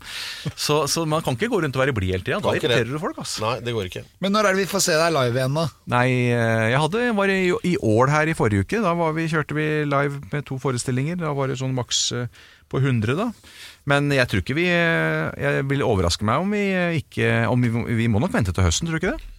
Så, 0.55 0.79
så 0.91 1.05
man 1.09 1.21
kan 1.25 1.37
ikke 1.37 1.51
gå 1.53 1.61
rundt 1.63 1.77
og 1.77 1.83
være 1.83 1.95
blid 1.95 2.11
hele 2.15 2.25
tida. 2.25 2.39
Da 2.43 2.53
det. 2.53 2.63
irriterer 2.63 2.89
du 2.93 2.99
folk. 3.03 3.19
ass. 3.21 3.37
Nei, 3.43 3.53
det 3.65 3.75
går 3.75 3.89
ikke. 3.91 4.03
Men 4.23 4.33
når 4.35 4.49
er 4.49 4.57
det 4.57 4.63
vi 4.65 4.71
får 4.73 4.85
se 4.87 4.97
deg 4.99 5.13
live 5.15 5.39
igjen, 5.39 5.59
da? 5.61 5.67
Nei, 5.93 6.07
eh, 6.33 6.65
jeg 6.73 6.81
hadde, 6.83 7.05
var 7.21 7.33
i, 7.33 7.39
i 7.73 7.75
Ål 7.93 8.11
her 8.13 8.31
i 8.33 8.35
forrige 8.37 8.65
uke. 8.65 8.81
Da 8.83 8.95
var 8.97 9.13
vi, 9.17 9.27
kjørte 9.31 9.57
vi 9.57 9.67
live 9.89 10.21
med 10.33 10.45
to 10.49 10.57
forestillinger. 10.61 11.21
Da 11.21 11.33
var 11.37 11.51
det 11.53 11.59
sånn 11.61 11.75
maks 11.77 12.03
eh, 12.17 12.27
på 12.73 12.81
100, 12.81 13.15
da. 13.19 13.29
Men 13.89 14.07
jeg 14.15 14.29
tror 14.31 14.39
ikke 14.43 14.55
vi 14.55 14.67
eh, 14.71 15.33
Jeg 15.43 15.65
vil 15.67 15.83
overraske 15.83 16.23
meg 16.27 16.43
om 16.43 16.53
vi 16.55 16.61
eh, 16.71 16.99
ikke 17.01 17.31
om 17.51 17.63
vi, 17.63 17.71
vi 17.99 18.09
må 18.11 18.21
nok 18.23 18.31
vente 18.35 18.53
til 18.55 18.63
høsten, 18.63 18.87
tror 18.87 18.99
du 18.99 19.01
ikke 19.01 19.15
det? 19.17 19.31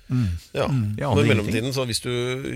Ja. 0.53 0.67
Jeg 0.99 1.09
Og 1.09 1.23
i 1.23 1.29
mellomtiden, 1.31 1.73
så 1.73 1.87
hvis 1.89 2.03
du 2.05 2.11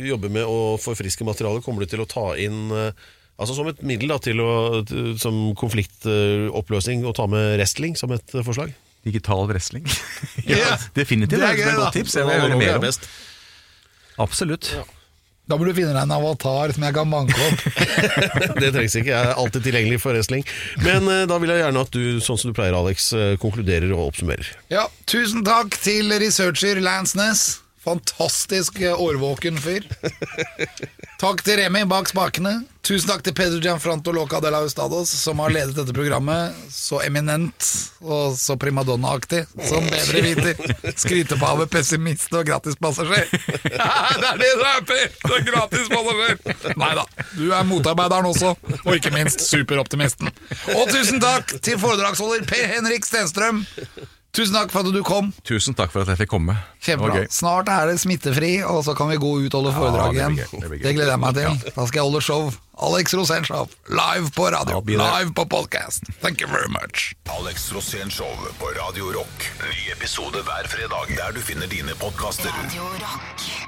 jobber 0.05 0.29
med 0.33 0.45
å 0.45 0.77
forfriske 0.81 1.25
materialet, 1.25 1.65
kommer 1.65 1.85
du 1.85 1.89
til 1.91 2.05
å 2.05 2.09
ta 2.09 2.35
inn 2.41 2.69
eh, 2.75 3.07
Altså 3.39 3.55
Som 3.55 3.69
et 3.71 3.81
middel 3.87 4.11
da, 4.11 4.19
til 4.19 4.41
å, 4.43 4.51
til, 4.83 5.13
som 5.23 5.37
konfliktoppløsning, 5.57 7.05
å 7.07 7.15
ta 7.15 7.29
med 7.31 7.53
wrestling 7.55 7.95
som 7.95 8.11
et 8.11 8.35
forslag. 8.35 8.73
Digital 9.07 9.47
wrestling. 9.47 9.87
Ja, 10.51 10.75
Definitivt. 10.97 11.39
det 11.39 11.47
er 11.47 11.55
Det 11.55 11.69
er, 11.69 11.71
et 11.71 11.79
godt 11.79 11.95
tips. 12.01 12.17
Jeg 12.19 12.27
vil 12.27 12.35
Det 12.35 12.41
høre 12.43 12.57
er 12.57 12.63
mer 12.65 12.81
om. 12.81 12.89
Absolutt. 12.89 13.11
Absolutt. 14.27 14.98
Da 15.49 15.57
må 15.57 15.65
du 15.65 15.73
finne 15.73 15.95
deg 15.95 16.03
en 16.03 16.13
avatar 16.13 16.75
som 16.77 16.85
jeg 16.85 16.95
kan 16.97 17.13
banke 17.13 17.37
opp. 17.47 17.63
Det 18.61 18.69
trengs 18.75 18.97
ikke, 19.01 19.15
jeg 19.15 19.31
er 19.31 19.39
alltid 19.41 19.65
tilgjengelig 19.65 20.01
for 20.03 20.13
wrestling. 20.17 20.45
Men 20.85 21.09
eh, 21.09 21.23
da 21.31 21.39
vil 21.41 21.55
jeg 21.55 21.63
gjerne 21.63 21.85
at 21.87 21.95
du, 21.95 22.03
sånn 22.25 22.41
som 22.41 22.53
du 22.53 22.57
pleier, 22.59 22.77
Alex, 22.77 23.09
eh, 23.17 23.33
konkluderer 23.41 23.95
og 23.97 24.11
oppsummerer. 24.11 24.51
Ja, 24.73 24.85
Tusen 25.09 25.47
takk 25.49 25.79
til 25.81 26.13
researcher 26.21 26.83
Lance 26.85 27.17
Ness. 27.17 27.47
Fantastisk 27.89 28.83
eh, 28.85 28.93
årvåken 28.93 29.57
fyr. 29.63 29.87
Takk 31.23 31.41
til 31.47 31.57
Remi 31.63 31.87
bak 31.89 32.11
spakene. 32.11 32.59
Tusen 32.89 33.11
takk 33.11 33.21
til 33.21 33.35
Pedro 33.37 33.59
Gianfranto 33.61 34.13
Loca 34.17 34.39
de 34.41 34.49
la 34.49 34.63
Ustados, 34.65 35.11
som 35.13 35.43
har 35.43 35.53
ledet 35.53 35.75
dette 35.77 35.93
programmet 35.93 36.57
så 36.73 37.03
eminent 37.05 37.67
og 38.01 38.33
så 38.41 38.57
primadonna-aktig 38.57 39.43
som 39.69 39.85
bedre 39.93 40.23
viter. 40.25 40.63
Skrytepave, 40.97 41.67
pessimist 41.69 42.33
og 42.33 42.47
gratispassasjer. 42.49 43.29
det 43.69 44.31
er 44.31 44.41
det 44.41 44.51
du 44.57 44.65
er, 44.71 44.81
Per! 44.89 45.05
Du 45.21 45.37
er 45.37 45.45
gratispassasjer! 45.51 46.77
Nei 46.81 46.93
da, 46.97 47.05
du 47.37 47.51
er 47.53 47.69
motarbeideren 47.69 48.31
også, 48.33 48.55
og 48.79 48.93
ikke 48.97 49.13
minst 49.13 49.45
superoptimisten. 49.45 50.33
Og 50.79 50.89
tusen 50.89 51.21
takk 51.21 51.59
til 51.61 51.77
foredragsholder 51.85 52.49
Per 52.49 52.71
Henrik 52.73 53.05
Stenstrøm. 53.05 53.67
Tusen 54.37 54.55
takk 54.55 54.71
for 54.71 54.85
at 54.87 54.93
du 54.95 55.01
kom. 55.07 55.31
Tusen 55.49 55.75
takk 55.75 55.91
for 55.91 56.05
at 56.05 56.13
jeg 56.13 56.21
fikk 56.21 56.31
komme. 56.37 56.55
Kjempebra. 56.85 57.25
Snart 57.33 57.71
er 57.73 57.89
det 57.91 57.97
smittefri, 58.03 58.59
og 58.63 58.85
så 58.87 58.95
kan 58.99 59.09
vi 59.11 59.17
gå 59.19 59.31
ut 59.47 59.55
og 59.57 59.63
holde 59.63 59.73
foredrag 59.75 60.13
det 60.15 60.21
igjen. 60.21 60.37
Ja, 60.39 60.49
det, 60.53 60.71
det. 60.75 60.81
Det 60.85 60.93
gleder 60.99 61.15
jeg 61.17 61.23
meg 61.25 61.39
til. 61.39 61.73
Da 61.75 61.87
skal 61.89 62.01
jeg 62.03 62.07
holde 62.11 62.23
show. 62.23 62.51
Alex 62.79 63.15
Rosénshow, 63.19 63.67
Live 63.91 64.31
på 64.37 64.47
radio. 64.55 64.79
Live 64.87 65.33
på 65.35 65.45
podcast. 65.51 66.05
Thank 66.23 66.45
you 66.45 66.47
very 66.53 66.69
much. 66.71 67.09
Alex 67.39 67.73
Rosénshow 67.75 68.31
på 68.61 68.71
Radio 68.79 69.11
Rock. 69.17 69.49
Ny 69.65 69.91
episode 69.97 70.45
hver 70.47 70.71
fredag 70.71 71.17
der 71.17 71.35
du 71.35 71.43
finner 71.43 71.67
dine 71.67 71.97
podkaster. 71.99 72.55
Radio 72.63 72.87
Rock. 73.03 73.68